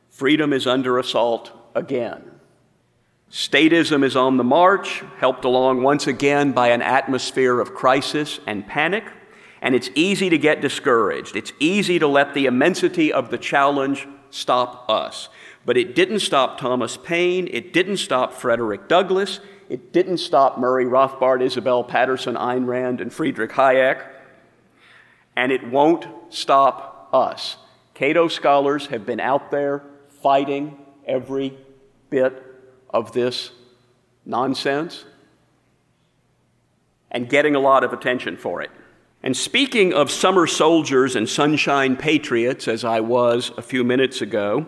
freedom 0.09 0.51
is 0.51 0.67
under 0.67 0.99
assault 0.99 1.51
again. 1.73 2.31
Statism 3.31 4.03
is 4.03 4.15
on 4.17 4.35
the 4.35 4.43
march, 4.43 5.03
helped 5.17 5.45
along 5.45 5.83
once 5.83 6.05
again 6.05 6.51
by 6.51 6.67
an 6.67 6.81
atmosphere 6.81 7.61
of 7.61 7.73
crisis 7.73 8.41
and 8.45 8.67
panic 8.67 9.05
and 9.61 9.75
it's 9.75 9.89
easy 9.93 10.29
to 10.29 10.37
get 10.37 10.59
discouraged. 10.59 11.35
It's 11.35 11.53
easy 11.59 11.99
to 11.99 12.07
let 12.07 12.33
the 12.33 12.47
immensity 12.47 13.13
of 13.13 13.29
the 13.29 13.37
challenge 13.37 14.07
stop 14.31 14.89
us. 14.89 15.29
But 15.65 15.77
it 15.77 15.93
didn't 15.93 16.21
stop 16.21 16.57
Thomas 16.57 16.97
Paine, 16.97 17.47
it 17.51 17.71
didn't 17.71 17.97
stop 17.97 18.33
Frederick 18.33 18.87
Douglass, 18.87 19.39
it 19.69 19.93
didn't 19.93 20.17
stop 20.17 20.57
Murray 20.57 20.85
Rothbard, 20.85 21.41
Isabel 21.41 21.83
Paterson, 21.83 22.35
Ayn 22.35 22.65
Rand, 22.65 22.99
and 22.99 23.13
Friedrich 23.13 23.51
Hayek, 23.51 24.05
and 25.35 25.51
it 25.51 25.69
won't 25.69 26.07
stop 26.29 27.09
us. 27.13 27.57
Cato 27.93 28.27
scholars 28.27 28.87
have 28.87 29.05
been 29.05 29.19
out 29.19 29.51
there 29.51 29.83
fighting 30.21 30.77
every 31.05 31.57
bit 32.09 32.43
of 32.89 33.11
this 33.11 33.51
nonsense 34.25 35.05
and 37.11 37.29
getting 37.29 37.55
a 37.55 37.59
lot 37.59 37.83
of 37.83 37.93
attention 37.93 38.37
for 38.37 38.61
it. 38.61 38.71
And 39.23 39.37
speaking 39.37 39.93
of 39.93 40.09
summer 40.09 40.47
soldiers 40.47 41.15
and 41.15 41.29
sunshine 41.29 41.95
patriots, 41.95 42.67
as 42.67 42.83
I 42.83 43.01
was 43.01 43.51
a 43.55 43.61
few 43.61 43.83
minutes 43.83 44.23
ago, 44.23 44.65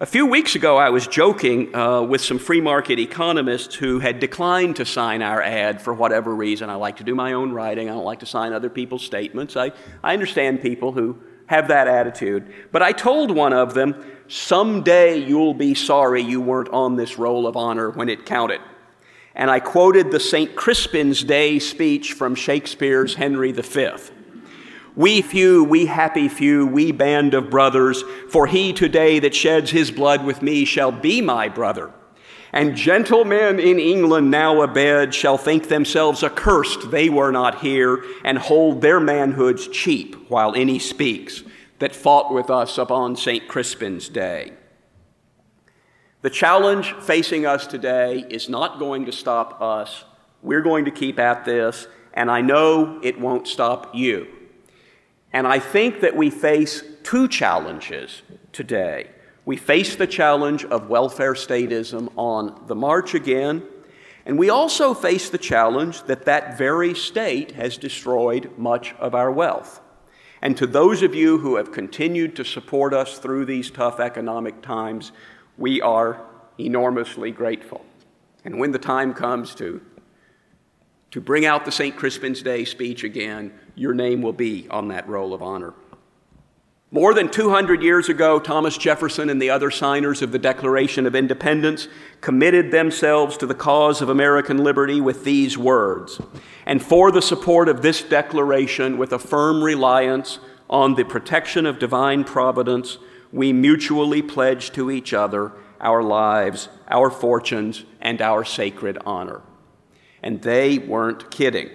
a 0.00 0.06
few 0.06 0.24
weeks 0.24 0.54
ago 0.54 0.78
I 0.78 0.88
was 0.88 1.06
joking 1.06 1.76
uh, 1.76 2.00
with 2.00 2.22
some 2.22 2.38
free 2.38 2.62
market 2.62 2.98
economists 2.98 3.74
who 3.74 3.98
had 3.98 4.18
declined 4.18 4.76
to 4.76 4.86
sign 4.86 5.20
our 5.20 5.42
ad 5.42 5.82
for 5.82 5.92
whatever 5.92 6.34
reason. 6.34 6.70
I 6.70 6.76
like 6.76 6.96
to 6.96 7.04
do 7.04 7.14
my 7.14 7.34
own 7.34 7.52
writing, 7.52 7.90
I 7.90 7.92
don't 7.92 8.06
like 8.06 8.20
to 8.20 8.26
sign 8.26 8.54
other 8.54 8.70
people's 8.70 9.04
statements. 9.04 9.58
I, 9.58 9.72
I 10.02 10.14
understand 10.14 10.62
people 10.62 10.92
who 10.92 11.22
have 11.44 11.68
that 11.68 11.86
attitude. 11.86 12.50
But 12.72 12.80
I 12.80 12.92
told 12.92 13.30
one 13.30 13.52
of 13.52 13.74
them, 13.74 14.02
someday 14.26 15.18
you'll 15.18 15.52
be 15.52 15.74
sorry 15.74 16.22
you 16.22 16.40
weren't 16.40 16.70
on 16.70 16.96
this 16.96 17.18
roll 17.18 17.46
of 17.46 17.58
honor 17.58 17.90
when 17.90 18.08
it 18.08 18.24
counted 18.24 18.62
and 19.34 19.50
I 19.50 19.60
quoted 19.60 20.10
the 20.10 20.20
St. 20.20 20.54
Crispin's 20.54 21.24
Day 21.24 21.58
speech 21.58 22.12
from 22.12 22.34
Shakespeare's 22.34 23.14
Henry 23.14 23.52
V. 23.52 23.90
We 24.94 25.22
few, 25.22 25.64
we 25.64 25.86
happy 25.86 26.28
few, 26.28 26.66
we 26.66 26.92
band 26.92 27.32
of 27.32 27.48
brothers, 27.48 28.04
for 28.28 28.46
he 28.46 28.72
today 28.72 29.18
that 29.20 29.34
sheds 29.34 29.70
his 29.70 29.90
blood 29.90 30.24
with 30.24 30.42
me 30.42 30.66
shall 30.66 30.92
be 30.92 31.22
my 31.22 31.48
brother. 31.48 31.92
And 32.52 32.76
gentlemen 32.76 33.58
in 33.58 33.78
England 33.78 34.30
now 34.30 34.62
abed 34.62 35.14
shall 35.14 35.38
think 35.38 35.68
themselves 35.68 36.22
accursed 36.22 36.90
they 36.90 37.08
were 37.08 37.32
not 37.32 37.60
here, 37.60 38.04
and 38.22 38.36
hold 38.36 38.82
their 38.82 39.00
manhoods 39.00 39.66
cheap 39.72 40.14
while 40.28 40.54
any 40.54 40.78
speaks 40.78 41.42
that 41.78 41.94
fought 41.94 42.32
with 42.32 42.50
us 42.50 42.76
upon 42.76 43.16
St. 43.16 43.48
Crispin's 43.48 44.10
Day. 44.10 44.52
The 46.22 46.30
challenge 46.30 46.92
facing 47.00 47.46
us 47.46 47.66
today 47.66 48.24
is 48.30 48.48
not 48.48 48.78
going 48.78 49.06
to 49.06 49.12
stop 49.12 49.60
us. 49.60 50.04
We're 50.40 50.60
going 50.60 50.84
to 50.84 50.92
keep 50.92 51.18
at 51.18 51.44
this, 51.44 51.88
and 52.14 52.30
I 52.30 52.42
know 52.42 53.00
it 53.02 53.18
won't 53.18 53.48
stop 53.48 53.92
you. 53.92 54.28
And 55.32 55.48
I 55.48 55.58
think 55.58 56.00
that 56.00 56.14
we 56.14 56.30
face 56.30 56.84
two 57.02 57.26
challenges 57.26 58.22
today. 58.52 59.10
We 59.44 59.56
face 59.56 59.96
the 59.96 60.06
challenge 60.06 60.64
of 60.64 60.88
welfare 60.88 61.34
statism 61.34 62.12
on 62.14 62.66
the 62.68 62.76
march 62.76 63.14
again, 63.14 63.64
and 64.24 64.38
we 64.38 64.48
also 64.48 64.94
face 64.94 65.28
the 65.28 65.38
challenge 65.38 66.04
that 66.04 66.26
that 66.26 66.56
very 66.56 66.94
state 66.94 67.50
has 67.52 67.76
destroyed 67.76 68.56
much 68.56 68.94
of 69.00 69.16
our 69.16 69.32
wealth. 69.32 69.80
And 70.40 70.56
to 70.56 70.68
those 70.68 71.02
of 71.02 71.16
you 71.16 71.38
who 71.38 71.56
have 71.56 71.72
continued 71.72 72.36
to 72.36 72.44
support 72.44 72.94
us 72.94 73.18
through 73.18 73.46
these 73.46 73.72
tough 73.72 73.98
economic 73.98 74.62
times, 74.62 75.10
we 75.58 75.80
are 75.80 76.20
enormously 76.58 77.30
grateful. 77.30 77.84
And 78.44 78.58
when 78.58 78.72
the 78.72 78.78
time 78.78 79.14
comes 79.14 79.54
to, 79.56 79.80
to 81.12 81.20
bring 81.20 81.44
out 81.46 81.64
the 81.64 81.72
St. 81.72 81.96
Crispin's 81.96 82.42
Day 82.42 82.64
speech 82.64 83.04
again, 83.04 83.52
your 83.74 83.94
name 83.94 84.22
will 84.22 84.32
be 84.32 84.66
on 84.70 84.88
that 84.88 85.08
roll 85.08 85.32
of 85.34 85.42
honor. 85.42 85.74
More 86.94 87.14
than 87.14 87.30
200 87.30 87.82
years 87.82 88.10
ago, 88.10 88.38
Thomas 88.38 88.76
Jefferson 88.76 89.30
and 89.30 89.40
the 89.40 89.48
other 89.48 89.70
signers 89.70 90.20
of 90.20 90.30
the 90.30 90.38
Declaration 90.38 91.06
of 91.06 91.14
Independence 91.14 91.88
committed 92.20 92.70
themselves 92.70 93.38
to 93.38 93.46
the 93.46 93.54
cause 93.54 94.02
of 94.02 94.10
American 94.10 94.58
liberty 94.58 95.00
with 95.00 95.24
these 95.24 95.56
words. 95.56 96.20
And 96.66 96.82
for 96.82 97.10
the 97.10 97.22
support 97.22 97.70
of 97.70 97.80
this 97.80 98.02
declaration, 98.02 98.98
with 98.98 99.10
a 99.10 99.18
firm 99.18 99.64
reliance 99.64 100.38
on 100.68 100.94
the 100.94 101.04
protection 101.04 101.64
of 101.64 101.78
divine 101.78 102.24
providence, 102.24 102.98
we 103.32 103.52
mutually 103.52 104.22
pledge 104.22 104.72
to 104.72 104.90
each 104.90 105.12
other 105.12 105.52
our 105.80 106.02
lives, 106.02 106.68
our 106.88 107.10
fortunes, 107.10 107.84
and 108.00 108.20
our 108.22 108.44
sacred 108.44 108.98
honor. 109.04 109.42
And 110.22 110.42
they 110.42 110.78
weren't 110.78 111.30
kidding. 111.30 111.70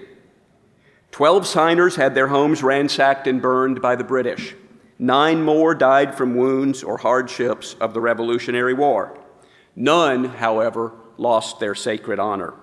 Twelve 1.12 1.48
signers 1.48 1.96
had 1.96 2.16
their 2.16 2.28
homes 2.28 2.64
ransacked 2.64 3.28
and 3.28 3.42
burned 3.42 3.82
by 3.82 3.96
the 3.96 4.04
British. 4.04 4.56
Nine 5.00 5.44
more 5.44 5.76
died 5.76 6.16
from 6.16 6.36
wounds 6.36 6.84
or 6.84 6.98
hardships 6.98 7.76
of 7.80 7.94
the 7.94 8.02
Revolutionary 8.02 8.74
War. 8.74 9.18
None, 9.76 10.26
however, 10.26 10.94
lost 11.18 11.60
their 11.60 11.76
sacred 11.76 12.20
honor. 12.20 12.54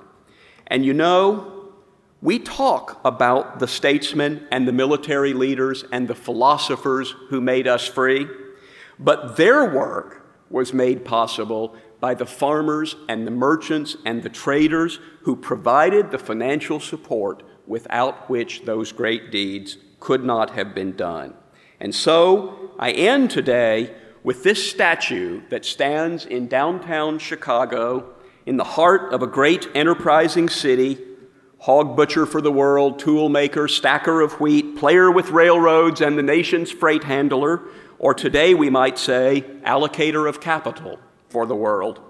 And 0.66 0.84
you 0.84 0.94
know, 0.94 1.72
we 2.20 2.38
talk 2.38 3.00
about 3.04 3.58
the 3.58 3.68
statesmen 3.68 4.46
and 4.50 4.66
the 4.66 4.72
military 4.72 5.32
leaders 5.34 5.84
and 5.92 6.08
the 6.08 6.14
philosophers 6.14 7.14
who 7.28 7.40
made 7.40 7.68
us 7.68 7.86
free, 7.86 8.26
but 8.98 9.36
their 9.36 9.64
work 9.64 10.26
was 10.50 10.72
made 10.72 11.04
possible 11.04 11.74
by 12.00 12.14
the 12.14 12.26
farmers 12.26 12.96
and 13.08 13.26
the 13.26 13.30
merchants 13.30 13.96
and 14.04 14.22
the 14.22 14.28
traders 14.28 15.00
who 15.22 15.34
provided 15.34 16.10
the 16.10 16.18
financial 16.18 16.78
support 16.78 17.42
without 17.66 18.28
which 18.28 18.62
those 18.64 18.92
great 18.92 19.30
deeds 19.30 19.78
could 20.00 20.22
not 20.22 20.50
have 20.50 20.74
been 20.74 20.94
done. 20.94 21.34
And 21.80 21.94
so 21.94 22.72
I 22.78 22.92
end 22.92 23.30
today 23.30 23.94
with 24.22 24.42
this 24.42 24.70
statue 24.70 25.42
that 25.48 25.64
stands 25.64 26.26
in 26.26 26.46
downtown 26.46 27.18
Chicago 27.18 28.12
in 28.46 28.56
the 28.56 28.64
heart 28.64 29.12
of 29.12 29.22
a 29.22 29.26
great 29.26 29.68
enterprising 29.74 30.48
city 30.48 30.98
hog 31.64 31.96
butcher 31.96 32.26
for 32.26 32.42
the 32.42 32.52
world, 32.52 32.98
tool 32.98 33.30
maker, 33.30 33.66
stacker 33.66 34.20
of 34.20 34.38
wheat, 34.38 34.76
player 34.76 35.10
with 35.10 35.30
railroads, 35.30 36.02
and 36.02 36.18
the 36.18 36.22
nation's 36.22 36.70
freight 36.70 37.04
handler, 37.04 37.62
or 38.04 38.12
today 38.12 38.52
we 38.52 38.68
might 38.68 38.98
say, 38.98 39.40
allocator 39.64 40.28
of 40.28 40.38
capital 40.38 40.98
for 41.30 41.46
the 41.46 41.56
world. 41.56 42.02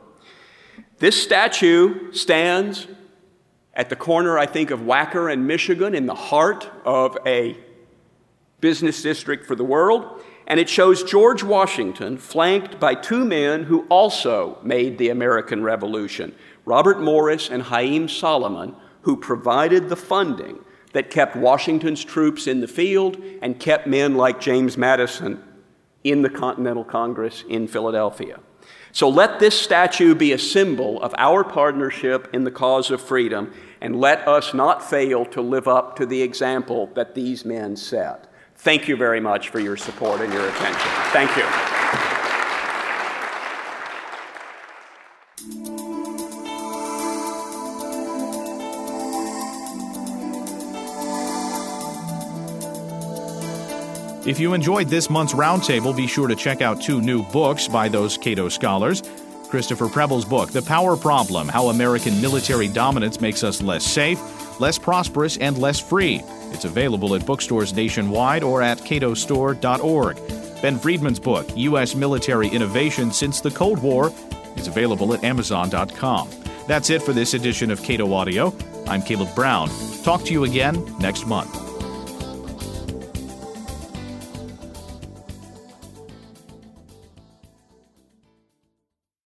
This 0.98 1.22
statue 1.22 2.10
stands 2.10 2.88
at 3.74 3.90
the 3.90 3.94
corner, 3.94 4.36
I 4.36 4.46
think, 4.46 4.72
of 4.72 4.80
Wacker 4.80 5.32
and 5.32 5.46
Michigan 5.46 5.94
in 5.94 6.06
the 6.06 6.14
heart 6.16 6.68
of 6.84 7.16
a 7.24 7.56
business 8.58 9.02
district 9.02 9.46
for 9.46 9.54
the 9.54 9.62
world. 9.62 10.20
And 10.48 10.58
it 10.58 10.68
shows 10.68 11.04
George 11.04 11.44
Washington 11.44 12.18
flanked 12.18 12.80
by 12.80 12.96
two 12.96 13.24
men 13.24 13.62
who 13.62 13.86
also 13.88 14.58
made 14.64 14.98
the 14.98 15.10
American 15.10 15.62
Revolution 15.62 16.34
Robert 16.64 17.00
Morris 17.00 17.48
and 17.48 17.62
Haym 17.62 18.08
Salomon, 18.08 18.74
who 19.02 19.16
provided 19.16 19.88
the 19.88 19.96
funding 19.96 20.58
that 20.92 21.08
kept 21.08 21.36
Washington's 21.36 22.04
troops 22.04 22.48
in 22.48 22.60
the 22.60 22.66
field 22.66 23.16
and 23.42 23.60
kept 23.60 23.86
men 23.86 24.16
like 24.16 24.40
James 24.40 24.76
Madison 24.76 25.40
in 26.04 26.22
the 26.22 26.30
Continental 26.30 26.84
Congress 26.84 27.44
in 27.48 27.66
Philadelphia. 27.66 28.38
So 28.92 29.08
let 29.08 29.40
this 29.40 29.58
statue 29.58 30.14
be 30.14 30.30
a 30.32 30.38
symbol 30.38 31.02
of 31.02 31.12
our 31.18 31.42
partnership 31.42 32.28
in 32.32 32.44
the 32.44 32.52
cause 32.52 32.92
of 32.92 33.00
freedom, 33.00 33.52
and 33.80 33.98
let 33.98 34.28
us 34.28 34.54
not 34.54 34.88
fail 34.88 35.24
to 35.26 35.42
live 35.42 35.66
up 35.66 35.96
to 35.96 36.06
the 36.06 36.22
example 36.22 36.88
that 36.94 37.14
these 37.14 37.44
men 37.44 37.74
set. 37.74 38.32
Thank 38.54 38.86
you 38.86 38.96
very 38.96 39.20
much 39.20 39.48
for 39.48 39.58
your 39.58 39.76
support 39.76 40.20
and 40.20 40.32
your 40.32 40.48
attention. 40.48 40.90
Thank 41.10 41.36
you. 41.36 41.83
If 54.26 54.40
you 54.40 54.54
enjoyed 54.54 54.88
this 54.88 55.10
month's 55.10 55.34
roundtable, 55.34 55.94
be 55.94 56.06
sure 56.06 56.28
to 56.28 56.34
check 56.34 56.62
out 56.62 56.80
two 56.80 57.02
new 57.02 57.22
books 57.24 57.68
by 57.68 57.88
those 57.88 58.16
Cato 58.16 58.48
scholars. 58.48 59.02
Christopher 59.50 59.86
Preble's 59.86 60.24
book, 60.24 60.50
The 60.50 60.62
Power 60.62 60.96
Problem 60.96 61.46
How 61.46 61.68
American 61.68 62.18
Military 62.22 62.66
Dominance 62.66 63.20
Makes 63.20 63.44
Us 63.44 63.60
Less 63.60 63.84
Safe, 63.84 64.18
Less 64.58 64.78
Prosperous, 64.78 65.36
and 65.36 65.58
Less 65.58 65.78
Free. 65.78 66.22
It's 66.52 66.64
available 66.64 67.14
at 67.14 67.26
bookstores 67.26 67.74
nationwide 67.74 68.42
or 68.42 68.62
at 68.62 68.78
catostore.org. 68.78 70.16
Ben 70.62 70.78
Friedman's 70.78 71.20
book, 71.20 71.46
U.S. 71.56 71.94
Military 71.94 72.48
Innovation 72.48 73.12
Since 73.12 73.42
the 73.42 73.50
Cold 73.50 73.82
War, 73.82 74.10
is 74.56 74.68
available 74.68 75.12
at 75.12 75.22
amazon.com. 75.22 76.30
That's 76.66 76.88
it 76.88 77.02
for 77.02 77.12
this 77.12 77.34
edition 77.34 77.70
of 77.70 77.82
Cato 77.82 78.10
Audio. 78.14 78.54
I'm 78.86 79.02
Caleb 79.02 79.34
Brown. 79.34 79.68
Talk 80.02 80.24
to 80.24 80.32
you 80.32 80.44
again 80.44 80.82
next 80.98 81.26
month. 81.26 81.73